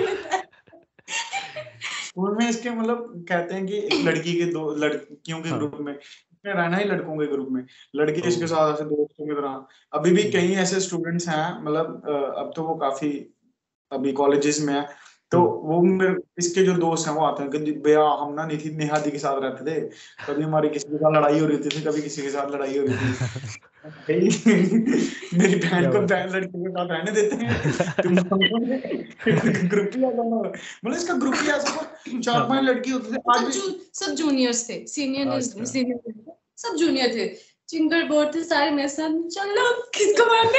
स्कूल 2.16 2.36
में 2.38 2.48
इसके 2.48 2.70
मतलब 2.70 3.24
कहते 3.28 3.54
हैं 3.54 3.66
कि 3.66 3.76
एक 3.76 3.92
लड़की 4.06 4.32
के 4.34 4.44
दो 4.52 4.74
लड़कियों 4.76 5.40
के 5.42 5.48
हाँ. 5.48 5.58
ग्रुप 5.58 5.76
में 5.80 5.92
इसमें 5.92 6.52
रहना 6.54 6.76
ही 6.76 6.84
लड़कों 6.84 7.16
के 7.18 7.26
ग्रुप 7.26 7.48
में। 7.52 7.64
लड़के 7.96 8.28
इसके 8.28 8.46
साथ 8.46 8.72
ऐसे 8.74 8.84
दोस्तों 8.84 9.26
की 9.26 9.34
तरह। 9.34 9.64
अभी 9.92 10.10
भी 10.10 10.22
कई 10.32 10.52
ऐसे 10.64 10.80
स्टूडेंट्स 10.80 11.28
हैं 11.28 11.46
मतलब 11.64 12.02
अब 12.38 12.52
तो 12.56 12.62
वो 12.62 12.74
काफ़ी 12.76 13.10
अभी 13.92 14.12
कॉलेजेस 14.12 14.60
में 14.60 14.74
है। 14.74 14.82
तो 15.32 15.40
वो 15.64 15.80
मेरे 15.82 16.14
इसके 16.38 16.62
जो 16.64 16.72
दोस्त 16.78 17.08
हैं 17.08 17.14
वो 17.14 17.24
आते 17.24 17.42
हैं 17.42 17.50
कि 17.52 17.72
भैया 17.86 18.02
हम 18.22 18.34
ना 18.34 18.46
निधि 18.46 18.70
नेहादी 18.76 19.10
के 19.10 19.18
साथ 19.18 19.40
रहते 19.42 19.70
थे। 19.70 19.80
कभी 20.26 20.42
हमारी 20.42 20.68
किसी 20.68 20.88
के 20.88 20.96
साथ 20.96 21.16
लड़ाई 21.16 21.40
हो 21.40 21.46
रही 21.46 21.58
थी 21.58 21.82
कभी 21.84 22.02
किसी 22.02 22.22
के 22.22 22.30
साथ 22.30 22.50
लड़ाई 22.50 22.78
हो 22.78 22.84
रही 22.86 23.12
थी। 23.12 23.58
मेरी 23.84 25.56
बहन 25.56 25.90
को 25.92 26.00
बहन 26.00 26.28
लड़की 26.30 26.58
के 26.58 26.70
साथ 26.70 26.86
रहने 26.90 27.12
देते 27.12 27.36
हैं। 27.36 27.52
तुम 28.02 28.16
ग्रुप 29.68 29.90
ही 29.94 30.00
मतलब 30.04 30.96
इसका 30.96 31.14
ग्रुप 31.14 31.34
ही 31.36 31.48
ऐसा 31.50 31.70
चार 32.08 32.40
पाँच 32.48 32.64
लड़की 32.64 32.90
होती 32.90 33.12
थी। 33.12 33.16
आज 33.36 33.58
सब 33.94 34.14
जूनियर्स 34.14 34.68
थे। 34.68 34.76
सीनियर 34.86 35.40
सीनियर 35.40 35.98
सब 36.56 36.76
जूनियर 36.76 37.14
थे। 37.14 37.26
चिंगर 37.68 38.04
बोर्ड 38.08 38.34
थे 38.34 38.42
सारे 38.44 38.70
मेरे 38.70 38.88
साथ। 38.88 39.18
चलो 39.30 39.70
किसको 39.94 40.26
मारने 40.26 40.58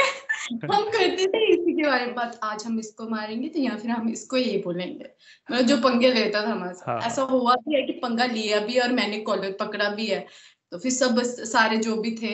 हम 0.64 0.82
करते 0.84 1.26
थे 1.26 1.44
इसी 1.52 1.72
के 1.72 1.82
बारे 1.82 2.06
में 2.06 2.14
बात। 2.14 2.38
आज 2.44 2.64
हम 2.66 2.78
इसको 2.78 3.08
मारेंगे 3.08 3.48
तो 3.48 3.60
या 3.60 3.76
फिर 3.76 3.90
हम 3.90 4.08
इसको 4.10 4.36
ये 4.36 4.62
बोलेंगे। 4.64 5.04
मतलब 5.48 5.66
जो 5.66 5.76
पंगे 5.80 6.12
लेता 6.12 6.44
था 6.46 6.50
हमारे 6.50 6.74
हाँ। 6.86 7.00
ऐसा 7.06 7.22
हुआ 7.22 7.54
भी 7.58 7.74
है 7.74 7.82
कि 7.82 7.92
पंगा 8.02 8.24
लिया 8.26 8.58
भी 8.66 8.78
और 8.78 8.92
मैंने 8.92 9.18
कॉलर 9.20 9.56
पकड़ा 9.60 9.88
भी 9.90 10.06
है। 10.06 10.26
तो 10.74 10.78
फिर 10.78 10.92
सब 10.92 11.22
सारे 11.22 11.76
जो 11.76 11.96
भी 11.96 12.10
थे 12.10 12.30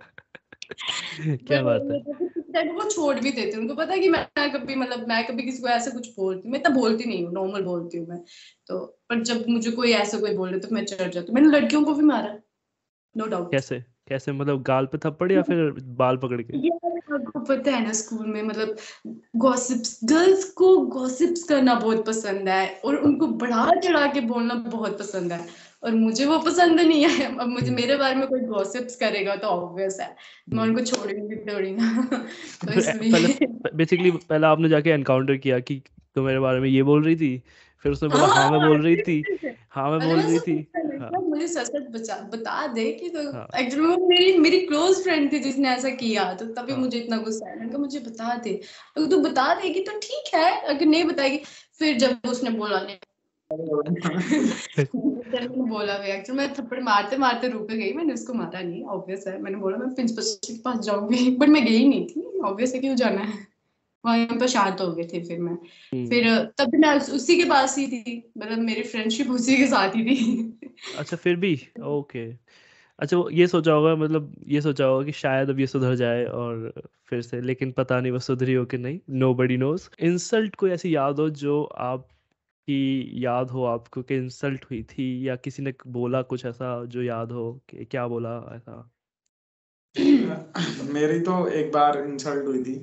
क्या 1.47 1.63
बात 1.63 1.83
है। 1.83 2.73
वो 2.73 2.91
छोड़ 2.91 3.21
भी 3.21 3.31
देते 3.31 3.57
उनको 3.57 3.75
पता 3.75 3.93
है 3.93 4.01
कि 4.01 4.09
मैं 4.09 4.53
कभी 4.53 4.75
मतलब 4.75 5.09
मैं 5.09 5.27
कभी 5.27 5.43
किसी 5.43 5.63
को 5.63 5.69
ऐसे 5.69 5.91
कुछ 5.91 6.09
बोलती 6.17 6.49
मैं 6.49 6.63
तो 6.63 6.71
बोलती 6.71 7.05
नहीं 7.05 7.25
हूँ 7.25 7.33
नॉर्मल 7.33 7.63
बोलती 7.63 7.99
हूँ 7.99 8.07
मैं। 8.07 8.25
तो 8.67 8.79
पर 9.09 9.23
जब 9.23 9.45
मुझे 9.49 9.71
कोई 9.71 9.93
ऐसा 9.93 10.21
कोई 10.21 10.37
बोल 10.37 10.49
रहे 10.49 10.61
तो 10.61 10.69
मैं 10.71 10.85
चढ़ 10.85 11.11
जाती 11.11 11.33
हूँ। 11.33 11.35
मैंने 11.35 11.61
लड़कियों 11.61 11.85
को 11.85 11.95
भी 11.95 12.05
मारा 12.05 12.39
नो 13.17 13.27
डाउट 13.27 13.53
कैसे? 13.53 13.85
कैसे 14.09 14.33
मतलब 14.33 14.63
गाल 14.63 14.87
पे 14.87 14.99
थप्पड़ 14.99 15.33
या 15.33 15.43
फिर 15.43 15.75
बाल 15.79 16.17
पकड़ 16.17 16.43
के? 16.43 16.69
आपको 17.15 17.41
पता 17.41 17.71
है 17.71 17.85
ना 17.85 17.93
स्कूल 17.93 18.27
में 18.27 18.43
मतलब 18.43 18.77
गॉसिप्स 19.37 20.01
गर्ल्स 20.05 20.45
को 20.45 20.77
गॉसिप्स 20.77 21.43
करना 21.43 21.75
बहुत 21.75 22.07
पसंद 22.07 22.49
है 22.49 22.81
और 22.85 22.97
उनको 22.97 23.27
बढ़ा 23.27 23.71
चढ़ा 23.71 24.07
के 24.07 24.21
बोलना 24.21 24.55
बहुत 24.55 24.99
पसंद 24.99 25.33
है 25.33 25.47
और 25.83 25.93
मुझे 25.93 26.27
वो 26.27 26.39
पसंद 26.39 26.81
नहीं 26.81 27.05
है। 27.05 27.37
अब 27.37 27.49
मुझे 27.49 27.67
हम्म। 27.67 27.81
मेरे 27.81 27.97
बारे 27.97 28.15
में 28.15 28.29
कोई 28.29 28.41
गॉसिप्स 28.41 28.97
करेगा 28.97 29.37
तो 29.37 29.49
ऑब्वियस 29.49 29.99
है। 30.01 30.17
मैं 30.53 30.63
उनको 30.63 30.81
छोड़ूँगी 30.81 31.37
थोड़ी 31.37 31.71
ना। 31.71 32.09
तो 32.67 32.73
इसलिए 32.73 33.47
बेसिकली 33.75 34.11
पहले 34.11 34.47
आपने 34.47 34.69
जाके 34.69 34.91
एनकाउंटर 34.91 35.37
किया 35.37 35.59
कि 35.59 35.83
तो 36.15 36.23
मेरे 36.23 36.39
बारे 36.39 36.61
में 36.61 36.69
ये 36.69 36.83
बोल 36.83 37.05
रही 37.05 37.17
थी? 37.17 37.43
फिर 37.87 37.93
उसने 37.93 38.09
बोला 38.09 38.27
हाँ 38.27 38.51
मैं 38.51 38.69
बोल 38.69 38.83
रही 38.83 38.97
थी। 39.09 39.25
हाँ 39.71 39.91
मैं 39.91 40.09
बोल 40.09 40.21
रही 40.21 40.39
थी। 40.39 40.73
हाँ। 41.01 41.21
मुझे 41.21 41.49
सच 41.49 41.67
सच 41.67 42.29
बता 42.33 42.67
दे 42.67 42.93
कि 42.93 43.09
तो 43.09 43.49
एक्चुअली 43.59 43.87
वो 43.87 44.09
मेरी 44.09 44.39
मेरी 44.39 44.61
क्लोज 44.61 45.03
फ्रेंड 45.03 45.33
थी 45.33 45.39
जिसने 45.39 45.69
ऐसा 45.69 45.89
किया 45.89 46.35
तो 46.35 46.47
तभी 46.47 46.73
हाँ। 46.73 46.81
मुझे 46.81 46.99
इतना 46.99 47.17
गुस्सा 47.17 47.47
आया। 47.47 47.57
मैंने 47.57 47.79
मुझे 47.79 48.01
बता 48.01 48.37
दे। 48.37 48.61
अगर 48.97 49.07
तू 49.07 49.19
बता 49.19 49.55
देगी 49.55 49.81
तो 49.81 49.99
ठीक 49.99 50.35
है 50.35 50.61
अगर 50.61 50.87
नहीं 50.87 51.05
बताएगी 51.05 51.41
फिर 51.79 51.99
जब 51.99 52.19
उसने 52.29 52.51
बोला 52.51 52.81
नहीं। 52.81 52.97
बोला 55.69 55.99
मैं 55.99 56.07
एक्चुअली 56.07 56.39
मैं 56.39 56.55
थप्पड़ 56.55 56.81
मारते 56.81 57.17
मारते 57.17 57.49
रुक 57.49 57.63
गई। 57.63 57.93
मैंने 57.93 58.15
उसको 58.15 58.33
मारा 58.33 58.61
नहीं 58.61 58.85
ऑब्वियस 58.85 59.25
है। 59.29 59.43
मैंने 59.43 59.59
बोला 59.59 59.77
मैं 59.77 59.95
प्रिंसिपल 59.95 60.23
के 60.23 60.63
पास 60.63 60.79
जाऊँगी। 60.79 61.31
बट 61.31 61.49
मैं 61.49 61.65
गई 61.65 61.89
नहीं 61.89 62.07
थी। 62.07 62.41
ऑब्वियस 62.45 62.75
है 62.75 62.81
क्यों 62.81 62.95
जाना 62.95 63.21
है। 63.21 63.56
वहीं 64.07 64.27
पर 64.27 64.47
शांत 64.47 64.81
हो 64.81 64.93
गए 64.93 65.05
थे 65.05 65.25
फिर 65.25 65.39
मैं। 65.39 65.53
हम्म। 65.53 66.07
फिर 66.07 66.45
तब 66.59 66.71
मैं 66.75 67.01
उसी 67.01 67.37
के 67.37 67.45
पास 67.45 67.79
ही 67.79 67.87
थी 67.87 68.33
मतलब 68.39 68.59
मेरी 68.59 68.83
फ्रेंडशिप 68.83 69.31
उसी 69.31 69.57
के 69.57 69.67
साथ 69.67 69.89
ही 69.89 70.05
थी। 70.05 70.59
अच्छा 70.99 71.17
फिर 71.17 71.37
भी? 71.37 71.69
ओके। 71.83 72.47
अच्छा 72.99 73.25
ये 73.33 73.47
सोचा 73.47 73.73
होगा 73.73 73.97
मतलब 73.97 74.45
ये 74.49 74.61
सोचा 74.61 74.85
होगा 74.85 75.05
कि 75.05 75.13
शायद 75.13 75.51
अब 75.51 75.61
ये 75.61 75.67
सुधर 75.67 75.95
जाए 75.95 76.25
और 76.25 76.73
फिर 77.07 77.23
से 77.23 77.41
लेकिन 77.41 77.73
पता 77.73 78.01
नहीं 78.01 78.13
वो 78.13 78.19
सुधरी 78.19 78.55
हो 78.55 78.65
कि 78.65 78.79
नहीं 78.79 79.01
नो 79.11 79.35
बडी 79.35 79.57
नोज़ 79.57 79.89
इंसल्ट 80.01 80.55
कोई 80.55 80.71
ऐसी 80.71 80.95
याद 80.95 81.19
हो 81.19 81.31
जो 81.31 81.63
आप 81.65 82.09
की 82.71 83.11
याद 83.15 83.51
हो 83.51 83.65
आपको 83.65 84.03
कि 84.03 84.17
इंसल्ट 84.17 84.65
हुई 84.65 84.83
थी 84.83 85.29
या 85.29 85.37
किसी 85.37 85.63
ने 85.63 85.75
बोला 85.87 86.23
कुछ 86.23 86.47
ऐसा 86.47 86.85
जो 86.85 87.03
याद 87.03 87.33
हो 87.33 87.61
कि 87.69 87.85
क्या 87.85 88.07
बोला 88.09 88.53
ऐसा? 88.57 88.91
मेरी 90.93 91.21
तो 91.21 91.49
एक 91.49 91.73
बार 91.73 92.05
इंसल्ट 92.05 92.47
हुई 92.47 92.65
थी 92.65 92.75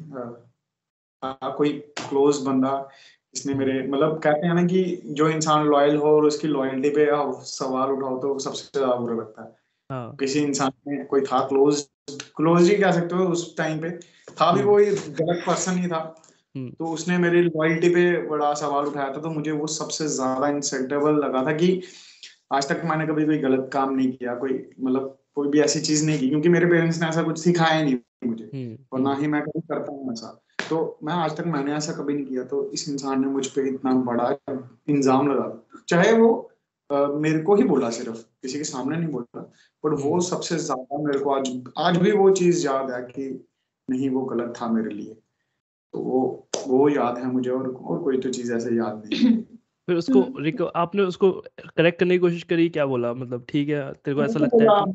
आ, 1.24 1.50
कोई 1.50 1.72
क्लोज 2.00 2.38
बंदा 2.38 2.90
इसने 3.36 3.54
मेरे 3.54 3.82
मतलब 3.88 4.20
कहते 4.20 4.48
हैं 4.48 4.54
ना 4.54 4.64
कि 4.64 4.84
जो 5.06 5.28
इंसान 5.30 5.66
लॉयल 5.66 5.96
हो 5.98 6.16
और 6.16 6.26
उसकी 6.26 6.48
लॉयल्टी 6.48 6.90
पे 6.90 7.08
सवाल 7.46 7.92
उठाओ 7.92 8.18
तो 8.22 8.38
सबसे 8.40 8.80
ज़्यादा 8.80 8.96
बुरा 8.96 9.16
लगता 9.16 9.44
है। 9.44 9.56
हाँ. 9.90 10.16
किसी 10.20 10.40
इंसान 10.40 10.72
में 10.88 11.06
कोई 11.06 11.22
था 11.22 11.40
क्लोज 11.48 11.82
क्लोज 12.36 12.70
ही 12.70 12.76
कह 12.78 12.92
सकते 12.92 13.16
हो 13.16 13.26
उस 13.26 13.56
टाइम 13.58 13.80
पे। 13.80 13.90
था 14.32 14.52
भी 14.52 14.62
वो 14.64 14.76
गलत 14.76 15.44
पर्सन 15.48 15.78
ही 15.78 15.88
था। 15.88 16.00
हम्म। 16.56 16.70
तो 16.70 16.86
उसने 16.86 17.18
मेरी 17.18 17.42
लॉयल्टी 17.42 17.90
पे 17.90 18.06
बड़ा 18.28 18.54
सवाल 18.54 18.86
उठाया 18.86 19.14
था 19.14 19.22
तो 19.22 19.30
मुझे 19.30 19.52
वो 19.52 19.68
सबसे 19.68 20.08
ज़्यादा 20.08 20.48
इंसल्टेबल 20.48 21.16
लगा 21.16 21.46
था 21.46 21.52
कि 21.52 21.82
आज 22.54 22.70
तक 22.70 22.82
मैंने 22.86 23.08
कभी 23.08 23.26
कोई 23.26 23.38
गलत 23.38 23.70
काम 23.74 23.96
नहीं 23.96 24.12
किया 24.12 24.36
कोई 24.36 24.54
मतलब 24.80 25.18
कोई 25.36 25.48
भी 25.48 25.62
ऐसी 25.62 25.80
चीज़ 25.80 26.06
नहीं 26.06 26.20
की 26.20 26.30
क्योंकि 26.30 26.50
मेरे 26.50 26.66
पेरेंट्स 26.66 27.02
ने 27.02 27.08
ऐसा 27.08 27.24
कुछ 27.24 27.40
सिखाया 27.40 27.82
नहीं 27.84 27.98
मुझे। 28.26 28.50
हम्म, 28.54 28.78
और 28.94 29.00
ना 29.00 29.16
ही 29.16 29.28
मैं 29.28 29.42
कभी 29.42 29.62
करता 29.62 29.92
हूँ 29.92 30.12
ऐसा। 30.14 30.40
तो 30.74 30.98
मैं 31.04 31.14
आज 31.14 31.38
तक 31.38 31.44
मैंने 31.46 31.74
ऐसा 31.74 31.94
कभी 31.94 32.14
नहीं 32.14 32.26
किया 32.26 32.44
तो 32.44 32.72
इस 32.72 32.90
इंसान 32.90 33.22
ने 33.22 33.28
मुझ 33.28 33.48
पर 33.48 33.62
इतना 33.62 33.94
बड़ा 33.94 34.38
इंजाम 34.90 35.32
लगा 35.32 35.64
चाहे 35.88 36.14
वो 36.14 36.52
आ, 36.92 37.08
मेरे 37.08 37.40
को 37.40 37.56
ही 37.56 37.64
बोला 37.64 37.90
सिर्फ़ 37.90 38.18
किसी 38.18 38.58
के 38.58 38.64
सामने 38.64 38.98
नहीं 38.98 39.10
बोला 39.10 39.42
बट 39.86 40.00
वो 40.00 40.22
सबसे 40.22 40.58
ज़्यादा 40.58 40.98
मेरे 40.98 41.20
को 41.20 41.30
आज 41.30 41.64
आज 41.78 41.98
भी 41.98 42.12
वो 42.12 42.32
चीज़ 42.32 42.66
याद 42.66 42.92
है 42.92 43.02
कि 43.02 43.48
नहीं 43.90 44.10
वो 44.10 44.22
गलत 44.22 44.54
था 44.62 44.68
मेरे 44.68 44.90
लिए। 44.90 45.14
तो 45.94 46.00
वो 46.00 46.48
वो 46.68 46.90
याद 46.90 47.18
है 47.18 47.26
मुझे 47.26 47.50
और 47.50 47.68
और 47.68 48.04
कोई 48.04 48.18
तो 48.18 48.30
चीज़ 48.30 48.54
ऐसे 48.54 48.76
याद 48.76 49.04
नहीं 49.06 49.44
फिर 49.88 49.96
उसको 49.96 50.40
रिको 50.40 50.66
आपने 50.66 51.02
उसको 51.02 51.32
करेक्ट 51.78 52.00
करने 52.00 52.14
की 52.14 52.20
कोशिश 52.20 52.44
करी 52.44 52.70
क्या 52.70 52.86
बोला? 52.86 53.14
मतलब 53.14 53.46
ठीक 53.50 53.70
है 53.70 53.94
तेरे 53.94 54.16
को 54.16 54.24
ऐसा 54.24 54.40
लगता 54.40 54.64
है 54.64 54.86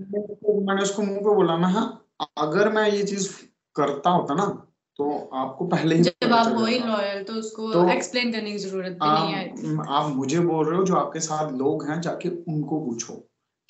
मैंने 0.60 0.82
उसको 0.82 1.02
मुँह 1.02 1.18
पे 1.18 1.34
बोला 1.34 1.56
मैं 1.56 1.68
हाँ 1.68 2.06
अगर 2.38 2.72
मैं 2.72 2.90
ये 2.90 3.04
चीज़ 3.04 3.32
करता 3.74 4.10
होता 4.10 4.34
ना 4.34 4.67
तो 4.98 5.10
आपको 5.34 5.66
पहले 5.66 5.94
ही 5.94 6.02
जब 6.02 6.32
आप 6.32 6.52
हो 6.54 6.64
ही 6.64 6.78
लॉयल 6.78 7.22
तो 7.24 7.32
उसको 7.32 7.72
तो 7.72 7.88
एक्सप्लेन 7.90 8.32
करने 8.32 8.52
की 8.52 8.58
ज़रूरत 8.58 8.92
भी 8.92 9.08
नहीं 9.08 9.32
है। 9.34 9.76
आप 9.90 10.10
मुझे 10.14 10.40
बोल 10.40 10.66
रहे 10.66 10.78
हो 10.78 10.84
जो 10.84 10.94
आपके 10.94 11.20
साथ 11.20 11.52
लोग 11.58 11.84
हैं 11.90 12.00
जाके 12.00 12.28
उनको 12.28 12.80
पूछो 12.86 13.14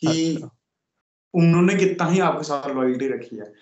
कि 0.02 0.34
अच्छा। 0.34 0.50
उन्होंने 1.34 1.74
कितना 1.74 2.06
ही 2.06 2.20
आपके 2.20 2.44
साथ 2.44 2.68
लॉयल्टी 2.68 3.08
रखी 3.08 3.36
है। 3.36 3.52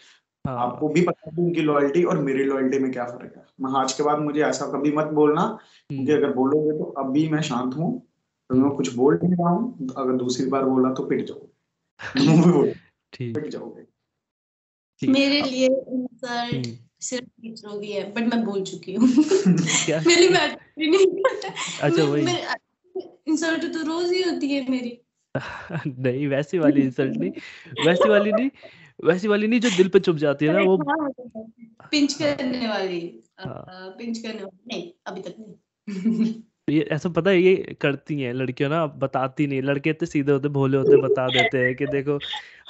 हाँ। 0.45 0.57
आपको 0.59 0.89
भी 0.89 1.03
पता 1.03 1.31
है 1.31 1.45
उनकी 1.45 1.63
लॉयल्टी 1.63 2.03
और 2.05 2.19
मेरी 2.23 2.45
लॉयल्टी 2.45 2.79
में 2.79 2.91
क्या 2.93 3.05
फ़र्क 3.05 3.33
है। 3.37 3.45
मैं 3.61 3.81
आज 3.81 3.93
के 3.93 4.03
बाद 4.03 4.19
मुझे 4.19 4.43
ऐसा 4.43 4.67
कभी 4.73 4.93
मत 4.93 5.07
बोलना 5.15 5.47
क्योंकि 5.91 6.13
हम्म। 6.13 6.17
अगर 6.17 6.35
बोलोगे 6.35 6.79
तो 6.79 6.85
अभी 6.99 7.29
मैं 7.29 7.43
शांत 7.43 7.75
हूँ 7.75 7.91
तो 8.51 8.55
मैं 8.55 8.71
कुछ 8.71 8.95
बोल 8.95 9.19
नहीं 9.23 9.35
रहा 9.35 9.51
हूँ 9.51 9.89
अगर 9.97 10.13
दूसरी 10.17 10.47
बार 10.47 10.65
बोला 10.65 10.93
तो 10.95 11.07
पिट 11.07 11.27
जाओगे। 11.27 12.73
पिट 13.33 13.49
जाओगे। 13.49 13.87
मेरे 15.03 15.41
लिए 15.43 15.67
इंसल्ट 15.67 16.55
हम्म। 16.55 16.77
सिर्फ़ 17.01 17.79
भी 17.79 17.93
है 17.93 18.13
बट 18.13 18.23
मैं 18.23 18.45
बोल 18.45 18.63
चुकी 18.63 18.95
हूँ। 18.95 19.09
मेरी 20.07 20.29
बैटरी 20.29 20.91
नहीं 20.91 21.07
अच्छा 21.81 22.05
वही। 22.05 22.27
इंसल्ट 23.29 23.73
तो 23.73 23.83
रोज 23.83 24.13
ही 24.13 24.23
होती 24.23 24.51
है 24.51 24.71
मेरी। 24.71 25.01
नहीं 25.87 26.29
वैसी 26.29 26.59
वाली 26.59 26.83
इंसल्ट 26.83 27.17
नहीं। 27.17 27.31
वैसी 27.87 28.09
वाली 28.09 28.33
नहीं 28.33 28.51
वैसी 29.05 29.29
वाली 29.29 29.47
नहीं 29.47 29.61
जो 29.61 29.71
दिल 29.71 29.89
पे 29.89 30.01
चुप 30.01 30.17
जाती 30.17 30.47
है 30.47 30.53
ना 30.53 30.61
वो 30.61 30.79
पिंच 31.91 32.15
करने 32.15 32.69
वाली। 32.69 33.21
हाँ। 33.41 33.95
पिंच 33.99 34.19
करने 34.19 34.45
वाली। 34.45 34.59
नहीं 34.67 34.93
अभी 35.07 35.21
तक 35.21 35.35
नहीं। 35.39 36.43
ये 36.69 36.81
ऐसा 36.93 37.09
पता 37.09 37.31
है 37.31 37.41
ये 37.41 37.77
करती 37.81 38.21
हैं 38.21 38.33
लड़कियाँ 38.35 38.69
ना 38.71 38.87
बताती 38.99 39.47
नहीं 39.47 39.63
लड़के 39.63 39.91
इतने 39.91 40.07
सीधे 40.07 40.33
होते 40.33 40.49
भोले 40.51 40.77
होते 40.77 40.97
बता 41.03 41.27
देते 41.29 41.59
हैं 41.59 41.75
कि 41.77 41.87
देखो 41.87 42.19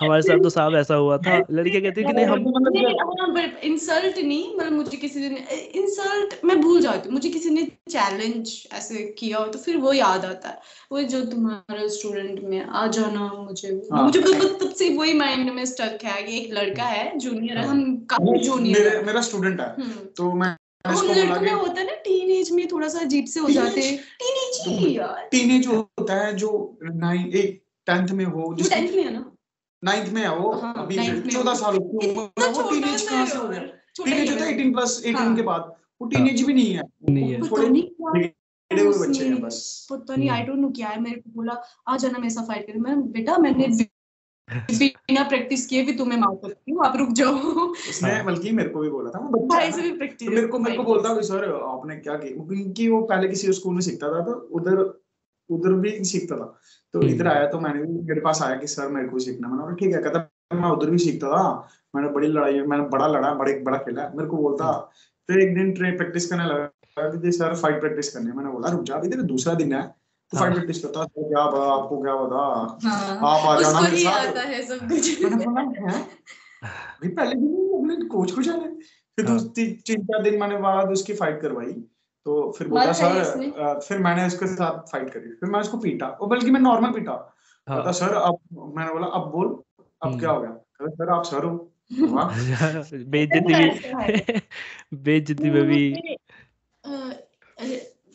हमारे 0.00 0.22
साथ 0.22 0.42
तो 0.42 0.50
साहब 0.50 0.74
ऐसा 0.76 0.94
हुआ 0.94 1.16
था 1.18 1.37
लड़कियाँ 1.50 1.82
कहती 1.82 2.00
है 2.00 2.06
कि 2.06 2.12
नहीं 2.12 2.26
हम 2.26 3.38
इंसल्ट 3.64 4.18
नहीं 4.18 4.56
मतलब 4.56 4.72
मुझे 4.72 4.96
किसी 4.96 5.20
ने 5.20 5.56
इंसल्ट 5.76 6.35
मैं 6.44 6.61
भूल 6.61 6.80
जाती 6.80 7.09
हूँ 7.09 7.14
मुझे 7.14 7.30
किसी 7.30 7.50
ने 7.50 7.64
चैलेंज 7.88 8.52
ऐसे 8.72 9.04
किया 9.18 9.38
हो 9.38 9.46
तो 9.46 9.59
फिर 9.59 9.76
वो 9.78 9.92
याद 9.92 10.24
आता 10.24 10.48
है 10.48 10.59
वो 10.92 11.02
जो 11.06 11.24
तुम्हारा 11.24 11.87
स्टूडेंट 11.88 12.44
में 12.44 12.61
आ 12.61 12.87
जाना 12.88 13.32
मुझे 13.35 13.68
हाँ। 13.92 14.04
मुझे 14.04 14.20
तब 14.20 14.72
से 14.72 14.94
वही 14.96 15.14
माइंड 15.14 15.50
में 15.50 15.64
स्टक 15.66 16.04
है 16.04 16.22
कि 16.22 16.38
एक 16.38 16.52
लड़का 16.52 16.85
है 16.87 17.18
जूनियर 17.18 17.59
है 17.59 17.64
हाँ। 17.64 17.74
हम 17.74 17.96
काफ़ी 18.11 18.38
जूनियर 18.40 19.02
मेरा 19.04 19.20
स्टूडेंट 19.22 19.61
है 19.61 19.74
हम्म। 19.74 20.06
तो 20.16 20.32
मैं 20.35 20.56
लड़कों 20.87 21.40
में 21.40 21.53
होता 21.53 21.81
है 21.81 21.87
ना 21.87 21.94
टीनेज 22.05 22.51
में 22.51 22.66
थोड़ा 22.68 22.88
सा 22.88 23.01
अजीब 23.01 23.25
से 23.25 23.40
हो 23.40 23.51
जाते 23.51 23.81
हैं। 23.81 23.96
टीनेज 24.22 24.62
ही 24.66 24.96
यार। 24.96 25.29
टीनेज 25.31 25.66
होता 25.66 26.14
है 26.14 26.35
जो 26.37 26.79
नाइन 26.83 27.27
एक 27.27 27.62
टेंथ 27.87 28.09
में 28.09 28.25
हो 28.25 28.55
जिस 28.55 28.70
टेंथ 28.70 28.94
में 28.94 29.05
है 29.05 29.12
ना? 29.12 29.33
नाइन्थ 29.85 30.12
में 30.12 30.22
है 30.22 30.37
वो। 30.37 30.53
हाँ, 30.53 30.75
अभी 30.79 30.96
चौदह 31.31 31.55
साल 31.55 31.79
की 31.79 32.11
उम्र 32.11 32.49
वो 32.51 32.70
टीनेज 32.70 33.09
कहाँ 33.09 33.27
से 33.27 33.38
हो 33.38 33.49
गया? 33.49 33.61
टीनेज 34.05 34.31
होता 34.31 34.44
है 34.44 34.55
एटीन 34.55 34.72
प्लस 34.72 35.03
एटीन 35.07 35.37
के 35.37 35.42
बाद। 35.42 35.75
वो 36.03 36.09
टीनेज 36.09 36.42
भी 36.42 36.55
नहीं 36.55 36.75
है। 36.75 36.83
नहीं 37.11 37.33
है। 37.33 37.40
थोड़े 37.51 37.68
बच्चे 38.99 39.25
हैं 39.25 39.40
बस। 39.40 39.87
पता 39.90 40.16
नहीं 40.16 40.31
आई 40.31 40.42
डोंट 40.42 40.59
नो 40.59 40.70
क्या 40.70 40.88
है। 40.88 41.01
मेरे 41.01 41.20
को 41.20 41.31
बोला 41.31 41.53
आ 41.88 41.96
जाना 41.96 42.18
मेरे 42.18 42.31
साथ 42.31 42.42
फाइट 42.42 42.66
कर 42.66 42.94
बेटा 42.94 43.38
मैंने 43.38 43.66
बिना 44.50 45.22
प्रैक्टिस 45.22 45.66
किए 45.66 45.82
भी 45.85 45.92
तुम्हें 45.96 46.18
मार 46.18 46.35
सकती 46.42 46.72
हूँ। 46.72 46.85
आप 46.87 46.96
रुक 46.96 47.11
जाओ। 47.11 47.35
उसने 47.90 48.22
बल्कि 48.22 48.50
मेरे 48.52 48.68
को 48.68 48.80
भी 48.80 48.88
बोला 48.88 49.11
था 49.11 49.18
भाई 49.48 49.72
से 49.72 49.82
भी 49.82 49.90
प्रैक्टिस 49.98 50.28
तो 50.28 50.35
मेरे 50.35 50.46
को 50.46 50.59
मेरे 50.59 50.76
को 50.76 50.82
बोलता 50.82 51.09
है 51.09 51.22
सर 51.22 51.44
आपने 51.64 51.96
क्या 51.96 52.14
किया? 52.14 52.44
क्योंकि 52.46 52.88
वो 52.88 53.00
पहले 53.02 53.28
किसी 53.28 53.52
स्कूल 53.52 53.74
में 53.74 53.80
सीखता 53.80 54.12
था 54.12 54.20
तो 54.24 54.32
उधर 54.59 54.78
उधर 55.50 55.72
भी 55.82 55.90
सीखता 56.04 56.37
था। 56.37 56.46
तो 56.94 56.98
हम्म। 56.98 57.11
इधर 57.11 57.28
आया 57.28 57.46
तो 57.48 57.61
मैंने 57.61 57.82
भी 57.82 58.00
मेरे 58.09 58.20
पास 58.20 58.42
आया 58.42 58.56
कि 58.56 58.66
सर 58.66 58.88
मेरे 58.88 59.09
को 59.09 59.18
सीखना 59.18 59.48
मैंने 59.48 59.74
ठीक 59.76 59.94
है। 59.94 60.02
कहता 60.02 60.28
मैं 60.54 60.70
उधर 60.70 60.90
भी 60.90 60.98
सीखता 60.98 61.28
था। 61.28 61.68
मैंने 61.94 62.09
बड़ी 62.11 62.28
लड़ाई 62.28 62.61
मैंने 62.62 62.88
बड़ा 62.88 63.06
लड़ा 63.06 63.35
बड़े 63.35 63.59
बड़ा 63.61 63.78
खेला। 63.78 64.09
मेरे 64.16 64.28
को 64.28 64.37
बोलता 64.37 64.72
फिर 65.28 65.37
हम्म। 65.37 65.48
एक 65.48 65.54
दिन 65.54 65.72
ट्रेन 65.72 65.96
प्रैक्टिस 65.96 66.30
करने 66.30 66.44
लगा 66.44 67.30
सर 67.30 67.54
फाइट 67.54 67.80
प्रैक्टिस 67.80 68.09
करनी 68.14 68.26
है। 68.26 68.37
मैंने 68.37 68.50
बोला 68.50 68.68
रुक 68.70 68.82
जा 68.82 68.94
अभी 68.94 69.09
दूसरा 69.09 69.54
दिन 69.54 69.72
है। 69.74 69.85
तो 70.32 70.38
फाइट 70.38 70.54
प्रैक्टिस 70.54 70.82
करता 70.84 71.00
है 71.00 71.06
क्या 71.06 71.46
बता 71.46 71.72
आपको 71.72 72.02
क्या 72.02 72.14
बता 72.16 72.88
हाँ, 72.88 73.16
आप 73.16 73.46
आ 73.48 73.60
जाना 73.60 73.80
मेरे 73.80 73.98
साथ। 73.98 74.26
आता 74.26 74.40
है 74.42 74.62
सब 74.62 74.88
कुछ। 74.88 75.22
मैंने 75.22 75.44
बोला 75.44 75.60
है? 75.60 76.00
भाई 76.62 77.08
पहले 77.08 77.34
दिन 77.34 77.68
अपने 77.78 77.96
कोच 78.08 78.32
को 78.32 78.42
जाना 78.42 78.70
फिर 79.18 79.26
हाँ। 79.26 79.38
तीन 79.48 80.02
चार 80.04 80.22
दिन 80.22 80.40
मैंने 80.40 80.56
बाद 80.56 80.88
उसकी 80.88 81.14
फाइट 81.14 81.40
करवाई। 81.40 81.72
तो 82.26 82.50
फिर 82.58 82.68
बोला 82.68 82.92
सर 82.92 83.80
फिर 83.88 83.98
मैंने 83.98 84.26
उसके 84.26 84.46
साथ 84.46 84.78
फाइट 84.92 85.10
करी। 85.10 85.30
फिर 85.30 85.50
मैं 85.50 85.60
उसको 85.60 85.78
पीटा। 85.78 86.06
और 86.06 86.28
बल्कि 86.28 86.50
मैं 86.50 86.60
नॉर्मल 86.60 86.92
पीटा। 86.92 87.12
हाँ। 87.66 87.78
बोला 87.78 87.92
सर 87.92 88.14
अब 88.14 88.38
मैंने 88.76 88.92
बोला 88.92 89.06
अब 89.06 89.30
बोल 89.30 89.46
अब 89.46 90.08
हम्म। 90.08 90.18
क्या 90.20 90.30
हो 90.30 90.40
गया? 90.40 90.88
सर 90.88 91.08
आप 91.10 91.24
सर 91.24 91.44
हो। 91.44 91.72
बेइज्जती 93.10 93.54
भी। 93.54 94.40
बेइज्जती 95.02 95.50
में 95.50 95.62
भी। 95.62 95.82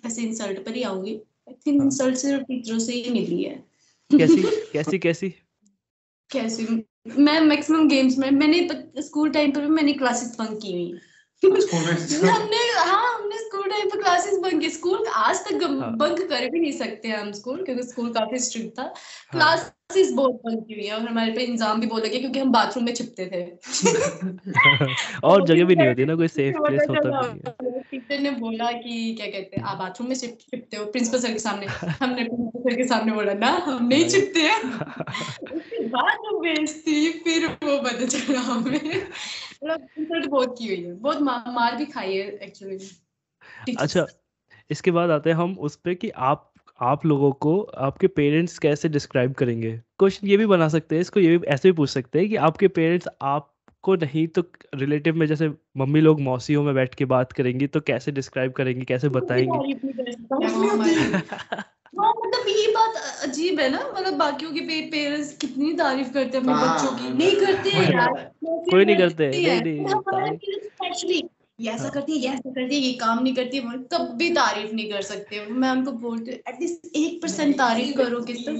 वैसे 0.04 0.22
इंसल्ट 0.22 0.66
पर 0.66 0.72
ही 0.72 0.84
आऊँगी। 0.84 1.22
थिंक 1.68 1.84
इंसल्ट 1.84 2.16
सिर्फ़ 2.16 2.44
टीचरों 2.44 2.80
से 2.80 2.94
ही 2.94 3.12
मिली 3.12 3.44
है। 3.44 3.66
कैसी 4.12 4.44
कैसी 4.74 5.00
कैसी? 5.00 5.30
कैसी? 6.32 6.86
मैं 7.18 7.42
मैक्सिमम 7.42 7.88
गेम्स 7.88 8.18
में 8.18 8.32
मैंने 8.32 8.70
स्कूल 9.02 9.30
टाइम 9.30 9.52
पर 9.52 9.62
भी 9.62 9.68
मैंने 9.68 9.94
क्लासेस 9.94 10.36
बंक 10.40 10.60
की 10.62 10.72
हुई। 10.72 11.00
हमने 12.30 12.58
हाँ 12.58 13.16
हमने 13.16 13.31
स्कूल 13.42 13.70
टाइम 13.70 13.90
पे 13.90 13.98
क्लासेस 13.98 14.38
बंक 14.38 14.64
स्कूल 14.72 15.06
आज 15.08 15.44
तक 15.46 15.64
हाँ. 15.64 15.98
बंक 15.98 16.22
कर 16.30 16.50
भी 16.50 16.60
नहीं 16.60 16.72
सकते 16.72 17.08
हम 17.08 17.32
स्कूल 17.32 17.64
क्योंकि 17.64 17.84
स्कूल 17.84 18.10
काफ़ी 18.10 18.40
स्ट्रिक्ट 18.40 18.80
था। 18.80 18.84
क्लास 19.32 19.64
क्लासेस 19.64 20.12
बहुत 20.14 20.32
बंक 20.32 20.68
की 20.68 20.74
हुई 20.74 20.84
है 20.84 20.94
और 20.94 21.08
हमारे 21.08 21.32
पे 21.32 21.42
इंजाम 21.42 21.80
भी 21.82 21.88
बहुत 21.88 22.06
लगे 22.06 22.20
क्योंकि 22.20 22.40
हम 22.40 22.52
बाथरूम 22.52 22.86
में 22.86 22.94
छिपते 22.94 23.26
थे। 23.26 23.42
और 25.24 25.46
जगह 25.48 25.66
भी 25.66 25.76
नहीं 25.76 25.88
होती 25.88 26.06
ना 26.06 26.16
कोई 26.16 26.28
सेफ़ 26.38 26.58
प्लेस 26.58 26.86
होता 26.90 27.10
नहीं 27.22 27.82
टीचर 27.92 28.20
ने 28.26 28.32
बोला 28.32 28.72
कि 28.72 29.16
क्या 29.16 29.28
कहते 29.28 29.58
हैं 29.58 29.64
आप 29.64 29.78
बाथरूम 29.78 30.10
में 30.10 30.16
छिपते 30.16 30.78
हो? 30.78 30.86
प्रिंसिपल 30.86 31.20
सर 31.20 31.34
के 31.34 31.40
सामने। 31.40 31.66
हमने 31.66 32.24
प्रिंसिपल 32.24 32.70
सर 32.70 32.76
के 32.78 32.84
सामने 32.84 33.12
बोला 33.12 33.34
ना 33.34 33.48
हम 33.48 33.88
नहीं 33.88 34.10
छिपते 34.10 34.40
हैं। 34.40 34.62
उसके 35.56 35.86
बाद 35.88 36.18
वो 36.18 36.40
बेइज्जती 36.40 37.12
फिर 37.12 37.48
वो 37.48 37.78
पता 37.82 38.06
चला 38.06 38.40
हमें। 38.40 39.08
मतलब 39.64 39.88
इंसल्ट 39.98 40.26
बहुत 40.26 40.56
की 40.60 40.68
हुई 40.68 40.84
है। 40.84 40.94
बहुत 40.94 41.22
मार 41.22 41.76
भी 41.76 41.86
खाई 41.86 42.16
है 42.16 42.30
एक्चुअली 42.38 42.78
अच्छा 43.80 44.06
इसके 44.70 44.92
बाद 44.92 45.10
आते 45.10 45.30
हैं 45.30 45.38
हम 45.38 45.58
उस 45.60 45.76
पर 45.76 45.94
कि 45.94 46.10
आप 46.10 46.48
आप 46.82 47.06
लोगों 47.06 47.32
को 47.32 47.62
आपके 47.62 48.08
पेरेंट्स 48.08 48.60
कैसे 48.60 48.90
डिस्क्राइब 48.90 49.34
करेंगे। 49.34 49.82
क्वेश्चन 50.00 50.28
ये 50.28 50.38
भी 50.38 50.46
बना 50.46 50.68
सकते 50.68 50.96
हैं 50.96 51.02
इसको 51.02 51.20
ये 51.20 51.38
भी 51.38 51.48
ऐसे 51.48 51.72
भी 51.72 51.76
पूछ 51.78 51.90
सकते 51.90 52.20
हैं 52.20 52.30
कि 52.30 52.36
आपके 52.36 52.68
पेरेंट्स 52.68 53.08
आपको 53.22 53.96
नहीं 53.96 54.28
तो 54.28 54.44
रिलेटिव 54.76 55.16
में 55.16 55.28
जैसे 55.28 55.50
मम्मी 55.78 56.02
लोग 56.02 56.22
मौसियों 56.22 56.64
में 56.64 56.76
बैठ 56.76 56.96
के 56.96 57.06
बात 57.06 57.32
करेंगी 57.32 57.68
तो 57.68 57.80
कैसे 57.82 58.12
डिस्क्राइब 58.12 58.52
करेंगे 58.52 58.86
कैसे 58.86 59.10
बताएँगे? 59.10 59.74
हाँ? 62.00 62.14
मतलब 62.26 62.48
ये 62.48 62.68
बात 62.68 62.94
अजीब 63.24 63.60
है 63.60 63.70
ना 63.70 63.94
मतलब 64.00 64.14
बाकियों 64.14 64.52
के 64.52 64.82
पेरेंट्स 64.82 65.38
कितनी 65.38 65.74
तारीफ़ 65.74 66.14
करते 66.14 66.38
हैं 66.38 66.46
अपने 66.46 66.54
बच्चों 66.54 66.98
की। 66.98 67.18
नहीं 67.18 67.36
करते 67.36 67.70
यार 67.94 68.32
कोई 68.44 68.86
नहीं 68.86 68.98
करते 68.98 69.62
नहीं 69.62 71.24
ये 71.62 71.72
ऐसा 71.72 71.90
करती 71.90 72.12
है 72.14 72.20
ये 72.20 72.30
ऐसा 72.30 72.50
करती 72.52 72.76
है 72.76 72.82
ये 72.82 72.94
काम 73.00 73.24
नहीं 73.24 73.34
करती 73.36 73.58
है 73.58 73.78
कब 73.94 74.14
भी 74.18 74.30
तारीफ़ 74.34 74.74
नहीं 74.74 74.90
कर 74.92 75.02
सकते। 75.02 75.46
मैं 75.48 75.72
उनको 75.72 75.92
बोलती 76.04 76.32
हूँ 76.32 76.40
एटलीस्ट 76.48 76.96
एक 76.96 77.22
परसेंट 77.22 77.58
तारीफ़ 77.58 77.98
करोगे 77.98 78.34
तो 78.44 78.52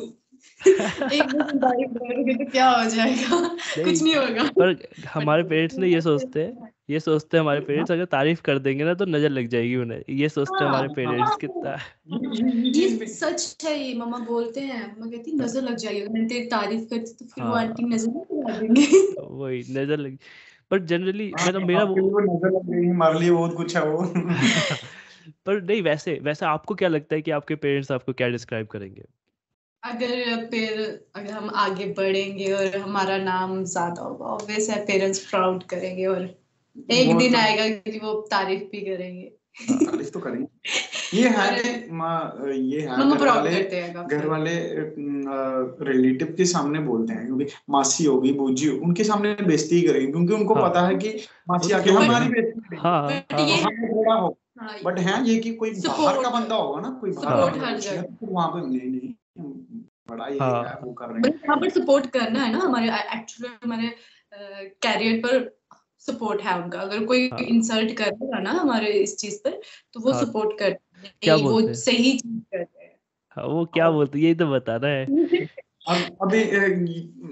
एक 1.12 1.32
तारीफ़ 1.58 1.94
करोगे 1.94 2.34
तो 2.34 2.50
क्या 2.52 2.70
हो 2.70 2.84
जाएगा? 2.90 3.38
कुछ 3.76 4.02
नहीं 4.04 4.16
होगा। 4.16 4.44
पर 4.60 4.76
हमारे 5.08 5.44
पेरेंट्स 5.44 5.78
ने 5.78 5.88
ये 5.88 6.02
सोचते 6.02 6.44
हैं 6.44 6.70
ये 6.90 7.00
सोचते 7.00 7.38
हैं 7.38 7.42
हमारे 7.42 7.60
पेरेंट्स 7.62 7.92
अगर 7.92 8.06
तारीफ़ 8.06 8.42
कर 8.42 8.60
देंगे 8.60 8.84
ना 8.84 8.94
तो 8.94 9.06
नज़र 9.06 9.30
लग 9.30 9.48
जाएगी 9.48 9.76
उन्हें। 9.76 10.02
ये 10.12 10.30
सोचते 10.30 10.64
हैं 10.64 10.70
हमारे 10.70 10.88
हाँ, 10.88 10.96
पेरेंट्स 10.96 11.30
हाँ, 11.30 11.38
कितना 11.38 11.78
ये 12.76 13.08
सच 13.08 13.66
है 13.66 13.78
ये 13.80 13.94
मम्मा 13.94 14.18
बोलते 14.20 14.62
हैं। 14.62 14.82
मम्मा 14.88 15.12
कहती 15.12 15.32
नज़र 15.32 15.62
लग 15.62 15.76
जाएगी। 15.76 16.02
अगर 16.02 16.28
तेरी 16.28 16.46
तारीफ़ 16.48 16.84
करती 16.90 17.14
तो 17.14 17.26
फिर 17.26 17.44
वो 17.44 17.54
हाँ। 17.54 17.64
आंटी 17.64 17.84
नज़र 17.86 18.10
लगा 18.10 18.60
देंगे। 18.60 18.86
वही 19.22 19.64
नज़र 19.70 19.98
लग 19.98 20.18
बट 20.72 20.82
जनरली 20.82 21.32
मतलब 21.32 21.64
मेरा 21.64 21.84
वो 21.84 22.20
नज़र 22.20 22.50
लग 22.50 22.72
रही 22.74 22.86
है 22.86 22.94
हमारे 22.94 23.20
लिए 23.20 23.32
बहुत 23.32 23.56
कुछ 23.56 23.76
है 23.76 23.86
वो। 23.86 24.04
पर 25.46 25.62
नहीं 25.62 25.82
वैसे 25.82 26.20
वैसे 26.24 26.46
आपको 26.46 26.76
क्या 26.76 26.90
लगता 26.90 27.16
है 27.16 27.22
कि 27.22 27.32
आपके 27.32 27.56
पेरेंट्स 27.56 27.92
आपको 27.92 28.14
क्या 28.14 28.28
डिस्क्राइब 28.28 28.68
करेंगे? 28.68 29.04
अगर 29.84 30.46
फिर 30.52 31.06
अगर 31.16 31.32
हम 31.32 31.50
आगे 31.50 31.86
बढ़ेंगे 31.86 32.52
और 32.54 32.78
हमारा 32.78 33.18
नाम 33.18 33.64
ज़्यादा 33.64 34.02
होगा 34.02 34.26
ऑब्वियस 34.26 34.70
है 34.70 34.86
पेरेंट्स 34.86 35.30
प्राउड 35.30 35.64
करेंगे 35.64 36.06
और 36.06 36.22
एक 36.92 37.18
दिन 37.18 37.32
तो- 37.32 37.42
आएगा 37.42 37.92
कि 37.92 38.00
वो 38.00 38.14
तारीफ़ 38.32 38.64
भी 38.64 38.82
करेंगे। 38.82 39.32
तारीफ़ 39.72 40.10
तो 40.10 40.20
करेंगे। 40.20 40.48
ये 41.18 41.30
है 41.30 41.60
कि 41.60 41.70
ये 42.72 42.82
है 42.82 43.18
घर 43.18 43.28
वाले 43.28 43.50
हैं 43.50 44.08
घर 44.08 44.26
वाले 44.26 44.52
रिलेटिव 45.92 46.34
के 46.38 46.46
सामने 46.46 46.80
बोलते 46.80 47.14
हैं 47.14 47.26
क्योंकि 47.26 47.46
मासी 47.70 48.06
होगी 48.06 48.32
बूजी 48.34 48.68
होगी 48.68 48.80
उनके 48.80 49.04
सामने 49.04 49.34
बेइज्जती 49.34 49.76
ही 49.76 49.82
करेंगे 49.82 50.12
क्योंकि 50.12 50.34
उनको 50.34 50.54
हाँ। 50.54 50.70
पता 50.70 50.82
है 50.82 50.96
कि 50.96 51.28
मासी 51.50 51.74
आके 51.74 51.90
हमारी 51.90 52.30
बेइज्जती 52.30 52.60
करेगी। 52.60 52.82
हाँ 52.82 53.10
हाँ। 53.10 53.90
थोड़ा 53.90 54.14
हो। 54.14 54.38
हाँ, 54.60 54.76
बट 54.86 55.00
है 55.00 55.30
ये 55.30 55.38
कि 55.40 55.54
कोई 55.56 55.72
बाहर 55.72 56.24
का 56.24 56.30
बंदा 56.30 56.56
होगा 56.56 56.82
ना 56.82 56.90
कोई 57.02 57.12
बाहर 57.12 57.58
का 57.58 58.02
तो 58.02 58.28
वहाँ 58.28 58.50
पे 58.50 58.68
नहीं 58.68 58.80
नहीं। 58.80 59.14
बड़ा 60.10 60.28
ये 60.28 60.38
हाँ। 60.40 60.64
है 60.64 60.78
वो 60.84 60.94
कर 60.94 61.06
रहे 61.06 61.16
हैं। 61.16 61.22
बट 61.22 61.62
पर 61.62 61.70
सपोर्ट 61.70 62.06
करना 62.06 62.44
है 62.44 62.52
ना 62.52 62.60
हमारे 62.60 62.88
एक्चुअली 62.88 63.54
हमारे 63.64 63.96
कैरियर 64.84 65.18
पर 65.18 65.61
सपोर्ट 66.08 66.42
है 66.42 66.64
उनका। 66.64 66.80
अगर 66.80 67.06
कोई 67.06 67.30
हाँ। 67.30 67.40
इंसल्ट 67.40 67.98
करेगा 67.98 68.40
ना 68.40 68.52
हमारे 68.52 68.88
इस 68.88 69.18
चीज़ 69.18 69.38
पर 69.38 69.62
तो 69.94 70.00
वो 70.00 70.12
हाँ। 70.12 70.26
सपोर्ट 70.26 70.60
करते 70.60 71.08
हैं 71.08 71.14
क्या 71.22 71.38
बोलते 71.38 71.52
वो 71.52 71.68
हैं? 71.68 71.74
सही 71.74 72.14
चीज़ 72.14 72.42
करते 72.42 72.84
हैं। 72.86 72.92
हाँ, 73.30 73.46
वो 73.46 73.66
क्या 73.66 73.92
बोलते 73.92 74.20
यही 74.20 74.36
तो 74.36 74.48
बताना 74.48 74.88
है। 74.88 75.06
अब 75.90 76.18
अभी 76.22 76.44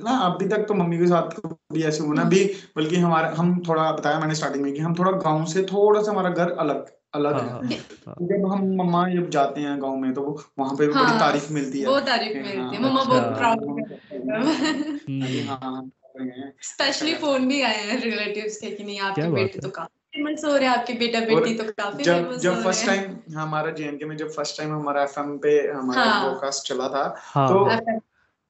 ना 0.03 0.17
अभी 0.17 0.47
तक 0.47 0.57
तो 0.57 0.74
मम्मी 0.74 0.97
के 0.97 1.07
साथ 1.07 1.30
कभी 1.39 1.84
ऐसे 1.84 2.03
हुआ 2.03 2.13
ना। 2.13 2.22
अभी 2.22 2.45
बल्कि 2.76 2.95
हमारा 2.95 3.34
हम 3.38 3.63
थोड़ा 3.67 3.91
बताया 3.91 4.20
मैंने 4.20 4.36
स्टार्टिंग 4.36 4.63
में 4.63 4.74
कि 4.74 4.80
हम 4.80 4.95
थोड़ा 4.95 5.11
गाँव 5.11 5.45
से 5.45 5.63
थोड़ा 5.63 6.03
सा 6.03 6.11
हमारा 6.11 6.30
घर 6.30 6.51
अलग 6.51 6.86
अलग 7.13 7.34
हाँ 7.34 7.41
है। 7.41 7.49
हाँ 7.49 7.61
हाँ 8.07 8.15
जब 8.22 8.45
हम 8.51 8.65
मम्मा 8.76 9.09
जब 9.09 9.30
जाते 9.30 9.61
हैं 9.61 9.82
गाँव 9.82 9.95
में 9.95 10.13
तो 10.13 10.22
वो 10.22 10.43
वहाँ 10.59 10.76
पे 10.76 10.88
भी 10.88 10.93
बड़ी 10.93 11.03
हाँ, 11.03 11.20
तारीफ़ 11.20 11.53
मिलती 11.53 11.80
है। 11.80 11.88
वो 11.88 11.99
तारीफ़ 11.99 12.38
हाँ, 12.38 12.43
मिलती 12.43 12.76
है। 12.76 12.82
मम्मा 12.82 13.03
बहुत 13.03 13.22
अच्छा। 13.24 13.38
प्राउड 13.38 13.82
करते 13.82 14.17
हम्म, 15.09 15.49
हाँ 15.49 15.59
हाँ। 15.63 15.89
कर 15.89 15.99
रहे 16.20 16.39
हैं 16.39 16.53
स्पेशली 16.61 17.13
फ़ोन 17.15 17.47
भी 17.47 17.61
आए 17.61 17.84
हैं 17.84 18.01
रिलेटिव्स 18.01 18.57
के 18.57 18.72
कि 18.72 18.84
नहीं 18.84 18.99
आपके 18.99 19.22
बेटे 19.22 19.59
तो 19.59 19.70
काफ़ी 19.70 20.24
फ़ेमस 20.24 20.41
हो 20.45 20.55
रहे 20.55 20.67
हैं 20.67 20.78
आपके 20.78 20.93
बेटा 20.93 21.20
बेटी 21.20 21.53
तो 21.53 21.63
काफ़ी 21.63 22.03
जब 22.03 22.36
जब 22.36 22.55
हो 22.55 22.61
फ़र्स्ट 22.61 22.86
टाइम 22.86 23.38
हमारा 23.38 23.72
जेएनके 23.72 24.05
में 24.05 24.17
जब 24.17 24.32
फ़र्स्ट 24.32 24.57
टाइम 24.57 24.74
हमारा 24.74 25.03
एफएम 25.03 25.38
पे 25.38 25.72
हमारा 25.72 26.03
हाँ। 26.03 26.49
चला 26.51 26.89
था 26.89 27.15
हाँ। 27.17 27.49
तो 27.49 27.99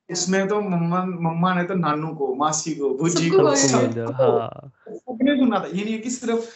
इसमें 0.10 0.48
तो 0.48 0.62
मम्मा 0.62 1.06
मम्मा 1.06 1.54
ने 1.54 1.64
तो 1.64 1.74
नानू 1.74 2.16
को 2.16 2.36
मासी 2.36 2.76
को 2.76 2.90
भुजी 2.90 3.30
को 3.30 3.48
हाँ। 4.12 4.72
सबने 4.90 5.38
सुना 5.38 5.60
था। 5.60 5.66
ये 5.66 5.84
नहीं 5.84 5.94
है 5.94 6.00
कि 6.00 6.10
सिर्फ़ 6.10 6.50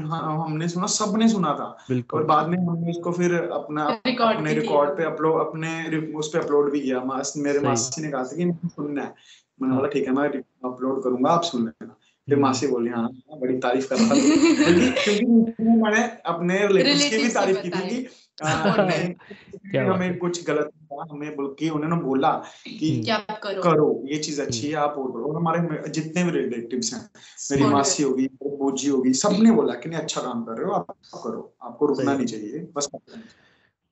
हाँ 0.00 0.44
हमने 0.44 0.68
सुना 0.68 0.86
सबने 0.86 1.28
सुना 1.28 1.52
था। 1.54 1.76
और 2.14 2.24
बाद 2.24 2.48
में 2.48 2.58
हमने 2.58 2.90
उसको 2.90 3.12
फिर 3.12 3.34
अपना 3.34 3.84
अपने 3.84 4.54
रिकॉर्ड 4.54 4.90
पे 4.90 5.04
अपलोड 5.04 5.40
अपने 5.40 5.96
उस 6.12 6.28
पे 6.28 6.38
अपलोड 6.38 6.72
भी 6.72 6.80
किया। 6.80 7.00
मेरे 7.36 7.60
मासी 7.60 8.02
ने 8.02 8.10
कहा 8.10 8.24
था 8.24 8.36
कि 8.36 8.52
सुनना 8.66 9.02
है। 9.02 9.14
मैंने 9.62 9.74
हाँ। 9.74 9.80
बोला 9.80 9.92
ठीक 9.92 10.06
है 10.06 10.12
मैं 10.12 10.28
अपलोड 10.64 11.02
करूँगा 11.04 11.30
आप 11.30 11.42
सुन 11.42 11.64
लेना 11.64 11.96
फिर 12.28 12.34
हम्म, 12.34 12.42
मासी 12.42 12.66
बोली 12.66 12.90
हाँ 12.90 13.02
हाँ, 13.02 13.38
बड़ी 13.40 13.58
तारीफ़ 13.58 13.88
कर 13.88 13.96
रहा 13.96 14.08
था 14.08 14.14
क्योंकि 14.14 14.90
क्योंकि 15.04 15.72
मैंने 15.72 16.02
अपने 16.26 16.66
रिलेटिव्स 16.66 17.10
की 17.10 17.18
भी 17.18 17.28
तारीफ़ 17.28 17.58
की 17.58 17.70
थी। 17.70 17.88
कि 17.88 18.08
हमें 18.42 18.64
बात 18.64 19.96
हमें 19.96 20.06
है। 20.06 20.14
कुछ 20.14 20.46
गलत 20.46 20.70
हमें 21.10 21.36
बल्कि 21.36 21.68
उन्होंने 21.70 21.96
बोला 21.96 22.30
कि 22.66 22.90
हम्म। 22.92 23.04
क्या 23.04 23.18
करो 23.18 23.62
करो 23.62 24.02
ये 24.06 24.18
चीज़ 24.18 24.42
अच्छी 24.42 24.68
है 24.68 24.74
आप 24.74 24.94
और 24.98 25.10
करो 25.12 25.24
और 25.24 25.36
हमारे 25.36 25.90
जितने 25.90 26.24
भी 26.24 26.30
रिलेटिव्स 26.30 26.92
हैं 26.94 27.10
मेरी 27.50 27.64
मासी 27.64 28.02
होगी 28.02 28.26
बूजी 28.42 28.88
होगी 28.88 29.12
सबने 29.14 29.50
बोला 29.50 29.74
कि 29.74 29.88
नहीं 29.88 29.98
अच्छा 29.98 30.20
काम 30.20 30.44
कर 30.44 30.52
रहे 30.52 30.66
हो 30.66 30.72
आप 30.72 30.90
करो 31.24 31.56
आपको 31.62 31.86
रुकना 31.86 32.14
नहीं 32.14 32.26
चाहिए 32.26 32.68
बस 32.76 32.88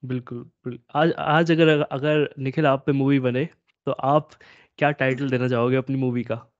बिल्कुल। 0.02 0.78
आज 0.94 1.12
आज 1.18 1.52
अगर 1.52 1.68
अगर 1.68 2.34
निखिल 2.38 2.66
आप 2.66 2.82
पे 2.86 2.92
मूवी 2.92 3.18
बने 3.20 3.48
तो 3.86 3.92
आप 3.92 4.30
क्या 4.78 4.90
टाइटल 4.90 5.30
देना 5.30 5.48
चाहोगे 5.48 5.76
अपनी 5.76 5.96
मूवी 5.96 6.22
का? 6.22 6.52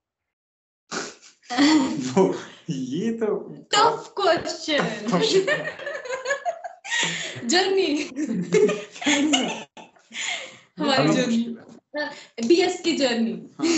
ये 2.71 3.13
तो 3.13 3.27
टफ 3.75 4.15
क्वेश्चन 4.17 4.87
जर्नी 7.47 7.87
हमारी 10.79 11.09
जर्नी 11.09 11.57
बीएस 12.47 12.81
की 12.81 12.93
जर्नी 12.93 13.33
हाँ। 13.33 13.69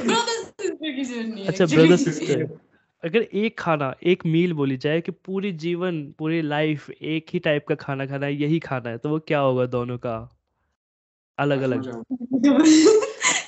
ब्रदर 0.00 0.42
सिस्टर 0.42 0.92
की 0.92 1.04
जर्नी 1.04 1.46
अच्छा 1.46 1.66
ब्रदर 1.66 1.96
सिस्टर 1.96 2.48
अगर 3.04 3.22
एक 3.22 3.58
खाना 3.58 3.94
एक 4.02 4.26
मील 4.26 4.52
बोली 4.52 4.76
जाए 4.76 5.00
कि 5.00 5.12
पूरी 5.12 5.52
जीवन 5.52 6.14
पूरी 6.18 6.42
लाइफ 6.42 6.90
एक 6.90 7.26
ही 7.32 7.38
टाइप 7.38 7.66
का 7.68 7.74
खाना 7.74 8.06
खाना 8.06 8.26
है 8.26 8.34
यही 8.34 8.58
खाना 8.58 8.90
है 8.90 8.98
तो 8.98 9.08
वो 9.08 9.18
क्या 9.18 9.38
होगा 9.38 9.66
दोनों 9.66 9.98
का? 9.98 10.38
अलग 11.38 11.62
अलग। 11.62 11.82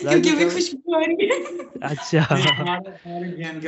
क्योंकि 0.01 0.29
हमें 0.29 0.51
खुशबू 0.51 0.95
आ 0.95 1.01
रही 1.01 1.27
है। 1.27 1.41
अच्छा। 1.83 2.21
है 2.31 3.61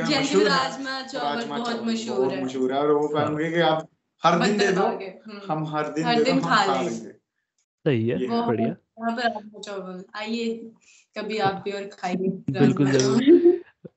राजमा 0.43 1.01
चावल 1.01 1.45
बहुत 1.45 1.83
मशहूर 1.85 2.31
है। 2.31 2.43
मशहूर 2.45 2.73
है 2.73 2.79
और 2.79 2.91
वो 2.91 3.07
कहेंगे 3.07 3.51
कि 3.51 3.59
आप 3.59 3.87
हर 4.23 4.39
दिन 4.39 4.57
दे 4.57 4.71
दो 4.71 4.81
हम्म। 4.81 5.39
हम 5.47 5.65
हर 5.67 5.89
दिन 5.89 6.05
हर 6.05 6.23
दिन 6.23 6.41
खा 6.41 6.65
लेंगे। 6.65 6.89
लेंगे। 6.89 7.11
सही 7.85 8.07
है 8.07 8.47
बढ़िया। 8.47 8.67
यहाँ 8.67 9.15
पर 9.15 9.23
राजमा 9.23 9.59
चावल। 9.59 10.03
आइए 10.15 10.71
कभी 11.17 11.37
आप 11.37 11.61
भी 11.65 11.71
और 11.71 11.83
खाइए 11.83 12.27
बिल्कुल 12.49 12.91
ज़रूर। 12.91 13.23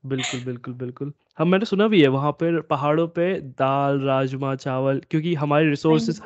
बिल्कुल 0.07 0.41
बिल्कुल 0.41 0.75
बिल्कुल। 0.75 1.13
हम 1.39 1.49
मैंने 1.49 1.65
सुना 1.65 1.89
भी 1.89 2.03
है 2.03 2.09
वहाँ 2.09 2.33
पर 2.33 2.61
पहाड़ों 2.61 3.09
पे 3.09 3.41
दाल 3.41 4.01
राजमा 4.01 4.55
चावल 4.55 5.01
क्योंकि 5.11 5.35
हमारे 5.35 5.69
रिसोर्सेज 5.71 6.21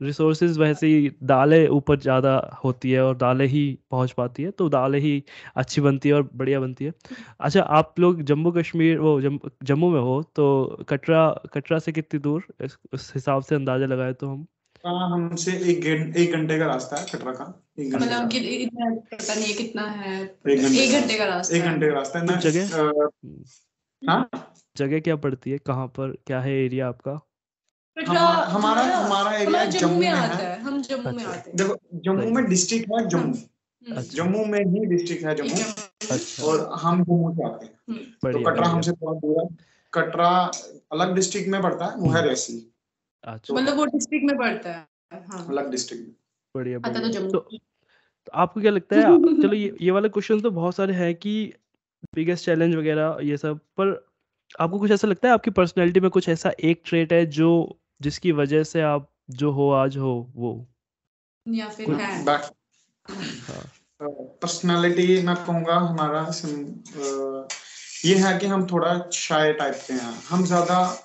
रिसोर्सेज 0.00 0.58
वैसे 0.58 0.86
ही 0.86 1.10
दालें 1.24 1.66
ऊपर 1.68 1.98
ज़्यादा 2.00 2.34
होती 2.64 2.90
है 2.90 3.02
और 3.02 3.16
दालें 3.16 3.46
ही 3.46 3.62
पहुँच 3.90 4.12
पाती 4.12 4.42
है 4.42 4.50
तो 4.52 4.68
दालें 4.68 4.98
ही 5.00 5.22
अच्छी 5.56 5.80
बनती 5.80 6.08
है 6.08 6.14
और 6.14 6.28
बढ़िया 6.34 6.60
बनती 6.60 6.84
है। 6.84 6.92
अच्छा 7.40 7.60
आप 7.60 7.98
लोग 8.00 8.22
जम्मू 8.22 8.52
कश्मीर 8.52 8.98
वो 8.98 9.20
जम, 9.20 9.38
जम्मू 9.62 9.90
में 9.90 10.00
हो 10.00 10.22
तो 10.36 10.84
कटरा 10.88 11.28
कटरा 11.54 11.78
से 11.78 11.92
कितनी 11.92 12.20
दूर? 12.20 12.44
इस, 12.60 12.76
उस 12.92 13.12
हिसाब 13.14 13.42
से 13.42 13.54
अंदाज़ा 13.54 13.86
लगाए 13.86 14.12
तो 14.14 14.28
हम। 14.28 14.46
हाँ 14.84 15.08
हमसे 15.10 15.52
एक 15.70 15.86
एक 16.16 16.32
घंटे 16.32 16.58
का 16.58 16.66
रास्ता 16.66 16.96
है 16.96 17.06
कटरा 17.06 17.32
का 17.32 17.44
एक 17.80 17.92
घंटे 17.92 18.04
मतलब 18.04 18.30
कि। 18.30 18.38
इतना 18.38 18.90
पता 18.94 19.34
नहीं 19.34 19.46
है 19.46 19.54
कितना 19.54 19.82
है 19.82 20.22
एक 20.22 20.92
घंटे 20.92 21.18
का 21.18 21.24
रास्ता 21.26 21.56
एक 21.56 21.62
घंटे 21.62 21.88
का 21.88 21.94
रास्ता 21.94 22.18
है 22.18 22.38
जगह? 22.40 23.10
हाँ? 24.02 24.28
जगह 24.76 25.00
क्या 25.00 25.16
पड़ती 25.16 25.50
है? 25.50 25.58
कहाँ 25.58 25.86
पर? 25.88 26.16
क्या 26.26 26.40
है 26.40 26.52
एरिया 26.54 26.88
आपका? 26.88 27.20
हमारा 27.96 28.82
हमारा 28.82 29.36
एरिया 29.36 29.64
जम्मू 29.64 29.98
में 30.00 30.08
आता 30.08 30.36
है। 30.36 30.60
हम 30.60 30.82
जम्मू 30.82 31.02
में 31.02 31.24
अच्छा। 31.24 31.28
आते 31.30 31.50
हैं। 31.50 31.56
देखो 31.56 31.76
जम्मू 31.94 32.30
में 32.30 32.44
डिस्ट्रिक्ट 32.44 32.90
है 32.92 33.08
जम्मू। 33.08 33.24
हम्म, 33.24 33.96
अच्छा। 33.96 34.24
जम्मू 34.24 34.44
में 34.44 34.58
ही 34.58 34.84
डिस्ट्रिक्ट 34.86 35.24
है 35.24 35.34
जम्मू। 35.34 35.60
अच्छा। 36.10 36.44
और 36.44 36.70
हम 36.82 37.04
जम्मू 37.04 37.34
से 37.34 37.44
आते 37.44 37.66
हैं। 37.66 37.72
हम्म, 37.88 38.32
तो 38.32 38.50
कटरा 38.50 38.66
हमसे 38.68 38.92
थोड़ा 38.92 39.18
दूर 39.20 39.42
है। 39.42 39.56
कटरा 39.94 40.50
अलग 40.92 41.14
डिस्ट्रिक्ट 41.14 41.48
में 41.48 41.62
पड़ता 41.62 41.84
है 41.84 41.96
वो 41.96 42.10
है 42.10 42.28
रेसी 42.28 42.72
अच्छा। 43.24 43.54
मतलब 43.54 43.76
वो 43.76 43.84
डिस्ट्रिक्ट 43.86 44.26
में 44.26 44.38
पड़ता 44.38 44.70
है 44.70 44.86
हाँ। 45.12 45.46
अलग 45.48 45.70
डिस्ट्रिक्ट 45.70 46.04
में। 46.04 46.14
बढ़िया 46.56 46.78
तो 46.78 46.90
बढ़िया। 46.90 47.28
तो 47.28 47.38
तो 47.38 48.32
आपको 48.34 48.60
क्या 48.60 48.70
लगता 48.70 48.96
है 48.96 49.02
चलो 49.42 49.52
ये 49.52 49.76
ये 49.80 49.90
वाले 49.90 50.08
क्वेश्चन 50.08 50.40
तो 50.40 50.50
बहुत 50.50 50.74
सारे 50.76 50.94
हैं 50.94 51.14
कि 51.14 51.52
बिगेस्ट 52.14 52.44
चैलेंज 52.44 52.74
वगैरह 52.74 53.18
ये 53.22 53.36
सब 53.36 53.58
पर 53.58 54.06
आपको 54.60 54.78
कुछ 54.78 54.90
ऐसा 54.90 55.08
लगता 55.08 55.28
है 55.28 55.34
आपकी 55.34 55.50
पर्सनैलिटी 55.50 56.00
में 56.00 56.10
कुछ 56.10 56.28
ऐसा 56.28 56.52
एक 56.60 56.82
ट्रेट 56.84 57.12
है 57.12 57.26
जो 57.26 57.78
जिसकी 58.00 58.32
वजह 58.32 58.62
से 58.62 58.80
आप 58.80 59.10
जो 59.30 59.50
हो 59.50 59.70
आज 59.70 59.96
हो 59.96 60.32
वो। 60.36 60.66
या 61.48 61.68
फिर 61.68 61.90
है। 61.90 62.24
हाँ। 62.24 63.72
पर्सनालिटी 64.02 65.22
मैं 65.22 65.36
कहूँगा 65.36 65.74
हमारा 65.74 66.30
सिम- 66.30 67.48
ये 68.04 68.14
है 68.14 68.38
कि 68.38 68.46
हम 68.46 68.66
थोड़ा 68.66 69.10
शाय 69.12 69.52
टाइप 69.52 69.74
के 69.86 69.92
हैं। 69.92 70.22
हम 70.28 70.44
ज़्यादा 70.44 71.02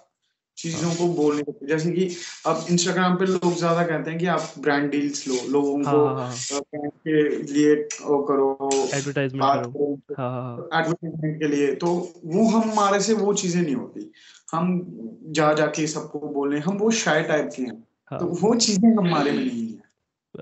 चीज़ों 0.57 0.95
को 0.95 1.07
बोल 1.07 1.33
नहीं 1.33 1.43
सकते। 1.43 1.67
जैसे 1.67 1.91
कि 1.91 2.15
अब 2.45 2.65
इंस्टाग्राम 2.69 3.15
पे 3.15 3.25
लोग 3.25 3.55
ज़्यादा 3.55 3.83
कहते 3.83 4.09
हैं 4.11 4.19
कि 4.19 4.25
आप 4.25 4.53
ब्रांड 4.59 4.91
डील्स 4.91 5.27
लो। 5.27 5.35
लोगों 5.49 5.85
हाँ 5.85 5.93
को 5.93 6.05
हाँ। 6.05 6.15
हाँ 6.15 6.59
ब्रांड 6.59 6.91
के 6.91 7.29
लिए 7.53 7.75
वो 7.75 8.23
करो 8.23 8.57
एडवर्टाइजमेंट 8.93 9.43
हाँ 9.43 10.31
हाँ 10.31 10.41
हाँ। 10.41 10.81
एडवर्टाइजमेंट 10.81 11.39
के 11.39 11.47
लिए। 11.47 11.75
तो 11.75 12.13
वो 12.25 12.49
हम 12.49 12.71
हमारे 12.71 12.99
से 12.99 13.13
वो 13.13 13.33
चीज़ें 13.33 13.61
नहीं 13.61 13.75
होती। 13.75 14.11
हम 14.51 14.81
जा 15.23 15.53
जाके 15.53 15.87
सबको 15.87 16.19
बोले 16.19 16.59
हम 16.59 16.77
वो 16.77 16.91
शाय 16.91 17.23
टाइप 17.23 17.49
के 17.55 17.61
हैं। 17.63 17.75
तो 17.79 18.15
हाँ 18.15 18.19
वो 18.21 18.55
चीज़ें 18.55 18.95
हमारे 18.97 19.31
में 19.31 19.45
नहीं 19.45 19.67
है। 19.67 19.81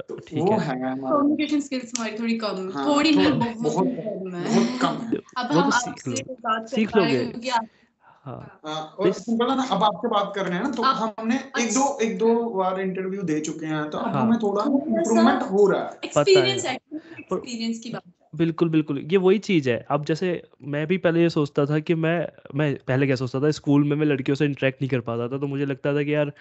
तो 0.02 0.16
वो 0.46 0.58
है। 0.60 0.76
कम्युनिकेशन 0.80 1.60
स्किल्स 1.60 1.92
हमारी 1.98 2.18
थोड़ी 2.20 2.38
कम 2.38 2.72
हाँ, 2.74 2.88
थोड़ी 2.88 3.12
नहीं 3.12 3.32
बहुत 3.32 3.58
बहुत- 3.58 3.90
कम 3.90 4.36
है। 4.36 4.44
बहुत 4.44 4.82
कम 4.82 5.06
है। 5.06 5.18
अब 5.38 5.46
हम 5.46 5.70
तो 5.70 5.80
सीख 5.80 5.90
आपसे 5.90 6.34
बात 6.34 6.62
कर 6.62 6.68
सीख 6.68 6.96
रहे 6.98 7.12
हैं 7.12 7.34
लोगे। 7.34 7.50
हाँ। 7.50 8.60
हाँ, 8.66 8.96
और 9.00 9.12
सिंपल 9.12 9.48
ना 9.48 9.64
अब 9.72 9.84
आपसे 9.84 10.08
बात 10.08 10.32
कर 10.36 10.46
रहे 10.46 10.58
हैं 10.58 10.64
ना 10.64 10.70
तो 10.72 10.84
हमने 10.84 11.36
एक 11.36 11.70
दो 11.74 12.00
एक 12.00 12.18
दो 12.18 12.50
बार 12.50 12.82
इंटरव्यू 12.82 13.22
दे 13.22 13.40
चुके 13.40 13.66
हैं 13.66 13.90
तो 13.90 13.98
अब 13.98 14.14
हाँ। 14.14 14.22
हमें 14.22 14.40
थोड़ा 14.40 14.66
थोड़ा 14.66 14.98
इम्प्रूवमेंट 14.98 15.42
हो 15.42 15.68
रहा 15.68 15.84
है। 15.84 16.00
एक्सपीरियंस 16.06 16.66
एक्सपीरियंस 16.66 17.80
की 17.80 17.90
बात 17.90 18.04
बिल्कुल 18.40 18.70
बिल्कुल। 18.70 18.98
ये 19.04 19.18
वही 19.18 19.38
चीज़ 19.40 19.70
है। 19.70 19.78
अब 19.92 20.04
जैसे 20.06 20.28
मैं 20.66 20.86
भी 20.88 20.98
पहले 20.98 21.22
ये 21.22 21.30
सोचता 21.30 21.66
था 21.66 21.80
कि 21.82 21.96
मैं 21.96 22.18
मैं 22.56 22.76
पहले 22.88 23.06
क्या 23.06 23.16
सोचता 23.16 23.40
था, 23.42 23.50
स्कूल 23.52 23.84
में 23.84 23.96
मैं 23.98 24.06
लड़कियों 24.06 24.36
से 24.36 24.46
इंटरेक्ट 24.46 24.82
नहीं 24.82 24.90
कर 24.90 25.00
पाता 25.02 25.28
था 25.28 25.38
तो 25.40 25.48
मुझे 25.48 25.66
लगता 25.66 25.94
था 25.96 26.04
कि 26.04 26.14
यार, 26.14 26.32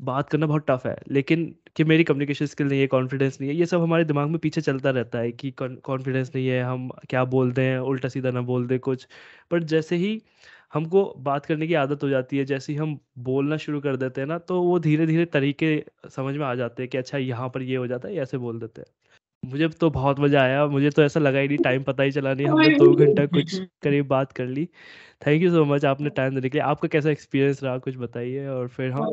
बात 0.00 0.28
करना 0.30 0.46
बहुत 0.46 0.64
टफ 0.68 0.86
है। 0.86 0.96
लेकिन 1.10 1.44
कि 1.76 1.84
मेरी 1.84 2.04
कम्युनिकेशन 2.04 2.46
स्किल 2.46 2.68
नहीं 2.68 2.80
है 2.80 2.86
कॉन्फिडेंस 2.88 3.38
नहीं 3.40 3.50
है, 3.50 3.56
ये 3.56 3.66
सब 3.66 3.82
हमारे 3.82 4.04
दिमाग 4.04 4.28
में 4.30 4.38
पीछे 4.40 4.60
चलता 4.62 4.90
रहता 4.92 5.18
है 5.20 5.32
कि 5.34 5.50
कॉन्फिडेंस 5.60 6.32
नहीं 6.34 6.46
है, 6.48 6.62
हम 6.62 6.88
क्या 7.10 7.24
बोलते 7.28 7.62
हैं 7.62 7.78
उल्टा 7.80 8.08
सीधा 8.10 8.30
ना 8.32 8.40
बोल 8.44 8.66
दें 8.66 8.78
कुछ। 8.80 9.06
पर 9.50 9.62
जैसे 9.66 9.96
ही 9.98 10.20
हमको 10.74 11.04
बात 11.20 11.46
करने 11.46 11.66
की 11.66 11.74
आदत 11.76 12.02
हो 12.02 12.08
जाती 12.08 12.38
है, 12.38 12.44
जैसे 12.46 12.72
ही 12.72 12.78
हम 12.78 12.98
बोलना 13.20 13.56
शुरू 13.58 13.80
कर 13.82 13.96
देते 13.98 14.20
हैं 14.20 14.28
ना 14.28 14.38
तो 14.40 14.62
वो 14.62 14.78
धीरे 14.80 15.06
धीरे 15.06 15.24
तरीके 15.28 15.76
समझ 16.10 16.36
में 16.36 16.46
आ 16.46 16.54
जाते 16.56 16.82
हैं 16.82 16.90
कि 16.90 16.98
अच्छा 16.98 17.18
यहाँ 17.20 17.48
पर 17.50 17.62
ये 17.64 17.76
हो 17.76 17.86
जाता 17.86 18.08
है 18.08 18.16
ऐसे 18.18 18.38
बोल 18.38 18.60
देते 18.60 18.80
हैं। 18.80 18.86
मुझे 19.44 19.68
तो 19.68 19.90
बहुत 19.90 20.20
मज़ा 20.20 20.42
आया 20.42 20.66
मुझे 20.66 20.90
तो 20.90 21.02
ऐसा 21.02 21.20
लगा 21.20 21.38
ही 21.38 21.48
नहीं 21.48 21.58
टाइम 21.58 21.82
पता 21.82 22.02
ही 22.02 22.12
चला 22.12 22.34
नहीं 22.34 22.46
हमने 22.46 22.68
दो 22.78 22.94
घंटा 23.06 23.26
कुछ 23.26 23.54
करीब 23.82 24.06
बात 24.06 24.32
कर 24.32 24.46
ली। 24.46 24.68
थैंक 25.26 25.42
यू 25.42 25.50
सो 25.50 25.64
मच 25.64 25.84
आपने 25.84 26.10
टाइम 26.10 26.34
देने 26.34 26.48
के 26.48 26.58
लिए। 26.58 26.66
आपका 26.66 26.88
कैसा 26.88 27.10
एक्सपीरियंस 27.10 27.62
रहा 27.62 27.76
कुछ 27.78 27.96
बताइए 27.96 28.46
और 28.48 28.68
फिर 28.68 28.90
हम 28.90 29.04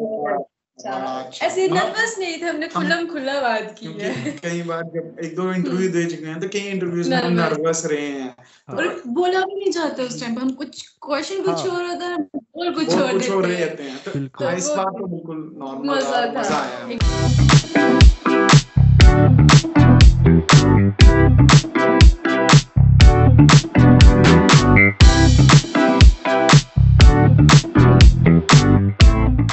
अच्छा। 0.77 1.45
ऐसे 1.45 1.67
मतलब 1.67 1.77
नर्वस 1.77 2.15
नहीं 2.19 2.41
थे 2.41 2.45
हमने 2.45 2.67
खुल्लम 2.67 3.05
खुल्ला 3.07 3.39
बात 3.41 3.75
की 3.79 3.87
है। 3.99 4.31
कई 4.37 4.61
बार 4.61 4.83
जब 4.83 5.17
एक 5.23 5.35
दो 5.35 5.51
इंटरव्यू 5.53 5.89
दे 5.93 6.05
चुके 6.05 6.27
हैं 6.27 6.39
तो 6.39 6.47
कई 6.47 6.59
इंटरव्यूज़ 6.59 7.09
में 7.09 7.17
हम। 7.17 7.33
नर्वस 7.33 7.85
रहे 7.85 8.07
हैं। 8.07 8.29
हाँ, 8.67 8.77
और 8.77 9.01
बोला 9.07 9.41
भी 9.41 9.59
नहीं 9.59 9.71
चाहते 9.71 10.03
उस 10.03 10.19
टाइम 10.21 10.35
पे 10.35 10.41
हम 10.41 10.51
कुछ 10.53 10.87
क्वेश्चन 11.01 11.43
कुछ 11.43 11.67
हाँ। 11.67 11.75
और 11.75 11.85
होता 11.85 12.05
है 12.05 12.15
और 12.15 12.73
कुछ 12.73 12.95
और 12.95 13.11
कुछ 13.11 13.29
और 13.29 13.45
देते 13.45 13.53
हैं। 13.53 13.67
रहते 13.67 13.83
हैं। 13.83 14.27
तो 14.29 14.45
हाँ, 14.45 14.55
इस 14.55 14.67
बार 14.67 14.85
तो 14.85 15.07
बिल्कुल 15.07 15.51
नॉर्मल 15.57 15.89
मज़ा 15.89 16.19
मज़ा 16.31 16.59
Thank 20.23 20.53
you. 23.77 24.00